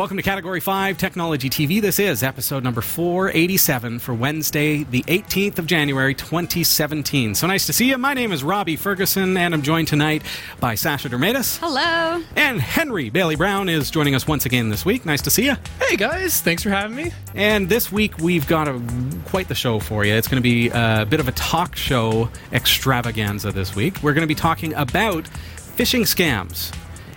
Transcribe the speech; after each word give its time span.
Welcome 0.00 0.16
to 0.16 0.22
Category 0.22 0.60
5 0.60 0.96
Technology 0.96 1.50
TV. 1.50 1.78
This 1.78 1.98
is 1.98 2.22
episode 2.22 2.64
number 2.64 2.80
487 2.80 3.98
for 3.98 4.14
Wednesday, 4.14 4.82
the 4.82 5.02
18th 5.02 5.58
of 5.58 5.66
January, 5.66 6.14
2017. 6.14 7.34
So 7.34 7.46
nice 7.46 7.66
to 7.66 7.74
see 7.74 7.90
you. 7.90 7.98
My 7.98 8.14
name 8.14 8.32
is 8.32 8.42
Robbie 8.42 8.76
Ferguson, 8.76 9.36
and 9.36 9.52
I'm 9.52 9.60
joined 9.60 9.88
tonight 9.88 10.22
by 10.58 10.74
Sasha 10.74 11.10
Dermitzis. 11.10 11.58
Hello. 11.58 12.24
And 12.34 12.62
Henry 12.62 13.10
Bailey 13.10 13.36
Brown 13.36 13.68
is 13.68 13.90
joining 13.90 14.14
us 14.14 14.26
once 14.26 14.46
again 14.46 14.70
this 14.70 14.86
week. 14.86 15.04
Nice 15.04 15.20
to 15.20 15.30
see 15.30 15.44
you. 15.44 15.56
Hey 15.78 15.96
guys, 15.96 16.40
thanks 16.40 16.62
for 16.62 16.70
having 16.70 16.96
me. 16.96 17.12
And 17.34 17.68
this 17.68 17.92
week 17.92 18.16
we've 18.16 18.46
got 18.46 18.68
a, 18.68 18.80
quite 19.26 19.48
the 19.48 19.54
show 19.54 19.80
for 19.80 20.06
you. 20.06 20.14
It's 20.14 20.28
going 20.28 20.42
to 20.42 20.48
be 20.48 20.70
a 20.70 21.06
bit 21.06 21.20
of 21.20 21.28
a 21.28 21.32
talk 21.32 21.76
show 21.76 22.30
extravaganza 22.54 23.52
this 23.52 23.76
week. 23.76 24.02
We're 24.02 24.14
going 24.14 24.22
to 24.22 24.26
be 24.26 24.34
talking 24.34 24.72
about 24.72 25.24
phishing 25.24 26.06
scams. 26.06 26.74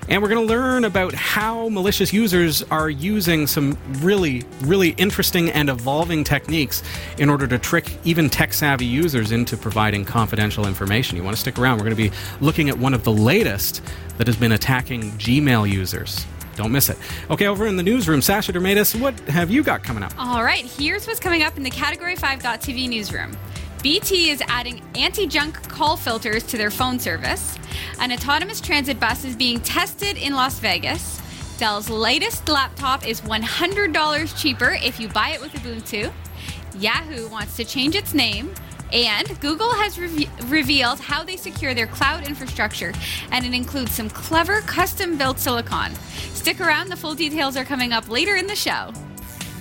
And 0.09 0.21
we're 0.21 0.29
going 0.29 0.45
to 0.45 0.54
learn 0.54 0.83
about 0.83 1.13
how 1.13 1.69
malicious 1.69 2.11
users 2.11 2.61
are 2.63 2.89
using 2.89 3.47
some 3.47 3.77
really, 3.99 4.43
really 4.61 4.89
interesting 4.91 5.50
and 5.51 5.69
evolving 5.69 6.23
techniques 6.23 6.83
in 7.18 7.29
order 7.29 7.47
to 7.47 7.57
trick 7.57 7.97
even 8.04 8.29
tech 8.29 8.54
savvy 8.54 8.86
users 8.86 9.31
into 9.31 9.55
providing 9.55 10.04
confidential 10.05 10.68
information. 10.68 11.18
You 11.18 11.23
want 11.23 11.36
to 11.36 11.42
stick 11.42 11.57
around. 11.57 11.78
We're 11.78 11.86
going 11.86 11.95
to 11.95 12.09
be 12.09 12.15
looking 12.42 12.69
at 12.69 12.78
one 12.78 12.93
of 12.93 13.04
the 13.04 13.14
latest 13.14 13.81
that 14.18 14.28
has 14.28 14.36
been 14.36 14.51
attacking 14.51 15.11
Gmail 15.14 15.71
users. 15.71 16.25
Don't 16.56 16.71
miss 16.71 16.89
it. 16.89 16.97
Okay, 17.31 17.47
over 17.47 17.65
in 17.65 17.78
the 17.78 17.83
newsroom, 17.83 18.21
Sasha 18.21 18.54
Dermitzis, 18.54 19.00
what 19.00 19.20
have 19.21 19.50
you 19.50 19.64
got 19.64 19.83
coming 19.83 20.04
up? 20.04 20.14
All 20.20 20.43
right, 20.43 20.65
here's 20.65 21.07
what's 21.07 21.20
coming 21.20 21.42
up 21.42 21.57
in 21.57 21.64
the 21.64 21.70
Category 21.70 22.15
5.tv 22.15 22.89
newsroom. 22.89 23.36
BT 23.83 24.29
is 24.29 24.42
adding 24.47 24.82
anti 24.96 25.28
junk 25.28 25.61
call 25.68 25.97
filters 25.97 26.43
to 26.43 26.57
their 26.57 26.71
phone 26.71 26.97
service. 26.97 27.60
An 28.00 28.14
autonomous 28.14 28.61
transit 28.61 28.97
bus 28.97 29.25
is 29.25 29.36
being 29.36 29.59
tested 29.59 30.18
in 30.18 30.33
Las 30.33 30.57
Vegas. 30.59 31.21
Dell's 31.57 31.89
latest 31.89 32.47
laptop 32.47 33.06
is 33.06 33.19
$100 33.19 34.42
cheaper 34.42 34.78
if 34.81 35.02
you 35.02 35.09
buy 35.09 35.31
it 35.31 35.42
with 35.42 35.52
Ubuntu. 35.52 36.14
Yahoo 36.80 37.28
wants 37.28 37.58
to 37.58 37.66
change 37.66 37.95
its 37.95 38.14
name. 38.14 38.54
And 38.94 39.38
Google 39.42 39.73
has 39.73 40.00
re- 40.00 40.30
revealed 40.45 41.02
how 41.02 41.23
they 41.23 41.36
secure 41.36 41.73
their 41.73 41.88
cloud 41.88 42.26
infrastructure, 42.26 42.94
and 43.31 43.45
it 43.45 43.54
includes 43.54 43.92
some 43.92 44.09
clever 44.09 44.61
custom 44.61 45.17
built 45.17 45.39
silicon. 45.39 45.94
Stick 46.34 46.61
around, 46.61 46.88
the 46.89 46.95
full 46.95 47.16
details 47.16 47.58
are 47.58 47.66
coming 47.66 47.92
up 47.92 48.08
later 48.08 48.38
in 48.38 48.48
the 48.48 48.56
show. 48.56 48.94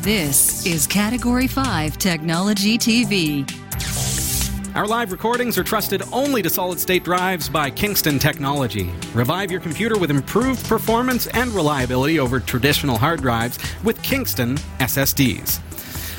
This 0.02 0.66
is 0.66 0.88
Category 0.88 1.46
5 1.46 1.96
Technology 1.96 2.76
TV. 2.76 3.48
Our 4.74 4.84
live 4.84 5.12
recordings 5.12 5.56
are 5.58 5.62
trusted 5.62 6.02
only 6.12 6.42
to 6.42 6.50
solid 6.50 6.80
state 6.80 7.04
drives 7.04 7.48
by 7.48 7.70
Kingston 7.70 8.18
Technology. 8.18 8.90
Revive 9.14 9.52
your 9.52 9.60
computer 9.60 9.96
with 9.96 10.10
improved 10.10 10.66
performance 10.66 11.28
and 11.28 11.52
reliability 11.52 12.18
over 12.18 12.40
traditional 12.40 12.98
hard 12.98 13.22
drives 13.22 13.60
with 13.84 14.02
Kingston 14.02 14.56
SSDs. 14.80 15.60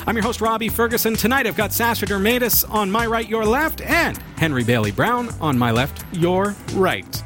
I'm 0.08 0.16
your 0.16 0.24
host, 0.24 0.40
Robbie 0.40 0.70
Ferguson. 0.70 1.16
Tonight 1.16 1.46
I've 1.46 1.58
got 1.58 1.74
Sasha 1.74 2.06
Dermitzis 2.06 2.64
on 2.74 2.90
my 2.90 3.06
right, 3.06 3.28
your 3.28 3.44
left, 3.44 3.82
and 3.82 4.18
Henry 4.38 4.64
Bailey 4.64 4.92
Brown 4.92 5.28
on 5.42 5.58
my 5.58 5.72
left, 5.72 6.06
your 6.14 6.56
right. 6.76 7.22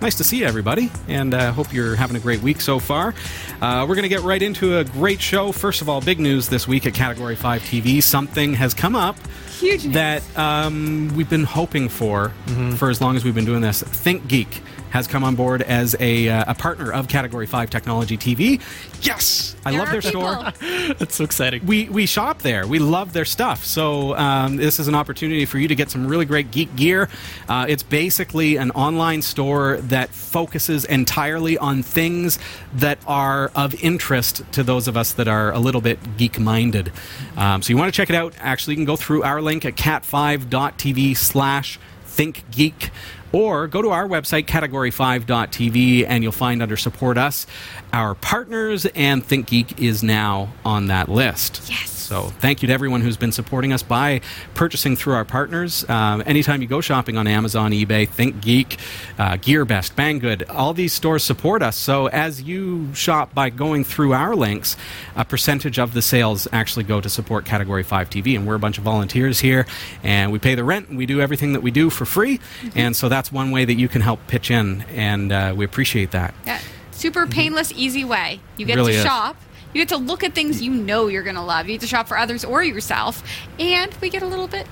Nice 0.00 0.14
to 0.16 0.24
see 0.24 0.38
you, 0.38 0.46
everybody, 0.46 0.90
and 1.08 1.34
I 1.34 1.46
uh, 1.46 1.52
hope 1.52 1.72
you're 1.72 1.96
having 1.96 2.16
a 2.16 2.20
great 2.20 2.40
week 2.40 2.60
so 2.60 2.78
far. 2.78 3.14
Uh, 3.60 3.84
we're 3.88 3.96
going 3.96 4.04
to 4.04 4.08
get 4.08 4.20
right 4.20 4.42
into 4.42 4.78
a 4.78 4.84
great 4.84 5.20
show. 5.20 5.50
First 5.50 5.82
of 5.82 5.88
all, 5.88 6.00
big 6.00 6.20
news 6.20 6.48
this 6.48 6.68
week 6.68 6.86
at 6.86 6.94
Category 6.94 7.34
5 7.34 7.62
TV. 7.62 8.02
Something 8.02 8.54
has 8.54 8.72
come 8.72 8.94
up 8.94 9.16
Huge 9.58 9.84
news. 9.84 9.94
that 9.94 10.38
um, 10.38 11.12
we've 11.16 11.28
been 11.28 11.44
hoping 11.44 11.88
for 11.88 12.32
mm-hmm. 12.46 12.72
for 12.76 12.88
as 12.88 13.00
long 13.00 13.16
as 13.16 13.24
we've 13.24 13.34
been 13.34 13.44
doing 13.44 13.60
this. 13.60 13.82
ThinkGeek 13.82 14.60
has 14.90 15.06
come 15.06 15.24
on 15.24 15.34
board 15.34 15.62
as 15.62 15.94
a, 16.00 16.28
uh, 16.28 16.44
a 16.48 16.54
partner 16.54 16.92
of 16.92 17.08
Category 17.08 17.46
5 17.46 17.70
Technology 17.70 18.16
TV. 18.16 18.60
Yes! 19.02 19.54
I 19.64 19.70
There 19.70 19.80
love 19.80 19.90
their 19.90 20.00
people. 20.00 20.20
store. 20.22 20.52
That's 20.98 21.14
so 21.16 21.24
exciting. 21.24 21.66
We, 21.66 21.88
we 21.88 22.06
shop 22.06 22.42
there. 22.42 22.66
We 22.66 22.78
love 22.78 23.12
their 23.12 23.24
stuff. 23.24 23.64
So, 23.64 24.16
um, 24.16 24.56
this 24.56 24.78
is 24.80 24.88
an 24.88 24.94
opportunity 24.94 25.44
for 25.44 25.58
you 25.58 25.68
to 25.68 25.74
get 25.74 25.90
some 25.90 26.06
really 26.06 26.24
great 26.24 26.50
geek 26.50 26.74
gear. 26.76 27.08
Uh, 27.48 27.66
it's 27.68 27.82
basically 27.82 28.56
an 28.56 28.70
online 28.72 29.22
store 29.22 29.76
that 29.82 30.10
focuses 30.10 30.84
entirely 30.86 31.58
on 31.58 31.82
things 31.82 32.38
that 32.74 32.98
are 33.06 33.50
of 33.54 33.74
interest 33.82 34.42
to 34.52 34.62
those 34.62 34.88
of 34.88 34.96
us 34.96 35.12
that 35.12 35.28
are 35.28 35.52
a 35.52 35.58
little 35.58 35.80
bit 35.80 35.98
geek 36.16 36.38
minded. 36.38 36.90
Um, 37.36 37.60
so, 37.62 37.70
you 37.70 37.76
want 37.76 37.92
to 37.92 37.96
check 37.96 38.08
it 38.10 38.16
out. 38.16 38.34
Actually, 38.38 38.74
you 38.74 38.78
can 38.78 38.84
go 38.86 38.96
through 38.96 39.22
our 39.22 39.42
link 39.42 39.64
at 39.64 39.74
cat5.tv 39.76 41.16
slash 41.16 41.78
thinkgeek 42.06 42.90
or 43.32 43.66
go 43.66 43.82
to 43.82 43.90
our 43.90 44.06
website 44.06 44.46
category5.tv 44.46 46.04
and 46.06 46.22
you'll 46.22 46.32
find 46.32 46.62
under 46.62 46.76
support 46.76 47.18
us 47.18 47.46
our 47.92 48.14
partners 48.14 48.86
and 48.94 49.26
thinkgeek 49.26 49.80
is 49.80 50.02
now 50.02 50.52
on 50.64 50.88
that 50.88 51.08
list. 51.08 51.62
Yes. 51.68 51.90
so 51.90 52.24
thank 52.40 52.62
you 52.62 52.68
to 52.68 52.74
everyone 52.74 53.00
who's 53.00 53.16
been 53.16 53.32
supporting 53.32 53.72
us 53.72 53.82
by 53.82 54.20
purchasing 54.54 54.94
through 54.96 55.14
our 55.14 55.24
partners. 55.24 55.88
Um, 55.88 56.22
anytime 56.26 56.60
you 56.62 56.68
go 56.68 56.80
shopping 56.80 57.16
on 57.16 57.26
amazon 57.26 57.72
ebay 57.72 58.08
thinkgeek 58.08 58.78
uh, 59.18 59.36
gearbest 59.36 59.94
banggood 59.94 60.44
all 60.54 60.74
these 60.74 60.92
stores 60.92 61.24
support 61.24 61.62
us. 61.62 61.76
So 61.76 62.06
as 62.08 62.42
you 62.42 62.94
shop 62.94 63.34
by 63.34 63.50
going 63.50 63.84
through 63.84 64.12
our 64.12 64.34
links 64.36 64.76
a 65.16 65.24
percentage 65.24 65.78
of 65.78 65.94
the 65.94 66.02
sales 66.02 66.46
actually 66.52 66.84
go 66.84 67.00
to 67.00 67.08
support 67.08 67.44
category 67.44 67.82
5 67.82 68.10
tv 68.10 68.36
and 68.36 68.46
we're 68.46 68.54
a 68.54 68.58
bunch 68.58 68.78
of 68.78 68.84
volunteers 68.84 69.40
here 69.40 69.66
and 70.02 70.30
we 70.30 70.38
pay 70.38 70.54
the 70.54 70.64
rent 70.64 70.88
and 70.88 70.98
we 70.98 71.06
do 71.06 71.20
everything 71.20 71.52
that 71.54 71.62
we 71.62 71.70
do 71.70 71.90
for 71.90 72.04
free. 72.04 72.40
And 72.74 72.94
so 72.94 73.08
that's 73.08 73.17
one 73.32 73.50
way 73.50 73.64
that 73.64 73.74
you 73.74 73.88
can 73.88 74.00
help 74.00 74.20
pitch 74.28 74.50
in 74.50 74.82
and 74.94 75.32
uh, 75.32 75.52
we 75.56 75.64
appreciate 75.64 76.12
that 76.12 76.32
Yeah. 76.46 76.60
Super 76.92 77.26
painless, 77.26 77.72
easy 77.76 78.04
way. 78.04 78.40
You 78.56 78.66
get 78.66 78.74
Really 78.76 78.92
to 78.92 78.98
is. 78.98 79.04
shop. 79.04 79.36
You 79.72 79.80
get 79.82 79.88
to 79.90 79.96
look 79.98 80.24
at 80.24 80.34
things 80.34 80.60
you 80.62 80.72
know 80.72 81.06
you're 81.08 81.22
going 81.22 81.36
to 81.36 81.42
love. 81.42 81.66
You 81.66 81.74
get 81.74 81.82
to 81.82 81.86
shop 81.86 82.08
for 82.08 82.18
others 82.18 82.44
or 82.44 82.62
yourself. 82.64 83.22
And 83.60 83.94
we 84.00 84.10
get 84.10 84.22
a 84.22 84.26
little 84.26 84.48
bit 84.48 84.66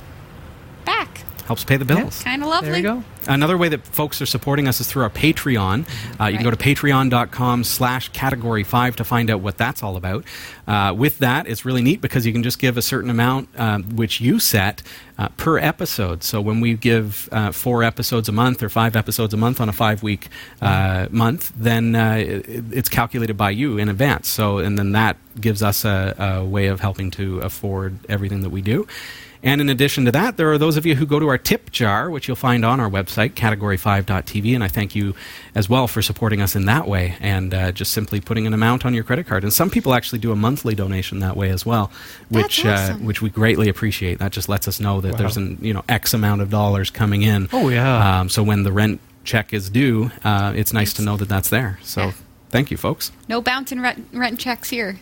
back. 0.85 1.21
Helps 1.47 1.65
pay 1.65 1.77
the 1.77 1.85
bills 1.85 2.23
Kind 2.23 2.43
of 2.43 2.49
lovely. 2.49 2.69
There 2.71 2.77
you 2.77 2.83
go. 2.83 3.05
Another 3.29 3.57
way 3.57 3.69
that 3.69 3.85
folks 3.85 4.21
are 4.23 4.27
supporting 4.27 4.69
us 4.69 4.81
is 4.81 4.89
through 4.89 5.03
our 5.03 5.11
Patreon. 5.11 5.87
Uh, 6.21 6.27
you 6.27 6.37
can 6.37 6.45
go 6.45 6.51
to 6.51 6.57
patreon.com 6.57 7.65
slash 7.65 8.09
category 8.11 8.63
5 8.63 8.97
to 8.97 9.05
find 9.05 9.31
out 9.31 9.41
what 9.41 9.57
that's 9.57 9.83
all 9.83 9.97
about. 9.97 10.25
Uh, 10.67 10.95
with 10.97 11.19
that, 11.19 11.49
it's 11.49 11.65
really 11.65 11.83
neat 11.83 12.01
because 12.01 12.25
you 12.27 12.33
can 12.33 12.43
just 12.43 12.59
give 12.59 12.77
a 12.77 12.83
certain 12.83 13.11
amount, 13.11 13.49
um, 13.59 13.97
which 13.97 14.21
you 14.21 14.39
set 14.39 14.83
uh, 15.19 15.29
per 15.37 15.59
episode. 15.59 16.23
So 16.23 16.41
when 16.41 16.61
we 16.61 16.75
give 16.75 17.29
uh, 17.33 17.51
four 17.53 17.83
episodes 17.83 18.29
a 18.29 18.33
month 18.33 18.63
or 18.63 18.69
five 18.69 18.95
episodes 18.95 19.35
a 19.35 19.37
month 19.37 19.61
on 19.61 19.69
a 19.69 19.73
five 19.73 20.03
week 20.03 20.29
uh, 20.61 21.07
month, 21.11 21.53
then 21.57 21.95
uh, 21.97 22.15
it, 22.19 22.65
it's 22.73 22.89
calculated 22.89 23.37
by 23.37 23.51
you 23.51 23.79
in 23.79 23.89
advance. 23.89 24.29
So, 24.29 24.59
and 24.59 24.79
then 24.79 24.93
that 24.93 25.17
gives 25.41 25.63
us 25.63 25.85
a, 25.85 26.15
a 26.19 26.45
way 26.45 26.67
of 26.67 26.81
helping 26.81 27.11
to 27.13 27.41
afford 27.41 27.99
everything 28.09 28.43
that 28.43 28.51
we 28.51 28.63
do. 28.63 28.87
And 29.47 29.61
in 29.61 29.69
addition 29.69 30.05
to 30.07 30.11
that, 30.13 30.37
there 30.37 30.51
are 30.51 30.59
those 30.59 30.77
of 30.77 30.85
you 30.85 30.97
who 30.97 31.07
go 31.07 31.21
to 31.21 31.29
our 31.29 31.39
tip 31.39 31.71
jar, 31.71 32.11
which 32.11 32.27
you'll 32.27 32.35
find 32.37 32.65
on 32.65 32.81
our 32.81 32.91
website, 32.91 33.31
category5.tv. 33.35 34.55
And 34.57 34.65
I 34.65 34.69
thank 34.69 34.97
you 34.97 35.15
as 35.55 35.69
well 35.69 35.87
for 35.87 36.03
supporting 36.03 36.41
us 36.43 36.57
in 36.57 36.65
that 36.67 36.89
way 36.89 37.17
and 37.21 37.55
uh, 37.55 37.71
just 37.71 37.93
simply 37.93 38.21
putting 38.21 38.47
an 38.49 38.53
amount 38.55 38.85
on 38.85 38.93
your 38.93 39.05
credit 39.05 39.27
card. 39.29 39.45
And 39.45 39.53
some 39.53 39.71
people 39.71 39.95
actually 39.95 40.19
do 40.19 40.33
a 40.33 40.37
monthly 40.37 40.75
donation 40.75 41.21
that 41.21 41.37
way 41.37 41.51
as 41.51 41.65
well, 41.65 41.93
which 42.29 42.67
awesome. 42.67 43.03
uh, 43.03 43.07
which 43.07 43.23
we 43.23 43.31
greatly 43.31 43.69
appreciate. 43.69 44.19
That 44.19 44.33
just 44.33 44.49
lets 44.49 44.67
us 44.67 44.81
know 44.81 45.01
that 45.01 45.13
Wow. 45.13 45.19
there's 45.19 45.37
an 45.37 45.59
you 45.61 45.73
know 45.73 45.85
X 45.89 46.13
amount 46.13 46.43
of 46.43 46.51
dollars 46.51 46.91
coming 46.91 47.23
in. 47.23 47.49
Oh, 47.53 47.69
yeah. 47.69 48.21
Um, 48.21 48.29
so 48.29 48.43
when 48.43 48.65
the 48.65 48.73
rent 48.73 49.01
check 49.23 49.53
is 49.55 49.71
due, 49.71 50.11
uh, 50.25 50.53
it's 50.57 50.73
nice 50.73 50.93
to 50.95 51.03
know 51.03 51.17
that 51.19 51.29
that's 51.29 51.51
there. 51.51 51.79
So 51.83 52.07
Yeah. 52.07 52.13
thank 52.51 52.73
you, 52.73 52.77
folks. 52.77 53.13
No 53.29 53.41
bouncing 53.41 53.81
rent, 53.81 54.09
rent 54.13 54.41
checks 54.41 54.71
here. 54.71 54.99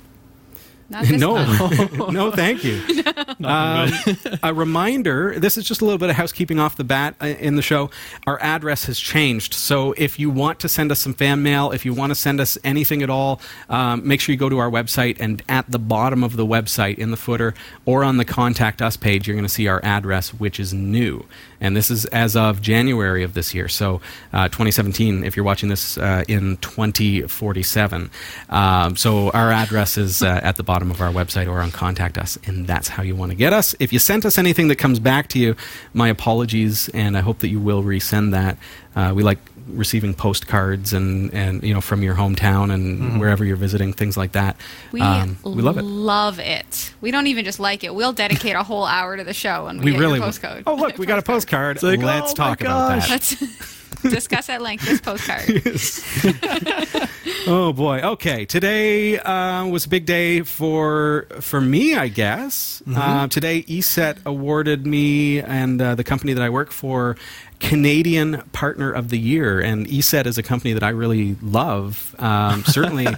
Not 0.89 1.09
no, 1.11 1.37
no, 2.11 2.31
thank 2.31 2.65
you. 2.65 2.83
Um, 3.43 3.93
a 4.43 4.55
reminder 4.55 5.39
this 5.39 5.59
is 5.59 5.65
just 5.65 5.83
a 5.83 5.85
little 5.85 5.99
bit 5.99 6.09
of 6.09 6.17
housekeeping 6.17 6.59
off 6.59 6.77
the 6.77 6.85
bat 6.85 7.15
uh, 7.21 7.27
in 7.27 7.57
the 7.57 7.63
show. 7.63 7.91
Our 8.27 8.41
address 8.41 8.87
has 8.87 8.99
changed. 8.99 9.53
So 9.53 9.93
if 9.99 10.19
you 10.19 10.31
want 10.31 10.61
to 10.61 10.69
send 10.69 10.91
us 10.93 11.01
some 11.01 11.13
fan 11.13 11.43
mail, 11.43 11.73
if 11.73 11.85
you 11.85 11.93
want 11.93 12.11
to 12.11 12.15
send 12.15 12.41
us 12.41 12.57
anything 12.65 13.03
at 13.03 13.11
all, 13.11 13.41
um, 13.69 14.07
make 14.07 14.21
sure 14.21 14.33
you 14.33 14.39
go 14.39 14.49
to 14.49 14.59
our 14.59 14.71
website 14.71 15.19
and 15.21 15.43
at 15.49 15.71
the 15.71 15.79
bottom 15.79 16.23
of 16.23 16.37
the 16.37 16.47
website 16.47 16.97
in 16.97 17.11
the 17.11 17.17
footer 17.17 17.55
or 17.85 18.05
on 18.05 18.17
the 18.17 18.25
contact 18.25 18.81
us 18.81 18.97
page, 18.97 19.27
you're 19.27 19.37
going 19.37 19.45
to 19.45 19.53
see 19.53 19.67
our 19.67 19.85
address, 19.85 20.33
which 20.33 20.59
is 20.59 20.73
new. 20.73 21.27
And 21.65 21.75
this 21.75 21.91
is 21.91 22.05
as 22.07 22.37
of 22.37 22.61
January 22.61 23.23
of 23.23 23.33
this 23.33 23.55
year. 23.55 23.69
So 23.69 24.03
uh, 24.35 24.49
2017, 24.49 25.25
if 25.25 25.35
you're 25.35 25.47
watching 25.47 25.71
this 25.71 25.97
uh, 25.97 26.23
in 26.29 26.59
2047. 26.59 28.11
Um, 28.51 28.97
so 28.97 29.31
our 29.31 29.51
address 29.51 29.97
is 29.97 30.23
uh, 30.23 30.41
at 30.43 30.57
the 30.57 30.63
bottom 30.63 30.91
of 30.91 31.01
our 31.01 31.11
website 31.11 31.49
or 31.49 31.61
on 31.63 31.71
contact 31.71 32.19
us. 32.19 32.39
And 32.45 32.67
that's 32.67 32.89
how 32.89 33.03
you 33.03 33.17
want 33.17 33.33
to 33.33 33.37
get 33.37 33.55
us. 33.55 33.75
If 33.81 33.95
you 33.95 33.99
sent 33.99 34.27
us 34.27 34.37
anything 34.37 34.69
that 34.69 34.77
comes 34.77 35.01
back 35.01 35.29
to 35.29 35.39
you, 35.39 35.57
my 35.95 36.09
apologies. 36.09 36.91
And 36.91 37.17
I 37.17 37.21
hope 37.21 37.39
that 37.39 37.49
you 37.49 37.61
will 37.61 37.83
resend 37.83 38.33
that. 38.33 38.59
Uh, 38.95 39.15
we 39.15 39.23
like 39.23 39.39
receiving 39.69 40.15
postcards 40.15 40.93
and, 40.93 41.33
and 41.33 41.63
you 41.63 41.73
know 41.73 41.81
from 41.81 42.03
your 42.03 42.15
hometown 42.15 42.73
and 42.73 43.19
wherever 43.19 43.45
you're 43.45 43.57
visiting 43.57 43.93
things 43.93 44.17
like 44.17 44.33
that 44.33 44.57
We, 44.93 45.01
Um, 45.01 45.37
we 45.43 45.63
love 45.63 45.79
it 45.79 45.83
Love 45.83 46.39
it. 46.39 46.93
We 47.01 47.11
don't 47.11 47.27
even 47.27 47.45
just 47.45 47.59
like 47.61 47.83
it. 47.85 47.95
We'll 47.95 48.13
dedicate 48.13 48.57
a 48.57 48.63
whole 48.63 48.85
hour 48.85 49.17
to 49.17 49.25
the 49.25 49.35
show 49.35 49.67
and 49.67 49.79
we, 49.81 49.87
we 49.87 49.91
get 49.93 50.01
really 50.01 50.19
your 50.19 50.27
will. 50.27 50.33
postcode. 50.33 50.63
oh 50.67 50.75
look 50.75 50.99
we 50.99 51.07
got 51.07 51.19
a 51.19 51.23
postcard 51.33 51.83
like, 51.83 52.01
let's 52.01 52.33
oh 52.33 52.43
my 52.43 52.49
talk 52.49 52.61
about 52.61 52.89
that 52.89 53.09
gosh. 53.09 53.31
That's 53.31 53.84
discuss 54.03 54.49
at 54.49 54.63
length 54.63 54.85
this 54.87 55.01
postcard. 55.01 55.45
Oh 57.47 57.75
boy. 57.75 58.01
Okay. 58.01 58.47
Today 58.47 59.19
uh, 59.19 59.67
was 59.67 59.85
a 59.85 59.89
big 59.91 60.07
day 60.07 60.41
for 60.41 61.27
for 61.41 61.61
me, 61.61 61.95
I 61.95 62.09
guess. 62.09 62.83
Uh, 62.91 63.29
today, 63.29 63.63
ESET 63.65 64.17
awarded 64.25 64.87
me 64.87 65.43
and 65.43 65.81
uh, 65.81 65.95
the 65.95 66.05
company 66.05 66.33
that 66.33 66.43
I 66.43 66.49
work 66.49 66.71
for 66.71 67.17
Canadian 67.61 68.43
Partner 68.53 68.93
of 68.93 69.11
the 69.11 69.19
Year, 69.19 69.61
and 69.61 69.87
ESET 69.87 70.27
is 70.27 70.39
a 70.39 70.43
company 70.43 70.73
that 70.73 70.83
I 70.83 70.91
really 70.91 71.37
love. 71.43 72.15
Um, 72.19 72.65
certainly, 72.67 73.09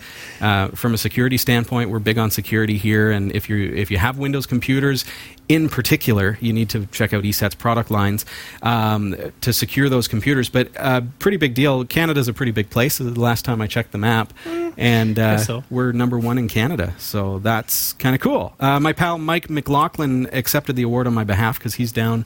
uh, 0.40 0.68
from 0.68 0.94
a 0.94 0.98
security 0.98 1.36
standpoint, 1.36 1.90
we're 1.90 1.98
big 1.98 2.18
on 2.18 2.30
security 2.30 2.78
here, 2.78 3.10
and 3.10 3.34
if 3.34 3.48
you 3.48 3.72
if 3.74 3.90
you 3.90 3.98
have 3.98 4.18
Windows 4.18 4.46
computers, 4.46 5.04
in 5.48 5.68
particular, 5.68 6.38
you 6.40 6.52
need 6.52 6.70
to 6.70 6.86
check 6.86 7.12
out 7.12 7.22
ESET's 7.24 7.54
product 7.54 7.90
lines 7.90 8.24
um, 8.62 9.16
to 9.40 9.52
secure 9.52 9.88
those 9.88 10.08
computers. 10.08 10.48
But 10.48 10.70
uh, 10.76 11.02
pretty 11.18 11.36
big 11.36 11.54
deal. 11.54 11.84
Canada's 11.84 12.28
a 12.28 12.32
pretty 12.32 12.52
big 12.52 12.70
place. 12.70 12.98
The 12.98 13.10
last 13.18 13.44
time 13.44 13.60
I 13.60 13.66
checked 13.66 13.92
the 13.92 13.98
map, 13.98 14.32
and 14.76 15.18
uh, 15.18 15.38
so. 15.38 15.64
we're 15.70 15.92
number 15.92 16.18
one 16.18 16.38
in 16.38 16.48
Canada, 16.48 16.94
so 16.98 17.38
that's 17.38 17.92
kind 17.94 18.14
of 18.14 18.20
cool. 18.20 18.54
Uh, 18.58 18.80
my 18.80 18.92
pal 18.92 19.18
Mike 19.18 19.48
McLaughlin 19.48 20.28
accepted 20.32 20.76
the 20.76 20.82
award 20.82 21.06
on 21.06 21.14
my 21.14 21.24
behalf 21.24 21.58
because 21.58 21.74
he's 21.74 21.92
down 21.92 22.24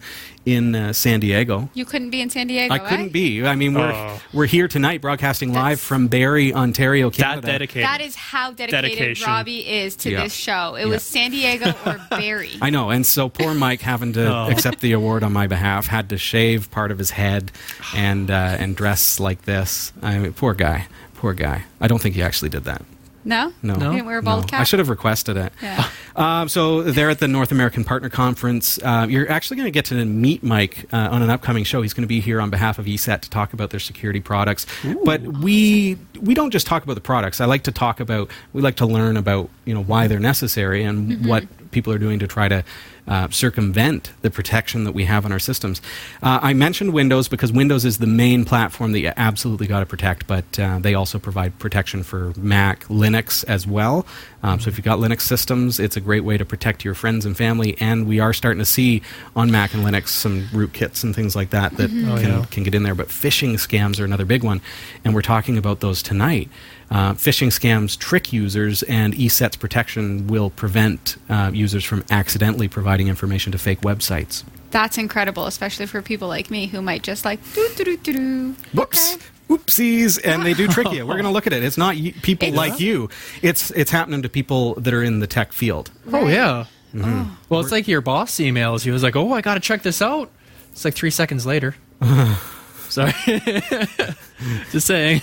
in 0.54 0.74
uh, 0.74 0.92
San 0.92 1.20
Diego. 1.20 1.68
You 1.74 1.84
couldn't 1.84 2.10
be 2.10 2.20
in 2.20 2.30
San 2.30 2.46
Diego. 2.46 2.72
I 2.74 2.78
couldn't 2.78 3.06
eh? 3.06 3.12
be. 3.12 3.44
I 3.46 3.54
mean, 3.54 3.74
we're 3.74 3.92
Oh. 3.92 4.20
we're 4.32 4.46
here 4.46 4.68
tonight, 4.68 5.00
broadcasting 5.00 5.52
live 5.52 5.80
from 5.80 6.08
Barrie, 6.08 6.52
Ontario, 6.54 7.10
Canada. 7.10 7.40
That 7.40 7.46
Canada. 7.46 7.58
dedicated. 7.58 7.84
That 7.86 8.00
is 8.00 8.14
how 8.16 8.50
dedicated 8.52 8.98
Dedication. 8.98 9.26
Robbie 9.26 9.68
is 9.68 9.96
to 9.96 10.10
Yeah. 10.10 10.22
this 10.24 10.32
show. 10.34 10.74
It 10.76 10.82
Yeah. 10.86 10.92
was 10.92 11.02
San 11.02 11.30
Diego 11.30 11.74
or 11.86 12.00
Barrie. 12.10 12.58
I 12.62 12.70
know, 12.70 12.90
and 12.90 13.04
so 13.06 13.28
poor 13.28 13.54
Mike, 13.54 13.80
having 13.82 14.12
to 14.14 14.26
Oh. 14.34 14.48
accept 14.50 14.80
the 14.80 14.92
award 14.92 15.22
on 15.22 15.32
my 15.32 15.46
behalf, 15.46 15.86
had 15.86 16.08
to 16.10 16.18
shave 16.18 16.70
part 16.70 16.90
of 16.90 16.98
his 16.98 17.10
head 17.10 17.52
and 17.94 18.30
uh, 18.30 18.56
and 18.58 18.76
dress 18.76 19.18
like 19.20 19.42
this. 19.42 19.92
I 20.02 20.18
mean, 20.18 20.32
poor 20.32 20.54
guy, 20.54 20.86
poor 21.16 21.34
guy. 21.34 21.64
I 21.80 21.88
don't 21.88 22.00
think 22.00 22.14
he 22.14 22.22
actually 22.22 22.48
did 22.50 22.64
that. 22.64 22.82
No? 23.24 23.52
No, 23.62 23.74
You 23.74 23.80
didn't 23.80 24.06
wear 24.06 24.18
a 24.18 24.22
bald 24.22 24.42
No. 24.42 24.46
cap? 24.48 24.60
I 24.60 24.64
should 24.64 24.78
have 24.78 24.88
requested 24.88 25.36
it. 25.36 25.52
Yeah. 25.62 25.84
Um, 26.16 26.48
so 26.48 26.82
they're 26.82 27.08
at 27.08 27.20
the 27.20 27.28
North 27.28 27.50
American 27.52 27.82
Partner 27.84 28.10
Conference. 28.10 28.78
Uh, 28.82 29.06
you're 29.08 29.30
actually 29.30 29.56
going 29.58 29.68
to 29.68 29.70
get 29.70 29.84
to 29.86 30.04
meet 30.04 30.42
Mike 30.42 30.84
uh, 30.92 31.08
on 31.10 31.22
an 31.22 31.30
upcoming 31.30 31.62
show. 31.64 31.80
He's 31.82 31.94
going 31.94 32.02
to 32.02 32.08
be 32.08 32.20
here 32.20 32.40
on 32.42 32.50
behalf 32.50 32.78
of 32.80 32.84
ESET 32.86 33.20
to 33.22 33.30
talk 33.30 33.52
about 33.54 33.70
their 33.70 33.80
security 33.80 34.20
products. 34.20 34.66
but 35.04 35.22
we 35.22 35.96
we 36.22 36.34
don't 36.34 36.50
just 36.50 36.66
talk 36.66 36.82
about 36.84 36.94
the 36.94 37.00
products. 37.00 37.40
I 37.40 37.46
like 37.46 37.62
to 37.64 37.72
talk 37.72 38.00
about. 38.00 38.30
We 38.52 38.62
like 38.62 38.76
to 38.76 38.86
learn 38.86 39.16
about 39.16 39.48
you 39.64 39.74
know 39.74 39.82
why 39.82 40.06
they're 40.06 40.18
necessary 40.20 40.82
and 40.84 41.26
what 41.26 41.44
people 41.70 41.92
are 41.92 41.98
doing 41.98 42.18
to 42.18 42.26
try 42.26 42.48
to 42.48 42.64
uh, 43.06 43.28
circumvent 43.30 44.12
the 44.22 44.30
protection 44.30 44.84
that 44.84 44.92
we 44.92 45.04
have 45.04 45.24
on 45.24 45.32
our 45.32 45.38
systems. 45.38 45.80
Uh, 46.22 46.38
I 46.42 46.52
mentioned 46.52 46.92
Windows 46.92 47.28
because 47.28 47.52
Windows 47.52 47.84
is 47.84 47.98
the 47.98 48.06
main 48.06 48.44
platform 48.44 48.92
that 48.92 49.00
you 49.00 49.12
absolutely 49.16 49.66
got 49.66 49.80
to 49.80 49.86
protect, 49.86 50.26
but 50.26 50.58
uh, 50.58 50.78
they 50.80 50.94
also 50.94 51.18
provide 51.18 51.58
protection 51.58 52.02
for 52.02 52.32
Mac, 52.36 52.84
Linux 52.84 53.44
as 53.48 53.66
well. 53.66 54.06
Um, 54.42 54.58
so 54.60 54.68
if 54.68 54.76
you've 54.78 54.84
got 54.84 54.98
Linux 54.98 55.22
systems, 55.22 55.78
it's 55.80 55.96
a 55.96 56.00
great 56.00 56.24
way 56.24 56.38
to 56.38 56.44
protect 56.44 56.84
your 56.84 56.94
friends 56.94 57.24
and 57.26 57.36
family. 57.36 57.76
And 57.80 58.06
we 58.06 58.20
are 58.20 58.32
starting 58.32 58.58
to 58.60 58.64
see 58.64 59.02
on 59.36 59.50
Mac 59.50 59.74
and 59.74 59.84
Linux 59.84 60.08
some 60.08 60.42
rootkits 60.48 61.02
and 61.04 61.14
things 61.14 61.34
like 61.36 61.50
that 61.50 61.76
that 61.78 61.90
Oh, 61.90 62.16
can, 62.20 62.30
yeah. 62.30 62.44
can 62.50 62.62
get 62.64 62.74
in 62.74 62.82
there. 62.84 62.94
But 62.94 63.08
phishing 63.08 63.54
scams 63.54 64.00
are 64.00 64.04
another 64.04 64.24
big 64.24 64.42
one, 64.44 64.60
and 65.04 65.14
we're 65.14 65.22
talking 65.22 65.56
about 65.58 65.80
those 65.80 66.02
tonight. 66.10 66.48
Uh, 66.90 67.14
phishing 67.14 67.48
scams 67.48 67.96
trick 67.96 68.32
users, 68.32 68.82
and 68.82 69.14
ESET's 69.14 69.54
protection 69.56 70.26
will 70.26 70.50
prevent 70.50 71.16
uh, 71.28 71.50
users 71.54 71.84
from 71.84 72.02
accidentally 72.10 72.66
providing 72.66 73.06
information 73.06 73.52
to 73.52 73.58
fake 73.58 73.80
websites. 73.82 74.42
That's 74.72 74.98
incredible, 74.98 75.46
especially 75.46 75.86
for 75.86 76.02
people 76.02 76.26
like 76.26 76.50
me 76.50 76.66
who 76.66 76.82
might 76.82 77.02
just 77.04 77.24
like 77.24 77.38
doo 77.54 77.68
doo 77.76 77.84
doo 77.84 77.96
doo 77.96 78.12
doo. 78.12 78.56
Whoops. 78.74 79.14
Okay. 79.14 79.24
Whoopsies, 79.48 80.20
and 80.24 80.44
they 80.44 80.52
do 80.54 80.66
trick 80.68 80.90
you. 80.92 81.06
We're 81.06 81.14
going 81.14 81.24
to 81.30 81.30
look 81.30 81.46
at 81.46 81.52
it. 81.52 81.62
It's 81.64 81.78
not 81.78 81.94
y- 81.96 82.12
people 82.22 82.48
It's- 82.48 82.56
like 82.70 82.80
you. 82.80 83.08
It's 83.42 83.70
it's 83.72 83.90
happening 83.92 84.22
to 84.22 84.28
people 84.28 84.74
that 84.74 84.92
are 84.94 85.02
in 85.02 85.20
the 85.20 85.26
tech 85.28 85.52
field. 85.52 85.90
Oh 86.12 86.26
yeah. 86.28 86.66
Mm-hmm. 86.94 87.34
Well, 87.48 87.60
it's 87.60 87.70
like 87.72 87.86
your 87.86 88.00
boss 88.00 88.34
emails. 88.36 88.84
you 88.84 88.92
was 88.92 89.02
like, 89.04 89.14
"Oh, 89.14 89.32
I 89.32 89.40
got 89.42 89.54
to 89.54 89.60
check 89.60 89.82
this 89.82 90.02
out." 90.02 90.28
It's 90.72 90.84
like 90.84 90.94
three 90.94 91.10
seconds 91.12 91.46
later. 91.46 91.76
Sorry. 92.88 93.12
Just 94.72 94.86
saying. 94.88 95.22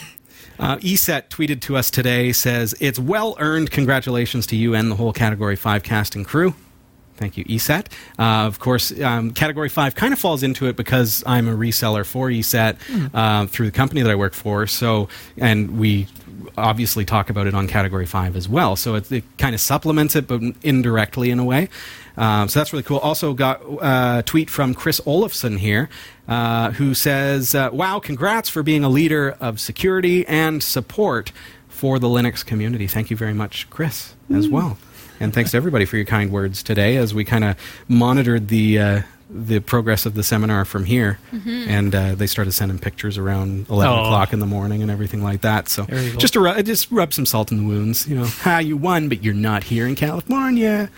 Uh, 0.60 0.78
ESET 0.78 1.30
tweeted 1.30 1.62
to 1.62 1.78
us 1.78 1.92
today 1.92 2.32
says 2.32 2.76
it's 2.80 3.00
well 3.00 3.36
earned. 3.40 3.72
Congratulations 3.72 4.48
to 4.48 4.56
you 4.56 4.76
and 4.76 4.92
the 4.92 4.96
whole 4.96 5.14
Category 5.14 5.56
Five 5.56 5.84
casting 5.84 6.24
crew. 6.24 6.54
Thank 7.18 7.36
you, 7.36 7.46
ESET. 7.46 7.88
Uh, 8.20 8.46
of 8.46 8.60
course, 8.60 8.98
um, 9.02 9.32
Category 9.32 9.70
5 9.70 9.96
kind 9.96 10.14
of 10.14 10.20
falls 10.20 10.44
into 10.44 10.68
it 10.68 10.76
because 10.76 11.24
I'm 11.26 11.48
a 11.48 11.56
reseller 11.56 12.06
for 12.06 12.30
ESET 12.30 12.78
uh, 13.14 13.48
through 13.48 13.66
the 13.66 13.72
company 13.72 14.04
that 14.04 14.12
I 14.12 14.16
work 14.16 14.34
for. 14.34 14.68
So, 14.68 15.10
and 15.36 15.80
we 15.80 16.08
obviously 16.58 17.06
talk 17.06 17.30
about 17.30 17.48
it 17.48 17.56
on 17.56 17.68
Category 17.68 18.06
5 18.06 18.36
as 18.36 18.48
well. 18.48 18.76
So 18.76 18.96
it, 18.96 19.12
it 19.12 19.24
kind 19.38 19.56
of 19.56 19.62
supplements 19.62 20.16
it, 20.16 20.28
but 20.28 20.42
indirectly 20.62 21.32
in 21.32 21.40
a 21.40 21.44
way. 21.44 21.70
Um, 22.18 22.50
so 22.50 22.60
that's 22.60 22.74
really 22.74 22.84
cool. 22.84 22.98
Also, 22.98 23.34
got 23.34 23.62
uh, 23.64 24.18
a 24.20 24.24
tweet 24.26 24.50
from 24.50 24.74
Chris 24.74 25.00
Olafson 25.06 25.58
here, 25.58 25.88
uh, 26.28 26.72
who 26.72 26.94
says, 26.94 27.54
uh, 27.54 27.70
Wow, 27.72 28.00
congrats 28.00 28.50
for 28.50 28.64
being 28.64 28.84
a 28.84 28.90
leader 28.90 29.38
of 29.40 29.60
security 29.60 30.28
and 30.28 30.64
support 30.64 31.32
for 31.70 32.00
the 32.00 32.08
Linux 32.08 32.44
community. 32.46 32.88
Thank 32.88 33.12
you 33.12 33.18
very 33.18 33.34
much, 33.36 33.70
Chris, 33.70 34.16
as 34.34 34.48
well. 34.48 34.78
And 35.20 35.34
thanks 35.34 35.52
to 35.52 35.58
everybody 35.58 35.86
for 35.86 35.96
your 35.98 36.06
kind 36.06 36.32
words 36.32 36.64
today 36.64 36.98
as 36.98 37.14
we 37.14 37.24
kind 37.24 37.44
of 37.44 37.56
monitored 37.88 38.48
the 38.48 38.80
uh, 38.80 39.02
the 39.30 39.60
progress 39.60 40.06
of 40.06 40.14
the 40.14 40.24
seminar 40.24 40.64
from 40.64 40.86
here. 40.86 41.20
And 41.46 41.94
uh, 41.94 42.16
they 42.16 42.28
started 42.28 42.54
sending 42.54 42.80
pictures 42.80 43.18
around 43.18 43.68
11 43.70 43.94
Oh. 43.94 44.04
o'clock 44.06 44.32
in 44.32 44.40
the 44.40 44.46
morning 44.46 44.82
and 44.82 44.90
everything 44.90 45.22
like 45.22 45.42
that. 45.42 45.68
So 45.70 45.86
just 46.18 46.34
to 46.34 46.40
ru- 46.40 46.64
just 46.64 46.90
rub 46.92 47.14
some 47.14 47.26
salt 47.26 47.52
in 47.52 47.58
the 47.58 47.64
wounds. 47.68 48.08
You 48.08 48.16
know, 48.16 48.26
ha, 48.26 48.60
you 48.60 48.78
won, 48.78 49.10
but 49.10 49.24
you're 49.24 49.34
not 49.34 49.66
here 49.66 49.86
in 49.86 49.96
California. 49.96 50.90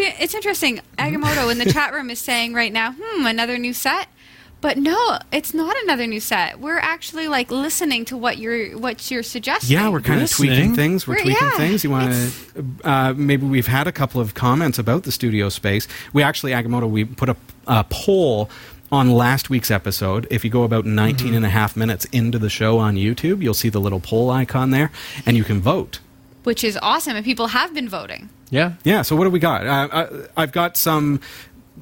See, 0.00 0.12
It's 0.18 0.34
interesting. 0.34 0.80
Agamotto 0.98 1.50
in 1.52 1.58
the 1.58 1.70
chat 1.72 1.92
room 1.92 2.10
is 2.10 2.18
saying 2.18 2.54
right 2.54 2.72
now, 2.72 2.92
hmm, 2.98 3.26
another 3.26 3.58
new 3.58 3.72
set. 3.72 4.08
But 4.62 4.76
no, 4.76 5.18
it's 5.32 5.54
not 5.54 5.74
another 5.84 6.06
new 6.06 6.20
set. 6.20 6.60
We're 6.60 6.78
actually 6.78 7.28
like 7.28 7.50
listening 7.50 8.04
to 8.06 8.16
what 8.16 8.36
you're 8.36 8.76
what 8.78 9.10
you're 9.10 9.22
suggesting. 9.22 9.74
Yeah, 9.74 9.88
we're 9.88 10.02
kind 10.02 10.20
of 10.22 10.30
tweaking 10.30 10.74
things. 10.74 11.06
We're, 11.06 11.14
We're- 11.14 11.22
tweaking 11.24 11.48
yeah, 11.48 11.56
things. 11.56 11.82
You 11.82 11.88
want 11.90 12.12
to? 12.12 12.64
Uh, 12.84 13.14
maybe 13.16 13.46
we've 13.46 13.66
had 13.66 13.86
a 13.86 13.92
couple 13.92 14.20
of 14.20 14.34
comments 14.34 14.78
about 14.78 15.04
the 15.04 15.12
studio 15.12 15.48
space. 15.48 15.88
We 16.12 16.22
actually, 16.22 16.52
Agamotto, 16.52 16.90
we 16.90 17.06
put 17.06 17.30
a, 17.30 17.36
a 17.66 17.84
poll 17.88 18.50
on 18.92 19.10
last 19.10 19.48
week's 19.48 19.70
episode. 19.70 20.26
If 20.30 20.44
you 20.44 20.50
go 20.50 20.64
about 20.64 20.84
19 20.84 21.32
and 21.32 21.46
a 21.46 21.48
half 21.48 21.74
minutes 21.74 22.04
into 22.06 22.38
the 22.38 22.50
show 22.50 22.76
on 22.78 22.96
YouTube, 22.96 23.42
you'll 23.42 23.54
see 23.54 23.70
the 23.70 23.80
little 23.80 24.00
poll 24.00 24.28
icon 24.30 24.72
there, 24.72 24.90
and 25.24 25.38
you 25.38 25.44
can 25.44 25.62
vote. 25.62 26.00
which 26.44 26.62
is 26.64 26.78
awesome, 26.82 27.16
and 27.16 27.24
people 27.24 27.46
have 27.46 27.72
been 27.72 27.88
voting. 27.88 28.28
Yeah. 28.50 28.74
Yeah. 28.84 29.02
So 29.02 29.16
what 29.16 29.24
do 29.24 29.30
we 29.30 29.38
got? 29.38 29.66
Uh, 29.66 29.88
uh, 29.92 30.26
I've 30.36 30.52
got 30.52 30.76
some 30.76 31.20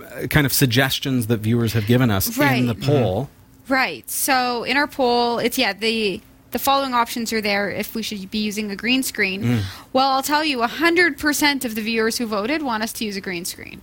uh, 0.00 0.26
kind 0.28 0.46
of 0.46 0.52
suggestions 0.52 1.26
that 1.28 1.38
viewers 1.38 1.72
have 1.72 1.86
given 1.86 2.10
us 2.10 2.28
in 2.38 2.66
the 2.66 2.74
poll. 2.74 3.30
Right. 3.68 4.08
So 4.10 4.64
in 4.64 4.76
our 4.76 4.86
poll, 4.86 5.38
it's 5.38 5.58
yeah 5.58 5.72
the 5.72 6.20
the 6.50 6.58
following 6.58 6.94
options 6.94 7.32
are 7.32 7.40
there 7.40 7.70
if 7.70 7.94
we 7.94 8.02
should 8.02 8.30
be 8.30 8.38
using 8.38 8.70
a 8.70 8.76
green 8.76 9.02
screen. 9.02 9.42
Mm. 9.42 9.62
Well, 9.92 10.08
I'll 10.10 10.22
tell 10.22 10.44
you, 10.44 10.62
hundred 10.62 11.18
percent 11.18 11.64
of 11.64 11.74
the 11.74 11.82
viewers 11.82 12.16
who 12.18 12.26
voted 12.26 12.62
want 12.62 12.82
us 12.82 12.92
to 12.94 13.04
use 13.04 13.16
a 13.16 13.20
green 13.20 13.44
screen. 13.44 13.82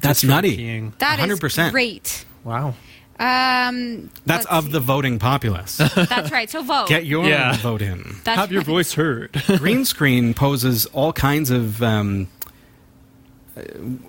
That's 0.00 0.22
for 0.22 0.26
nutty. 0.26 0.56
keying. 0.56 0.94
That 0.98 1.20
is 1.20 1.38
100%. 1.38 1.70
great. 1.70 2.24
Wow. 2.44 2.74
Um, 3.20 4.10
That's 4.24 4.46
of 4.46 4.64
see. 4.66 4.72
the 4.72 4.80
voting 4.80 5.18
populace. 5.18 5.76
That's 5.76 6.32
right. 6.32 6.48
So 6.48 6.62
vote. 6.62 6.88
Get 6.88 7.04
your 7.06 7.26
Yeah. 7.28 7.56
vote 7.58 7.82
in. 7.82 8.16
That's 8.24 8.38
Have 8.40 8.50
your 8.50 8.60
right. 8.60 8.66
voice 8.66 8.94
heard. 8.94 9.30
green 9.58 9.84
screen 9.84 10.32
poses 10.34 10.86
all 10.86 11.12
kinds 11.12 11.50
of 11.50 11.82
um, 11.82 12.28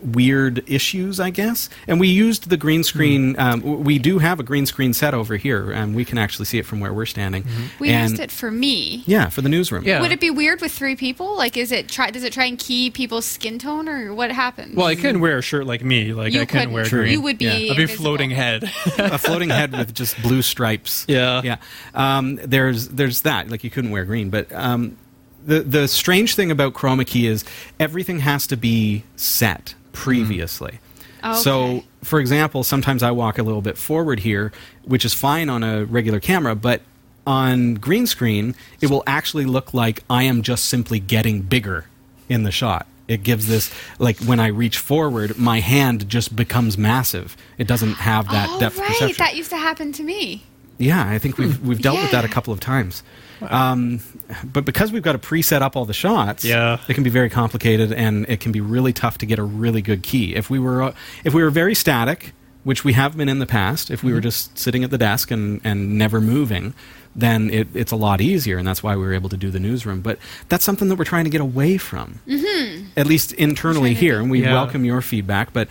weird 0.03 0.63
issues, 0.69 1.19
I 1.19 1.29
guess. 1.29 1.69
And 1.87 1.99
we 1.99 2.07
used 2.07 2.49
the 2.49 2.57
green 2.57 2.83
screen. 2.83 3.37
Um, 3.39 3.83
we 3.83 3.99
do 3.99 4.19
have 4.19 4.39
a 4.39 4.43
green 4.43 4.65
screen 4.65 4.93
set 4.93 5.13
over 5.13 5.37
here, 5.37 5.71
and 5.71 5.95
we 5.95 6.05
can 6.05 6.17
actually 6.17 6.45
see 6.45 6.57
it 6.59 6.65
from 6.65 6.79
where 6.79 6.93
we're 6.93 7.05
standing. 7.05 7.45
We 7.79 7.89
and, 7.89 8.09
used 8.11 8.21
it 8.21 8.31
for 8.31 8.51
me. 8.51 9.03
Yeah, 9.05 9.29
for 9.29 9.41
the 9.41 9.49
newsroom. 9.49 9.83
Yeah. 9.83 10.01
Would 10.01 10.11
it 10.11 10.19
be 10.19 10.29
weird 10.29 10.61
with 10.61 10.71
three 10.71 10.95
people? 10.95 11.35
Like, 11.37 11.57
is 11.57 11.71
it 11.71 11.87
try? 11.89 12.11
Does 12.11 12.23
it 12.23 12.33
try 12.33 12.45
and 12.45 12.57
key 12.57 12.89
people's 12.89 13.25
skin 13.25 13.59
tone, 13.59 13.87
or 13.87 14.13
what 14.13 14.31
happens? 14.31 14.75
well, 14.75 14.87
I 14.87 14.95
couldn't 14.95 15.21
wear 15.21 15.37
a 15.37 15.41
shirt 15.41 15.65
like 15.65 15.83
me. 15.83 16.13
Like 16.13 16.33
you 16.33 16.41
I 16.41 16.45
couldn't 16.45 16.71
wear 16.71 16.83
couldn't. 16.83 16.99
green. 16.99 17.11
You 17.13 17.21
would 17.21 17.37
be. 17.37 17.45
Yeah. 17.45 17.53
I'd 17.53 17.59
be 17.59 17.69
invisible. 17.69 18.03
floating 18.03 18.29
head. 18.31 18.63
a 18.97 19.17
floating 19.17 19.49
head 19.49 19.71
with 19.71 19.93
just 19.93 20.21
blue 20.21 20.41
stripes. 20.41 21.05
Yeah. 21.11 21.41
yeah. 21.43 21.57
Um, 21.93 22.37
there's 22.37 22.87
there's 22.87 23.21
that. 23.21 23.49
Like 23.49 23.63
you 23.63 23.69
couldn't 23.69 23.91
wear 23.91 24.05
green, 24.05 24.29
but 24.29 24.51
um, 24.53 24.97
the 25.45 25.61
the 25.61 25.87
strange 25.87 26.35
thing 26.35 26.51
about 26.51 26.73
chroma 26.73 27.05
key 27.05 27.27
is 27.27 27.43
everything 27.79 28.19
has 28.19 28.47
to 28.47 28.57
be 28.57 29.03
set 29.15 29.75
previously. 29.93 30.73
Mm. 30.73 30.77
Oh, 31.23 31.35
so, 31.35 31.63
Okay. 31.63 31.85
for 32.03 32.19
example, 32.19 32.63
sometimes 32.63 33.03
I 33.03 33.11
walk 33.11 33.37
a 33.37 33.43
little 33.43 33.61
bit 33.61 33.77
forward 33.77 34.21
here, 34.21 34.51
which 34.83 35.05
is 35.05 35.13
fine 35.13 35.49
on 35.49 35.63
a 35.63 35.85
regular 35.85 36.19
camera, 36.19 36.55
but 36.55 36.81
on 37.27 37.75
green 37.75 38.07
screen, 38.07 38.55
it 38.81 38.89
will 38.89 39.03
actually 39.05 39.45
look 39.45 39.73
like 39.73 40.03
I 40.09 40.23
am 40.23 40.41
just 40.41 40.65
simply 40.65 40.99
getting 40.99 41.43
bigger 41.43 41.85
in 42.27 42.41
the 42.43 42.51
shot. 42.51 42.87
It 43.07 43.23
gives 43.23 43.47
this 43.47 43.71
like 43.99 44.17
when 44.19 44.39
I 44.39 44.47
reach 44.47 44.77
forward, 44.77 45.37
my 45.37 45.59
hand 45.59 46.09
just 46.09 46.35
becomes 46.35 46.77
massive. 46.77 47.35
It 47.57 47.67
doesn't 47.67 47.95
have 47.95 48.29
that 48.31 48.47
oh, 48.49 48.59
depth 48.59 48.77
right. 48.77 48.87
perception. 48.87 49.17
That 49.23 49.35
used 49.35 49.49
to 49.51 49.57
happen 49.57 49.91
to 49.93 50.03
me. 50.03 50.43
Yeah, 50.81 51.07
I 51.07 51.19
think 51.19 51.37
we've 51.37 51.59
we've 51.65 51.81
dealt 51.81 52.01
with 52.01 52.11
that 52.11 52.25
a 52.25 52.27
couple 52.29 52.53
of 52.53 52.59
times. 52.59 53.03
Um, 53.41 53.99
but 54.43 54.65
because 54.65 54.91
we've 54.91 55.01
got 55.01 55.13
to 55.13 55.17
preset 55.19 55.61
up 55.61 55.75
all 55.75 55.85
the 55.85 55.93
shots, 55.93 56.43
Yeah. 56.45 56.77
it 56.87 56.93
can 56.93 57.03
be 57.03 57.09
very 57.09 57.29
complicated, 57.29 57.91
and 57.91 58.25
it 58.29 58.39
can 58.39 58.51
be 58.51 58.61
really 58.61 58.93
tough 58.93 59.17
to 59.19 59.25
get 59.25 59.39
a 59.39 59.43
really 59.43 59.81
good 59.81 60.03
key. 60.03 60.35
If 60.35 60.49
we 60.49 60.59
were 60.59 60.83
uh, 60.83 60.93
if 61.23 61.33
we 61.33 61.41
were 61.43 61.49
very 61.49 61.73
static, 61.75 62.33
which 62.63 62.83
we 62.83 62.93
have 62.93 63.17
been 63.17 63.29
in 63.29 63.39
the 63.39 63.47
past, 63.47 63.89
if 63.89 64.03
we 64.03 64.13
were 64.13 64.21
just 64.21 64.57
sitting 64.57 64.83
at 64.83 64.91
the 64.91 64.97
desk 64.97 65.31
and, 65.31 65.59
and 65.63 65.97
never 65.97 66.21
moving, 66.21 66.75
then 67.15 67.49
it, 67.49 67.67
it's 67.73 67.91
a 67.91 67.95
lot 67.95 68.21
easier, 68.21 68.57
and 68.59 68.67
that's 68.67 68.83
why 68.83 68.95
we 68.95 69.01
were 69.01 69.13
able 69.13 69.29
to 69.29 69.37
do 69.37 69.49
the 69.49 69.59
newsroom. 69.59 70.01
But 70.01 70.19
that's 70.47 70.63
something 70.63 70.87
that 70.89 70.95
we're 70.95 71.03
trying 71.05 71.23
to 71.25 71.31
get 71.31 71.41
away 71.41 71.77
from, 71.77 72.19
mm-hmm. 72.27 72.85
at 72.95 73.07
least 73.07 73.33
internally 73.33 73.95
here, 73.95 74.19
and 74.19 74.29
we 74.29 74.43
Yeah. 74.43 74.53
welcome 74.53 74.85
your 74.85 75.01
feedback. 75.01 75.51
But 75.51 75.67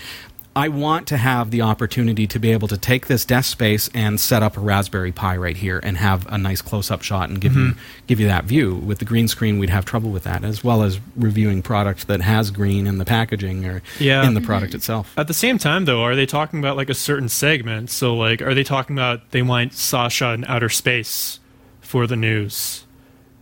I 0.57 0.67
want 0.69 1.07
to 1.09 1.17
have 1.17 1.53
the 1.53 1.63
opportunity 1.63 2.27
to 2.27 2.39
be 2.41 2.51
able 2.51 2.67
to 2.69 2.77
take 2.77 3.07
this 3.07 3.25
desk 3.25 3.53
space 3.53 3.89
and 3.95 4.19
set 4.19 4.43
up 4.43 4.57
a 4.57 4.61
Raspberry 4.61 5.13
Pi 5.13 5.37
right 5.37 5.57
here 5.57 5.79
and 5.79 5.97
have 5.97 6.27
a 6.27 6.37
nice 6.37 6.61
close-up 6.61 7.03
shot 7.03 7.29
and 7.31 7.41
give 7.41 7.53
Mm-hmm. 7.53 7.67
you 7.69 7.75
give 8.09 8.19
you 8.19 8.27
that 8.27 8.45
view. 8.47 8.75
With 8.75 8.99
the 8.99 9.05
green 9.05 9.29
screen, 9.29 9.61
we'd 9.61 9.71
have 9.71 9.85
trouble 9.85 10.11
with 10.11 10.25
that, 10.25 10.43
as 10.43 10.65
well 10.65 10.83
as 10.83 10.99
reviewing 11.17 11.63
product 11.63 12.09
that 12.09 12.21
has 12.23 12.51
green 12.51 12.89
in 12.89 12.99
the 12.99 13.05
packaging 13.05 13.65
or 13.65 13.81
Yeah. 14.01 14.27
in 14.27 14.35
the 14.35 14.41
product 14.41 14.75
itself. 14.75 15.13
At 15.17 15.29
the 15.29 15.35
same 15.35 15.57
time, 15.57 15.85
though, 15.85 16.03
are 16.03 16.17
they 16.17 16.27
talking 16.27 16.59
about 16.59 16.77
like 16.77 16.91
a 16.91 16.95
certain 16.95 17.29
segment? 17.29 17.89
So, 17.89 18.17
like, 18.17 18.43
are 18.43 18.53
they 18.55 18.65
talking 18.65 18.97
about 18.99 19.31
they 19.31 19.43
want 19.43 19.73
Sasha 19.75 20.33
in 20.33 20.45
outer 20.47 20.69
space 20.69 21.39
for 21.81 22.09
the 22.09 22.17
news, 22.17 22.85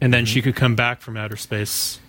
and 0.01 0.13
then 0.13 0.27
she 0.27 0.43
could 0.43 0.55
come 0.57 0.75
back 0.77 1.01
from 1.01 1.17
outer 1.17 1.37
space 1.37 2.01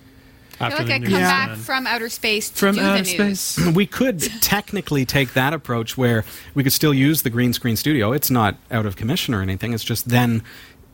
I 0.59 0.69
feel 0.69 0.79
like 0.85 0.89
I 0.89 0.99
come 0.99 1.11
back 1.13 1.57
from 1.57 1.87
outer 1.87 2.09
space 2.09 2.49
to 2.49 2.55
from 2.55 2.75
do 2.75 2.81
outer 2.81 3.03
the 3.03 3.17
news. 3.17 3.39
space. 3.39 3.67
we 3.75 3.85
could 3.85 4.19
technically 4.41 5.05
take 5.05 5.33
that 5.33 5.53
approach 5.53 5.97
where 5.97 6.25
we 6.53 6.63
could 6.63 6.73
still 6.73 6.93
use 6.93 7.21
the 7.21 7.29
green 7.29 7.53
screen 7.53 7.75
studio. 7.75 8.11
It's 8.11 8.29
not 8.29 8.57
out 8.71 8.85
of 8.85 8.95
commission 8.95 9.33
or 9.33 9.41
anything. 9.41 9.73
It's 9.73 9.83
just 9.83 10.09
then 10.09 10.43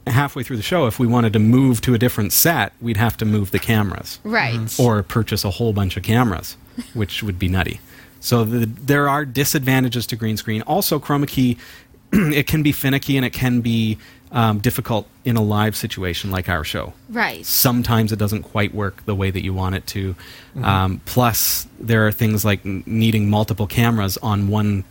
halfway 0.07 0.43
through 0.43 0.57
the 0.57 0.63
show, 0.63 0.85
if 0.85 0.99
we 0.99 1.07
wanted 1.07 1.33
to 1.33 1.39
move 1.39 1.81
to 1.81 1.93
a 1.95 1.97
different 1.97 2.31
set, 2.31 2.73
we'd 2.79 2.97
have 2.97 3.17
to 3.17 3.25
move 3.25 3.49
the 3.49 3.57
cameras 3.59 4.19
Right. 4.23 4.53
Mm-hmm. 4.59 4.81
or 4.81 5.01
purchase 5.01 5.43
a 5.43 5.49
whole 5.49 5.73
bunch 5.73 5.97
of 5.97 6.03
cameras, 6.03 6.57
which 6.93 7.23
would 7.23 7.39
be 7.39 7.47
nutty. 7.47 7.79
So 8.19 8.43
the, 8.43 8.65
there 8.67 9.09
are 9.09 9.25
disadvantages 9.25 10.05
to 10.07 10.15
green 10.15 10.37
screen. 10.37 10.61
Also, 10.63 10.99
chroma 10.99 11.27
key, 11.27 11.57
it 12.13 12.45
can 12.45 12.61
be 12.61 12.71
finicky 12.71 13.17
and 13.17 13.25
it 13.25 13.33
can 13.33 13.61
be 13.61 13.97
um, 14.35 14.59
difficult 14.59 15.07
in 15.23 15.35
a 15.37 15.41
live 15.41 15.75
situation 15.75 16.29
like 16.29 16.47
our 16.49 16.63
show 16.63 16.93
Right. 17.09 17.43
sometimes 17.45 18.11
it 18.11 18.19
doesn't 18.19 18.43
quite 18.43 18.75
work 18.75 19.03
the 19.05 19.15
way 19.15 19.31
that 19.31 19.43
you 19.43 19.53
want 19.53 19.73
it 19.75 19.87
to. 19.87 20.15
Um, 20.61 21.01
plus, 21.05 21.67
there 21.79 22.05
are 22.05 22.11
things 22.11 22.45
like 22.45 22.63
needing 22.65 23.29
multiple 23.29 23.65
cameras 23.65 24.17
on 24.21 24.47
one 24.49 24.83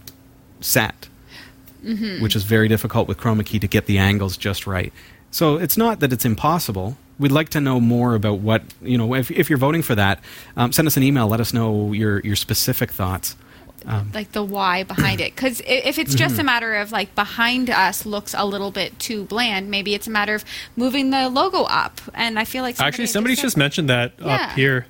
set, 0.60 1.08
which 2.20 2.34
is 2.34 2.44
very 2.44 2.68
difficult 2.68 3.06
with 3.08 3.18
chroma 3.18 3.44
key 3.44 3.58
to 3.58 3.68
get 3.68 3.86
the 3.86 3.98
angles 3.98 4.36
just 4.36 4.66
right. 4.66 4.92
So 5.30 5.56
it's 5.56 5.76
not 5.76 6.00
that 6.00 6.12
it's 6.12 6.24
impossible. 6.24 6.96
We'd 7.18 7.32
like 7.32 7.50
to 7.50 7.60
know 7.60 7.80
more 7.80 8.14
about 8.14 8.38
what 8.38 8.62
you 8.82 8.96
know. 8.98 9.14
If, 9.14 9.30
if 9.30 9.50
you're 9.50 9.58
voting 9.58 9.82
for 9.82 9.94
that, 9.94 10.20
um, 10.56 10.72
send 10.72 10.88
us 10.88 10.96
an 10.96 11.02
email. 11.02 11.28
Let 11.28 11.40
us 11.40 11.52
know 11.52 11.92
your 11.92 12.20
your 12.20 12.36
specific 12.36 12.90
thoughts. 12.90 13.36
Like 14.14 14.32
the 14.32 14.42
why 14.42 14.82
behind 14.82 15.20
it 15.20 15.34
because 15.34 15.60
if 15.66 15.98
it's 15.98 16.14
just 16.14 16.34
a 16.34 16.38
Mm-hmm. 16.38 16.46
matter 16.46 16.74
of 16.76 16.90
like 16.92 17.14
behind 17.14 17.68
us 17.70 18.06
looks 18.06 18.34
a 18.36 18.44
little 18.46 18.70
bit 18.70 18.98
too 18.98 19.24
bland 19.24 19.70
maybe 19.70 19.94
it's 19.94 20.06
a 20.06 20.10
matter 20.10 20.34
of 20.34 20.44
moving 20.76 21.10
the 21.10 21.28
logo 21.28 21.62
up 21.64 22.00
and 22.14 22.38
i 22.38 22.44
feel 22.44 22.62
like 22.62 22.76
somebody 22.76 22.88
Actually, 22.88 23.02
had 23.04 23.10
somebody's 23.10 23.38
said- 23.38 23.42
just 23.44 23.56
mentioned 23.56 23.88
that 23.90 24.12
Yeah. 24.18 24.34
up 24.34 24.50
here. 24.52 24.86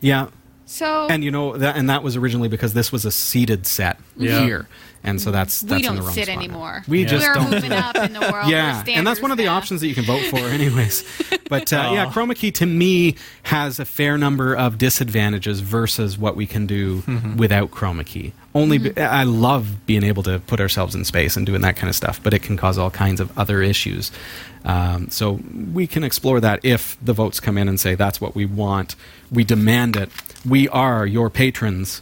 Yeah, 0.00 0.28
so 0.66 1.06
and 1.08 1.24
you 1.24 1.30
know 1.30 1.56
that, 1.56 1.76
and 1.76 1.88
that 1.90 2.02
was 2.02 2.14
originally 2.16 2.48
because 2.48 2.74
this 2.74 2.92
was 2.92 3.04
a 3.04 3.10
seated 3.10 3.66
set 3.66 3.98
Yeah. 4.16 4.44
here, 4.44 4.68
and 5.04 5.20
so 5.20 5.30
that's 5.30 5.60
that's 5.60 5.82
we 5.82 5.86
in 5.88 5.94
the 5.94 5.98
don't 6.00 6.06
wrong 6.06 6.14
sit 6.14 6.24
spot 6.24 6.36
now. 6.36 6.42
anymore 6.42 6.82
We 6.88 7.02
Yeah. 7.02 7.06
just 7.08 7.26
we're 7.28 7.34
don't. 7.34 7.50
moving 7.50 7.72
up 7.72 7.96
in 7.96 8.12
the 8.12 8.20
world 8.20 8.48
yeah, 8.48 8.82
We're 8.86 8.94
and 8.94 9.06
that's 9.06 9.20
one 9.22 9.30
of 9.30 9.36
the 9.36 9.44
now. 9.44 9.54
options 9.56 9.80
that 9.82 9.88
you 9.88 9.94
can 9.94 10.04
vote 10.04 10.22
for, 10.24 10.38
anyways. 10.58 11.04
But 11.48 11.72
uh, 11.72 11.90
yeah, 11.92 12.06
Chroma 12.10 12.34
Key 12.34 12.50
to 12.52 12.66
me 12.66 13.16
has 13.44 13.78
a 13.78 13.84
fair 13.84 14.16
number 14.18 14.54
of 14.56 14.78
disadvantages 14.78 15.60
versus 15.60 16.16
what 16.18 16.34
we 16.36 16.46
can 16.46 16.66
do 16.66 17.02
without 17.36 17.70
Chroma 17.70 18.04
Key. 18.04 18.32
Only 18.54 18.78
be- 18.78 18.98
I 19.00 19.24
love 19.24 19.84
being 19.86 20.02
able 20.04 20.22
to 20.24 20.38
put 20.40 20.60
ourselves 20.60 20.94
in 20.94 21.04
space 21.04 21.36
and 21.36 21.44
doing 21.44 21.60
that 21.62 21.76
kind 21.76 21.88
of 21.90 21.96
stuff, 21.96 22.20
but 22.22 22.32
it 22.32 22.42
can 22.42 22.56
cause 22.56 22.78
all 22.78 22.90
kinds 22.90 23.20
of 23.20 23.36
other 23.38 23.60
issues. 23.62 24.10
Um, 24.64 25.10
so 25.10 25.40
we 25.72 25.86
can 25.86 26.04
explore 26.04 26.40
that 26.40 26.64
if 26.64 26.96
the 27.04 27.12
votes 27.12 27.40
come 27.40 27.58
in 27.58 27.68
and 27.68 27.78
say 27.78 27.94
that's 27.96 28.20
what 28.20 28.34
we 28.34 28.46
want, 28.46 28.96
we 29.30 29.44
demand 29.44 29.96
it. 29.96 30.08
We 30.48 30.68
are 30.70 31.04
your 31.06 31.28
patrons. 31.30 32.00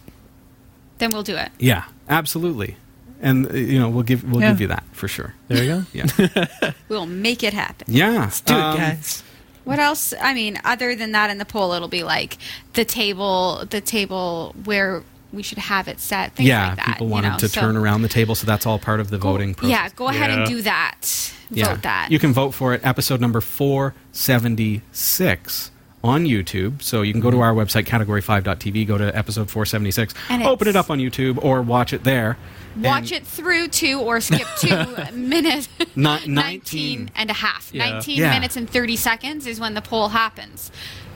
then 0.99 1.11
we'll 1.11 1.23
do 1.25 1.35
it 1.37 1.51
Yeah, 1.59 1.85
absolutely. 2.09 2.77
And 3.25 3.47
uh, 3.51 3.55
you 3.55 3.79
know 3.79 3.89
we'll 3.89 4.03
give 4.03 4.25
we'll 4.25 4.41
Yeah. 4.43 4.51
give 4.51 4.61
you 4.63 4.67
that 4.69 4.83
for 4.93 5.07
sure. 5.09 5.33
There 5.49 5.63
you 5.63 5.71
go. 5.71 5.85
Yeah, 5.93 6.73
we'll 6.89 7.07
make 7.07 7.43
it 7.45 7.55
happen 7.55 7.87
yeah. 7.89 8.31
Do 8.45 8.55
Um, 8.55 8.75
it, 8.75 8.79
guys. 8.79 9.23
what 9.65 9.79
else 9.79 10.13
i 10.21 10.35
mean 10.35 10.59
other 10.65 10.97
than 10.97 11.13
that 11.13 11.31
in 11.31 11.39
the 11.39 11.45
poll 11.45 11.73
it'll 11.73 11.87
be 11.87 12.03
like 12.03 12.37
the 12.73 12.85
table 12.85 13.65
the 13.71 13.81
table 13.81 14.55
where 14.65 15.05
we 15.33 15.43
should 15.43 15.59
have 15.59 15.87
it 15.89 15.99
set 16.01 16.35
things 16.35 16.49
yeah, 16.49 16.69
like 16.71 16.77
that 16.79 16.87
people 16.89 17.07
you 17.07 17.13
wanted 17.13 17.31
know, 17.31 17.37
to 17.39 17.49
so 17.49 17.61
turn 17.61 17.77
around 17.77 18.03
the 18.03 18.09
table, 18.09 18.35
so 18.35 18.45
that's 18.47 18.67
all 18.67 18.79
part 18.79 19.01
of 19.01 19.09
the 19.09 19.17
go- 19.19 19.31
voting 19.33 19.55
process. 19.55 19.71
yeah 19.71 19.89
go 19.97 20.09
ahead 20.09 20.31
and 20.31 20.47
do 20.47 20.61
that 20.63 21.33
Yeah. 21.51 21.75
that 21.77 22.11
You 22.11 22.19
can 22.19 22.33
vote 22.35 22.51
for 22.53 22.75
it, 22.75 22.81
episode 22.85 23.19
number 23.21 23.41
476 23.41 25.71
on 26.05 26.25
YouTube. 26.25 26.83
So 26.83 27.03
you 27.03 27.13
can 27.13 27.21
go 27.21 27.29
Mm-hmm. 27.29 27.39
to 27.39 27.43
our 27.43 27.53
website, 27.55 27.85
category5.tv, 27.85 28.87
go 28.87 28.99
to 28.99 29.17
episode 29.17 29.51
476, 29.51 30.15
And 30.29 30.43
open 30.43 30.69
it 30.69 30.77
up 30.77 30.91
on 30.91 30.99
YouTube, 30.99 31.43
or 31.43 31.63
watch 31.63 31.93
it 31.93 32.05
there. 32.05 32.37
Watch 32.77 33.13
it 33.13 33.27
through 33.27 33.69
two 33.69 34.01
or 34.01 34.21
skip 34.21 34.47
two 34.59 34.87
minutes. 35.15 35.69
Ni- 35.95 36.05
19 36.27 36.35
19. 36.35 37.11
and 37.15 37.31
a 37.31 37.35
half. 37.35 37.71
Yeah. 37.73 37.91
19 37.91 38.19
Yeah. 38.19 38.31
minutes 38.33 38.57
and 38.57 38.69
30 38.69 38.97
seconds 38.97 39.47
is 39.47 39.61
when 39.61 39.75
the 39.75 39.83
poll 39.83 40.09
happens. 40.09 40.71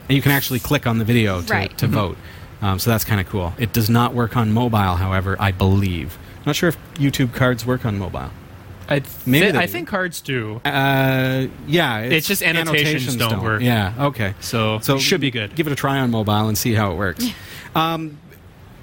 And 0.07 0.15
you 0.15 0.21
can 0.21 0.31
actually 0.31 0.59
click 0.59 0.85
on 0.87 0.99
the 0.99 1.05
video 1.05 1.41
to, 1.41 1.51
Right. 1.53 1.77
to 1.79 1.87
vote. 1.87 2.17
Um, 2.61 2.79
so 2.79 2.89
that's 2.91 3.03
kind 3.03 3.19
of 3.19 3.27
cool. 3.27 3.53
It 3.57 3.73
does 3.73 3.89
not 3.89 4.13
work 4.13 4.37
on 4.37 4.51
mobile, 4.51 4.95
however, 4.95 5.35
I 5.39 5.51
believe. 5.51 6.17
Not 6.45 6.55
sure 6.55 6.69
if 6.69 6.77
YouTube 6.95 7.33
cards 7.33 7.65
work 7.65 7.85
on 7.85 7.97
mobile. 7.99 8.29
I, 8.89 9.01
Maybe 9.25 9.47
thi- 9.47 9.51
they 9.51 9.57
I 9.59 9.65
do. 9.65 9.71
think 9.71 9.87
cards 9.87 10.21
do. 10.21 10.61
Uh, 10.63 11.47
yeah, 11.67 11.99
It's 11.99 12.27
just 12.27 12.41
annotations 12.41 13.15
don't 13.15 13.41
work. 13.43 13.61
Yeah, 13.61 13.93
okay. 14.07 14.33
So, 14.39 14.79
So 14.79 14.97
should 14.97 15.21
be 15.21 15.29
good. 15.31 15.55
Give 15.55 15.67
it 15.67 15.73
a 15.73 15.75
try 15.75 15.99
on 15.99 16.09
mobile 16.11 16.47
and 16.47 16.57
see 16.57 16.73
how 16.73 16.91
it 16.91 16.95
works. 16.95 17.25
um, 17.75 18.17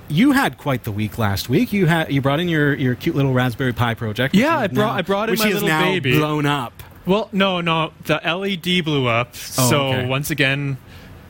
you 0.08 0.32
had 0.32 0.58
quite 0.58 0.84
the 0.84 0.92
week 0.92 1.16
last 1.16 1.48
week. 1.48 1.72
You 1.72 1.86
had 1.86 2.12
you 2.12 2.20
brought 2.20 2.38
in 2.38 2.48
your, 2.48 2.74
your 2.74 2.94
cute 2.94 3.16
little 3.16 3.32
Raspberry 3.32 3.72
Pi 3.72 3.94
project. 3.94 4.34
Yeah, 4.34 4.58
I 4.58 4.66
brought- 4.66 4.92
now- 4.92 4.98
I 4.98 5.02
brought 5.02 5.28
in 5.30 5.32
which 5.32 5.40
my 5.40 5.46
is 5.48 5.54
little 5.54 5.68
now 5.68 5.80
baby. 5.84 6.18
blown 6.18 6.44
up. 6.44 6.82
Well, 7.06 7.28
no, 7.32 7.60
no. 7.62 7.92
The 8.04 8.20
LED 8.22 8.84
blew 8.84 9.06
up. 9.06 9.28
Oh, 9.58 9.68
so 9.70 9.86
okay. 9.88 10.06
once 10.06 10.30
again, 10.30 10.76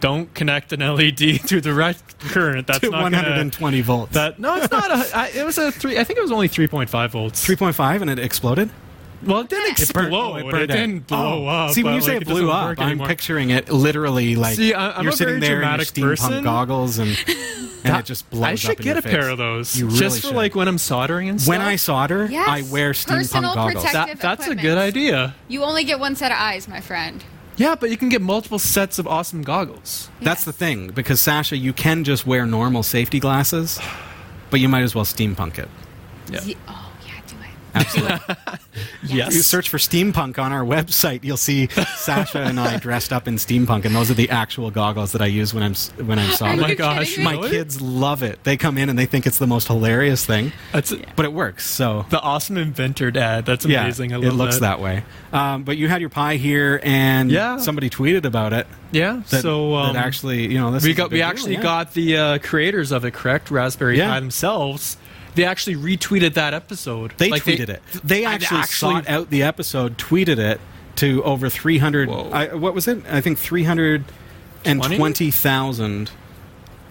don't 0.04 0.34
connect 0.34 0.72
an 0.74 0.80
LED 0.80 1.16
to 1.48 1.60
the 1.62 1.72
right 1.72 1.96
current. 2.18 2.66
That's 2.66 2.80
to 2.80 2.90
not 2.90 3.02
120 3.04 3.76
Gonna, 3.78 3.82
volts. 3.84 4.12
that 4.12 4.38
no, 4.38 4.56
it's 4.56 4.70
not 4.70 4.90
a. 4.90 5.16
I, 5.16 5.28
it 5.34 5.44
was 5.46 5.56
a 5.56 5.72
three. 5.72 5.98
I 5.98 6.04
think 6.04 6.18
it 6.18 6.22
was 6.22 6.30
only 6.32 6.46
three 6.48 6.68
point 6.68 6.90
five 6.90 7.12
volts. 7.12 7.46
3.5 7.46 8.02
and 8.02 8.10
it 8.10 8.18
exploded. 8.18 8.68
Well, 9.22 9.40
it 9.40 9.48
didn't 9.48 9.80
It 9.80 9.94
burned- 9.94 10.08
explode. 10.08 10.12
oh, 10.14 10.36
it, 10.36 10.50
burned 10.50 10.70
out. 10.70 10.76
didn't 10.76 11.06
blow 11.06 11.44
Oh. 11.44 11.46
up. 11.46 11.70
See, 11.70 11.82
when 11.82 11.94
you 11.94 12.02
say 12.02 12.14
like, 12.14 12.22
it 12.22 12.28
blew 12.28 12.46
doesn't 12.48 12.78
up, 12.78 12.86
I'm 12.86 12.98
picturing 12.98 13.48
it 13.48 13.70
literally 13.70 14.36
like 14.36 14.56
See, 14.56 14.74
I- 14.74 14.98
I'm 14.98 15.04
you're 15.04 15.12
sitting 15.12 15.40
there 15.40 15.62
in 15.62 15.68
your 15.68 15.78
steampunk 15.78 16.04
person. 16.18 16.44
goggles 16.44 16.98
and, 16.98 17.08
and 17.84 17.96
it 17.96 18.04
just 18.04 18.28
blows 18.28 18.42
up. 18.42 18.48
I 18.48 18.52
up 18.52 18.58
should 18.58 18.70
in 18.80 18.84
get 18.84 18.84
your 18.84 18.98
a 18.98 19.02
face. 19.02 19.10
pair 19.12 19.28
of 19.30 19.38
those 19.38 19.74
You 19.78 19.86
really 19.86 19.98
just 19.98 20.20
for 20.20 20.26
should. 20.26 20.36
like 20.36 20.54
when 20.54 20.68
I'm 20.68 20.76
soldering 20.76 21.30
and 21.30 21.40
stuff. 21.40 21.48
When 21.48 21.62
I 21.62 21.76
solder, 21.76 22.26
Yes. 22.30 22.46
I 22.46 22.70
wear 22.70 22.92
steampunk 22.92 23.06
Personal 23.16 23.54
goggles. 23.54 23.84
that, 23.92 24.18
that's 24.20 24.46
a 24.46 24.54
good 24.54 24.76
idea. 24.76 25.34
You 25.48 25.62
only 25.62 25.84
get 25.84 25.98
one 25.98 26.14
set 26.16 26.30
of 26.30 26.36
eyes, 26.38 26.68
my 26.68 26.80
friend. 26.82 27.24
Yeah, 27.56 27.74
but 27.76 27.90
you 27.90 27.96
can 27.96 28.08
get 28.08 28.20
multiple 28.20 28.58
sets 28.58 28.98
of 28.98 29.06
awesome 29.06 29.42
goggles. 29.42 30.10
That's 30.20 30.44
the 30.44 30.52
thing 30.52 30.88
because 30.88 31.20
Sasha, 31.20 31.56
you 31.56 31.72
can 31.72 32.02
just 32.04 32.26
wear 32.26 32.46
normal 32.46 32.82
safety 32.82 33.20
glasses, 33.20 33.78
but 34.50 34.58
you 34.60 34.68
might 34.68 34.82
as 34.82 34.94
well 34.94 35.04
steampunk 35.04 35.58
it. 35.58 35.68
Yeah. 36.30 36.42
Ye- 36.42 36.56
Oh, 36.68 36.70
yeah, 36.70 36.72
it. 36.72 36.83
Absolutely. 37.74 38.18
Yes. 39.06 39.34
you 39.34 39.42
search 39.42 39.68
for 39.68 39.76
steampunk 39.76 40.38
on 40.38 40.50
our 40.52 40.64
website, 40.64 41.22
you'll 41.24 41.36
see 41.36 41.68
Sasha 41.96 42.40
and 42.40 42.58
I 42.58 42.78
dressed 42.78 43.12
up 43.12 43.28
in 43.28 43.36
steampunk, 43.36 43.84
and 43.84 43.94
those 43.94 44.10
are 44.10 44.14
the 44.14 44.30
actual 44.30 44.70
goggles 44.70 45.12
that 45.12 45.20
I 45.22 45.26
use 45.26 45.52
when 45.54 45.62
I'm 45.62 45.74
when 46.06 46.18
I'm 46.18 46.30
Are 46.30 46.32
soldering. 46.32 46.58
Oh 46.60 46.62
my 46.62 46.74
gosh. 46.74 47.18
My 47.18 47.32
Really? 47.32 47.50
kids 47.50 47.80
love 47.80 48.22
it. 48.22 48.42
They 48.44 48.56
come 48.56 48.78
in 48.78 48.88
and 48.88 48.98
they 48.98 49.06
think 49.06 49.26
it's 49.26 49.38
the 49.38 49.46
most 49.46 49.68
hilarious 49.68 50.24
thing, 50.26 50.52
That's 50.72 50.92
but 51.16 51.24
it 51.26 51.32
works. 51.32 51.68
So 51.70 52.06
the 52.08 52.20
awesome 52.20 52.56
inventor 52.56 53.10
dad. 53.10 53.44
That's 53.46 53.64
yeah, 53.66 53.82
amazing. 53.82 54.12
I 54.12 54.16
love 54.16 54.24
it 54.24 54.32
looks 54.32 54.58
that, 54.60 54.80
way. 54.80 55.04
Um, 55.32 55.62
but 55.64 55.76
you 55.76 55.86
had 55.88 56.00
your 56.00 56.10
pie 56.10 56.36
here, 56.36 56.80
and 56.82 57.30
Yeah. 57.30 57.58
somebody 57.58 57.90
tweeted 57.90 58.24
about 58.24 58.52
it. 58.54 58.66
Yeah. 58.90 59.22
That, 59.30 59.42
so 59.42 59.74
um, 59.74 59.94
that 59.94 60.04
actually, 60.04 60.50
you 60.50 60.58
know, 60.58 60.70
this 60.72 60.82
we 60.82 60.90
is 60.90 60.96
a 60.96 60.98
got 60.98 61.04
big 61.10 61.12
we 61.12 61.18
deal, 61.18 61.26
actually 61.28 61.52
yeah. 61.54 61.62
got 61.62 61.92
the 61.94 62.16
uh, 62.16 62.38
creators 62.38 62.90
of 62.90 63.04
it 63.04 63.12
correct. 63.12 63.50
Raspberry 63.50 63.98
Yeah. 63.98 64.08
Pi 64.10 64.20
themselves. 64.20 64.96
They 65.34 65.44
actually 65.44 65.76
retweeted 65.76 66.34
that 66.34 66.54
episode. 66.54 67.12
They 67.18 67.30
Like, 67.30 67.42
tweeted 67.42 67.68
it. 67.68 67.82
They 68.04 68.24
I 68.24 68.34
actually, 68.34 68.62
sought 68.64 69.08
out 69.08 69.30
the 69.30 69.42
episode, 69.42 69.98
tweeted 69.98 70.38
it 70.38 70.60
to 70.96 71.22
over 71.24 71.48
300. 71.48 72.08
I, 72.10 72.54
what 72.54 72.74
was 72.74 72.86
it? 72.86 73.02
I 73.10 73.20
think 73.20 73.38
320,000 73.38 76.10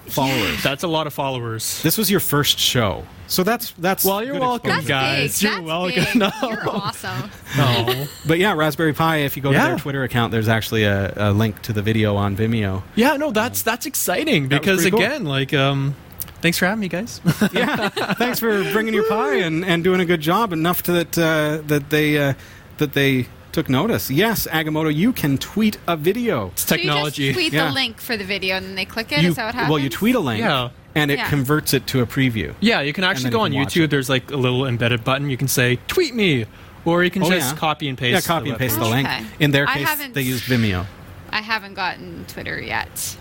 followers. 0.08 0.64
That's 0.64 0.84
a 0.84 0.88
lot 0.88 1.08
of 1.08 1.14
followers. 1.14 1.82
This 1.82 1.98
was 1.98 2.12
your 2.12 2.20
first 2.20 2.60
show, 2.60 3.06
so 3.28 3.44
that's 3.44 3.72
that's. 3.78 4.04
Well, 4.06 4.24
you're 4.24 4.34
good 4.34 4.42
welcome. 4.42 4.70
That's 4.72 4.86
guys. 4.86 5.42
big. 5.42 5.44
You're 5.44 5.54
That's 5.62 5.66
welcome. 5.66 6.04
big. 6.04 6.16
No. 6.16 6.32
You're 6.50 6.70
awesome. 6.70 7.32
No. 7.58 8.06
But 8.28 8.40
yeah, 8.40 8.54
Raspberry 8.54 8.94
Pi. 8.94 9.18
If 9.18 9.38
you 9.38 9.44
go 9.44 9.52
to 9.54 9.58
their 9.58 9.78
Twitter 9.78 10.02
account, 10.04 10.32
there's 10.32 10.48
actually 10.48 10.84
a, 10.86 11.14
a 11.16 11.32
link 11.32 11.62
to 11.64 11.74
the 11.74 11.82
video 11.84 12.16
on 12.16 12.36
Vimeo. 12.36 12.82
yeah, 12.96 13.16
no, 13.16 13.30
that's 13.32 13.62
that's 13.62 13.86
exciting 13.86 14.48
because 14.48 14.82
pretty 14.82 14.92
cool. 14.92 15.00
again, 15.06 15.24
like, 15.26 15.54
um, 15.54 15.96
thanks 16.44 16.60
for 16.60 16.66
having 16.68 16.82
me, 16.82 16.88
guys. 16.90 17.20
yeah, 17.54 17.90
thanks 17.90 18.40
for 18.40 18.62
bringing 18.72 18.94
your 18.94 19.08
pie 19.10 19.38
and, 19.38 19.66
and 19.66 19.84
doing 19.84 20.00
a 20.00 20.06
good 20.06 20.22
job 20.22 20.54
enough 20.54 20.84
to 20.84 20.92
that 20.92 21.18
uh, 21.18 21.62
that 21.66 21.90
they 21.90 22.18
uh, 22.20 22.34
that 22.78 22.94
they 22.94 23.26
took 23.52 23.70
notice. 23.70 24.10
Yes, 24.12 24.46
Agamotto, 24.48 24.94
you 24.94 25.14
can 25.14 25.38
tweet 25.38 25.78
a 25.88 25.96
video. 25.96 26.48
It's 26.50 26.64
So 26.68 26.76
technology. 26.76 27.24
you 27.24 27.30
just 27.34 27.40
tweet 27.40 27.54
Yeah. 27.54 27.68
the 27.70 27.74
link 27.74 28.00
for 28.02 28.18
the 28.18 28.24
video 28.24 28.58
and 28.58 28.66
then 28.66 28.76
they 28.76 28.86
click 28.86 29.12
it. 29.12 29.22
You- 29.22 29.30
Is 29.30 29.36
that 29.36 29.46
what 29.46 29.54
happens? 29.56 29.70
well, 29.70 29.80
you 29.80 29.90
tweet 29.90 30.16
a 30.16 30.20
link, 30.20 30.40
Yeah. 30.40 30.70
and 30.96 31.12
it 31.12 31.20
Yeah. 31.20 31.30
converts 31.30 31.74
it 31.74 31.86
to 31.88 32.02
a 32.02 32.06
preview. 32.08 32.54
Yeah, 32.62 32.82
you 32.82 32.94
can 32.94 33.04
actually 33.04 33.30
go 33.32 33.42
on 33.42 33.52
YouTube. 33.52 33.84
it. 33.86 33.90
There's 33.92 34.10
like 34.10 34.30
a 34.32 34.38
little 34.38 34.66
embedded 34.68 35.04
button. 35.04 35.30
You 35.30 35.38
can 35.38 35.48
say 35.48 35.78
"tweet 35.88 36.14
me," 36.16 36.46
or 36.84 37.04
you 37.04 37.12
can 37.12 37.24
Oh, 37.24 37.30
just 37.30 37.54
yeah. 37.54 37.60
copy 37.60 37.88
and 37.90 37.98
paste. 37.98 38.14
Yeah, 38.28 38.34
copy 38.36 38.46
the 38.46 38.52
and 38.52 38.60
paste 38.60 38.78
the 38.80 38.86
link. 38.86 39.08
Okay. 39.08 39.24
In 39.40 39.52
their 39.52 39.68
I 39.70 39.84
case, 39.84 40.08
they 40.14 40.22
use 40.24 40.42
Vimeo. 40.42 40.86
I 41.32 41.42
haven't 41.42 41.76
gotten 41.76 42.26
Twitter 42.28 42.60
yet. 42.60 43.18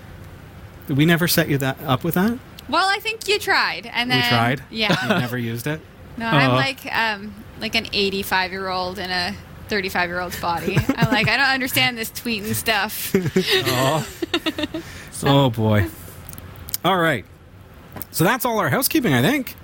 We 0.88 1.04
never 1.06 1.28
set 1.28 1.48
you 1.48 1.58
that 1.58 1.76
up 1.86 2.04
with 2.04 2.14
that. 2.14 2.38
Well, 2.68 2.86
I 2.88 2.98
think 3.00 3.28
you 3.28 3.38
tried, 3.38 3.86
and 3.92 4.10
then 4.10 4.18
we 4.22 4.28
tried. 4.28 4.62
Yeah. 4.70 4.96
you 5.02 5.08
never 5.20 5.38
used 5.38 5.66
it. 5.66 5.80
No, 6.18 6.26
I'm 6.26 6.50
Uh-huh. 6.50 6.56
like 6.56 6.94
um 6.94 7.34
like 7.58 7.74
an 7.74 7.86
85 7.90 8.50
year 8.52 8.68
old 8.68 8.98
in 8.98 9.10
a 9.10 9.34
35 9.68 10.10
year 10.10 10.20
old's 10.20 10.38
body. 10.38 10.76
I'm 10.94 11.10
like 11.10 11.26
I 11.26 11.38
don't 11.38 11.48
understand 11.48 11.96
this 11.96 12.10
tweeting 12.10 12.54
stuff. 12.54 13.14
Oh, 13.66 14.06
Oh 15.24 15.48
boy. 15.50 15.86
All 16.84 16.98
right. 16.98 17.24
So 18.10 18.24
that's 18.24 18.44
all 18.44 18.58
our 18.58 18.68
housekeeping, 18.68 19.14
I 19.14 19.22
think. 19.22 19.54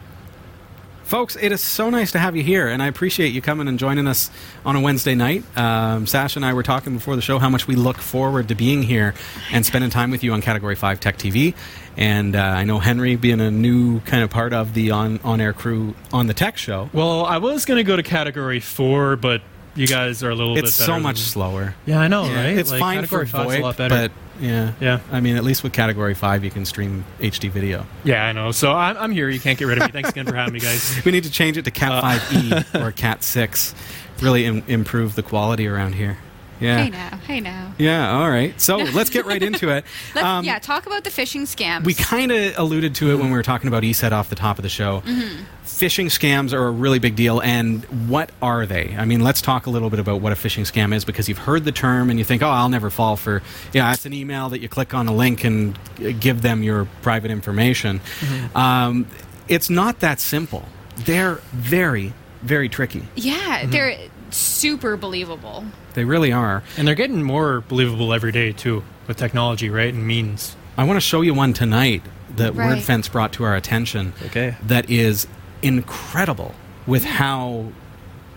Folks, 1.09 1.37
it 1.41 1.53
is 1.53 1.63
so 1.63 1.89
nice 1.89 2.13
to 2.13 2.19
have 2.19 2.37
you 2.37 2.43
here, 2.43 2.69
and 2.69 2.83
I 2.83 2.87
appreciate 2.87 3.29
you 3.33 3.41
coming 3.41 3.67
and 3.67 3.79
joining 3.79 4.07
us 4.07 4.31
on 4.67 4.77
a 4.77 4.81
Wednesday 4.81 5.15
night. 5.15 5.43
Um, 5.57 6.07
Sasha 6.07 6.39
and 6.39 6.45
I 6.45 6.53
were 6.53 6.63
talking 6.63 6.93
before 6.93 7.17
the 7.17 7.23
show 7.23 7.39
how 7.39 7.49
much 7.49 7.67
we 7.67 7.77
look 7.77 7.97
forward 7.97 8.49
to 8.49 8.55
being 8.55 8.83
here 8.83 9.15
and 9.51 9.65
spending 9.65 9.89
time 9.89 10.11
with 10.11 10.23
you 10.23 10.35
on 10.35 10.43
Category 10.43 10.75
5 10.75 11.01
Tech 11.01 11.17
TV. 11.17 11.55
And 11.97 12.37
uh, 12.37 12.41
I 12.41 12.65
know 12.65 12.79
Henry, 12.79 13.17
being 13.17 13.41
a 13.41 13.51
new 13.51 14.01
kind 14.01 14.23
of 14.23 14.29
part 14.29 14.53
of 14.53 14.75
the 14.75 14.91
on, 14.91 15.19
on-air 15.25 15.55
crew 15.55 15.95
on 16.13 16.27
the 16.27 16.35
tech 16.35 16.59
show, 16.59 16.91
Well, 16.93 17.25
I 17.25 17.39
was 17.39 17.65
gonna 17.65 17.85
go 17.85 17.97
to 17.97 18.03
category 18.03 18.61
four, 18.61 19.17
but 19.17 19.41
you 19.75 19.87
guys 19.87 20.23
are 20.23 20.29
a 20.31 20.35
little 20.35 20.59
it's 20.59 20.77
bit 20.77 20.83
better. 20.87 20.99
so 20.99 21.01
much 21.01 21.19
slower. 21.21 21.75
Yeah, 21.87 22.01
I 22.01 22.09
know, 22.09 22.27
Yeah, 22.27 22.35
right? 22.49 22.59
It's 22.59 22.71
Like, 22.71 22.81
fine 22.81 23.07
for 23.07 23.25
category 23.25 23.27
five's 23.29 23.51
VoIP, 23.55 23.59
a 23.61 23.63
lot 23.63 23.77
better. 23.79 23.95
but 24.09 24.13
yeah, 24.41 24.73
Yeah. 24.81 25.01
I 25.13 25.21
mean, 25.21 25.37
at 25.37 25.45
least 25.45 25.63
with 25.63 25.73
Category 25.73 26.15
Five, 26.15 26.45
you 26.45 26.51
can 26.51 26.65
stream 26.65 27.05
HD 27.21 27.51
video. 27.51 27.87
yeah, 28.05 28.25
I 28.27 28.33
know. 28.33 28.53
So 28.53 28.73
I'm, 28.73 28.97
I'm 28.97 29.11
here. 29.13 29.29
You 29.29 29.41
can't 29.41 29.59
get 29.59 29.67
rid 29.67 29.79
of 29.79 29.85
me. 29.87 29.93
Thanks 29.93 30.11
again 30.11 30.27
for 30.27 30.35
having 30.35 30.55
me, 30.55 30.61
guys. 30.61 31.01
We 31.05 31.13
need 31.13 31.25
to 31.25 31.31
change 31.31 31.57
it 31.57 31.65
to 31.65 31.71
Cat 31.71 31.93
Uh. 31.93 32.03
5e 32.03 32.81
or 32.87 32.93
Cat 32.93 33.23
6. 33.25 33.75
Really 34.21 34.45
Im- 34.47 34.65
improve 34.67 35.15
the 35.15 35.23
quality 35.23 35.67
around 35.69 35.95
here. 35.95 36.19
Yeah. 36.61 36.83
hey 36.85 36.91
now, 36.91 37.17
hey 37.27 37.41
now. 37.41 37.73
Yeah, 37.79 38.19
all 38.19 38.29
right. 38.29 38.61
So 38.61 38.77
let's 38.95 39.11
get 39.11 39.27
right 39.27 39.43
into 39.43 39.71
it. 39.71 39.85
Um, 40.19 40.45
yeah, 40.45 40.59
talk 40.59 40.87
about 40.87 41.05
the 41.05 41.11
phishing 41.11 41.43
scams. 41.43 41.85
We 41.85 41.95
kind 41.95 42.33
of 42.33 42.59
alluded 42.59 42.95
to 42.97 43.11
it 43.13 43.17
when 43.17 43.27
we 43.27 43.33
were 43.37 43.43
talking 43.43 43.69
about 43.69 43.85
ESET 43.85 44.11
off 44.13 44.29
the 44.29 44.35
top 44.35 44.59
of 44.59 44.63
the 44.65 44.69
show. 44.69 45.01
Mm-hmm. 45.03 45.45
Phishing 45.65 46.07
scams 46.07 46.53
are 46.53 46.67
a 46.67 46.71
really 46.73 46.99
big 46.99 47.15
deal, 47.15 47.41
and 47.41 47.85
what 48.09 48.31
are 48.43 48.67
they? 48.67 48.97
I 48.99 49.05
mean, 49.05 49.21
let's 49.23 49.41
talk 49.41 49.67
a 49.67 49.71
little 49.71 49.91
bit 49.91 50.01
about 50.01 50.21
what 50.21 50.33
a 50.33 50.35
phishing 50.35 50.63
scam 50.71 50.93
is 50.93 51.05
because 51.05 51.29
you've 51.29 51.39
heard 51.39 51.65
the 51.65 51.71
term 51.73 52.11
and 52.11 52.19
you 52.19 52.25
think, 52.25 52.43
oh, 52.43 52.49
I'll 52.49 52.69
never 52.69 52.91
fall 52.91 53.17
for. 53.17 53.43
Yeah, 53.73 53.93
it's 53.93 54.05
an 54.07 54.13
email 54.13 54.49
that 54.49 54.61
you 54.61 54.69
click 54.69 54.93
on 54.93 55.07
a 55.07 55.15
link 55.15 55.45
and 55.45 55.79
give 56.19 56.43
them 56.43 56.63
your 56.65 56.87
private 57.03 57.31
information. 57.31 58.01
Mm-hmm. 58.01 58.57
Um, 58.57 59.07
it's 59.47 59.71
not 59.71 60.01
that 60.01 60.19
simple. 60.19 60.65
They're 60.97 61.37
very, 61.53 62.13
very 62.43 62.69
tricky. 62.69 63.07
yeah, 63.15 63.61
Mm-hmm. 63.61 63.71
they're 63.71 63.99
super 64.31 64.97
believable. 64.97 65.65
They 65.95 66.05
really 66.05 66.33
are. 66.33 66.63
And 66.77 66.87
they're 66.87 66.95
getting 66.95 67.23
more 67.23 67.61
believable 67.63 68.13
every 68.13 68.33
day 68.33 68.53
too 68.53 68.83
with 69.07 69.17
technology, 69.17 69.71
right? 69.71 69.93
And 69.93 70.07
means. 70.07 70.57
I 70.77 70.85
want 70.85 70.97
to 70.97 71.01
show 71.01 71.23
you 71.23 71.35
one 71.35 71.53
tonight 71.53 72.03
that 72.37 72.55
Right. 72.55 72.79
WordFence 72.79 73.11
brought 73.11 73.33
to 73.35 73.45
our 73.45 73.57
attention. 73.57 74.13
Okay. 74.27 74.57
That 74.65 74.89
is 74.91 75.27
incredible 75.63 76.55
with 76.87 77.05
how 77.05 77.73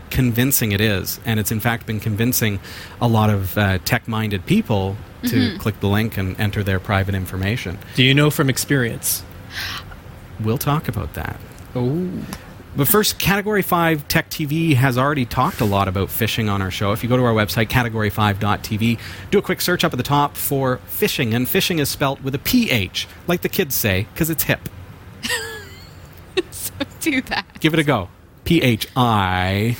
convincing 0.09 0.71
it 0.73 0.81
is, 0.81 1.19
and 1.25 1.39
it's 1.39 1.51
in 1.51 1.59
fact 1.59 1.85
been 1.85 1.99
convincing 1.99 2.59
a 2.99 3.07
lot 3.07 3.29
of 3.29 3.57
uh, 3.57 3.77
tech-minded 3.85 4.45
people 4.45 4.97
to 5.23 5.35
Mm-hmm. 5.35 5.57
click 5.57 5.79
the 5.81 5.87
link 5.87 6.17
and 6.17 6.37
enter 6.39 6.63
their 6.63 6.79
private 6.79 7.13
information. 7.13 7.77
Do 7.95 8.03
you 8.03 8.13
know 8.15 8.29
from 8.31 8.49
experience? 8.49 9.23
We'll 10.39 10.57
talk 10.57 10.87
about 10.87 11.13
that. 11.13 11.39
Oh. 11.75 12.09
But 12.75 12.87
first, 12.87 13.19
Category 13.19 13.61
5 13.61 14.07
Tech 14.07 14.29
TV 14.29 14.75
has 14.75 14.97
already 14.97 15.25
talked 15.25 15.59
a 15.59 15.65
lot 15.65 15.89
about 15.89 16.07
phishing 16.07 16.49
on 16.49 16.61
our 16.61 16.71
show. 16.71 16.93
If 16.93 17.03
you 17.03 17.09
go 17.09 17.17
to 17.17 17.23
our 17.23 17.33
website, 17.33 17.67
category5.tv, 17.67 18.97
do 19.29 19.37
a 19.37 19.41
quick 19.41 19.59
search 19.59 19.83
up 19.83 19.91
at 19.93 19.97
the 19.97 20.03
top 20.03 20.37
for 20.37 20.77
phishing, 20.87 21.33
and 21.35 21.47
phishing 21.47 21.79
is 21.79 21.89
spelt 21.89 22.21
with 22.21 22.33
a 22.33 22.39
PH, 22.39 23.07
like 23.27 23.41
the 23.41 23.49
kids 23.49 23.75
say, 23.75 24.07
because 24.13 24.29
it's 24.29 24.43
hip. 24.43 24.69
So 26.51 26.71
do 27.01 27.21
that. 27.23 27.45
Give 27.59 27.73
it 27.73 27.79
a 27.79 27.83
go. 27.83 28.09
P 28.45 28.61
H 28.61 28.87
I 28.95 29.77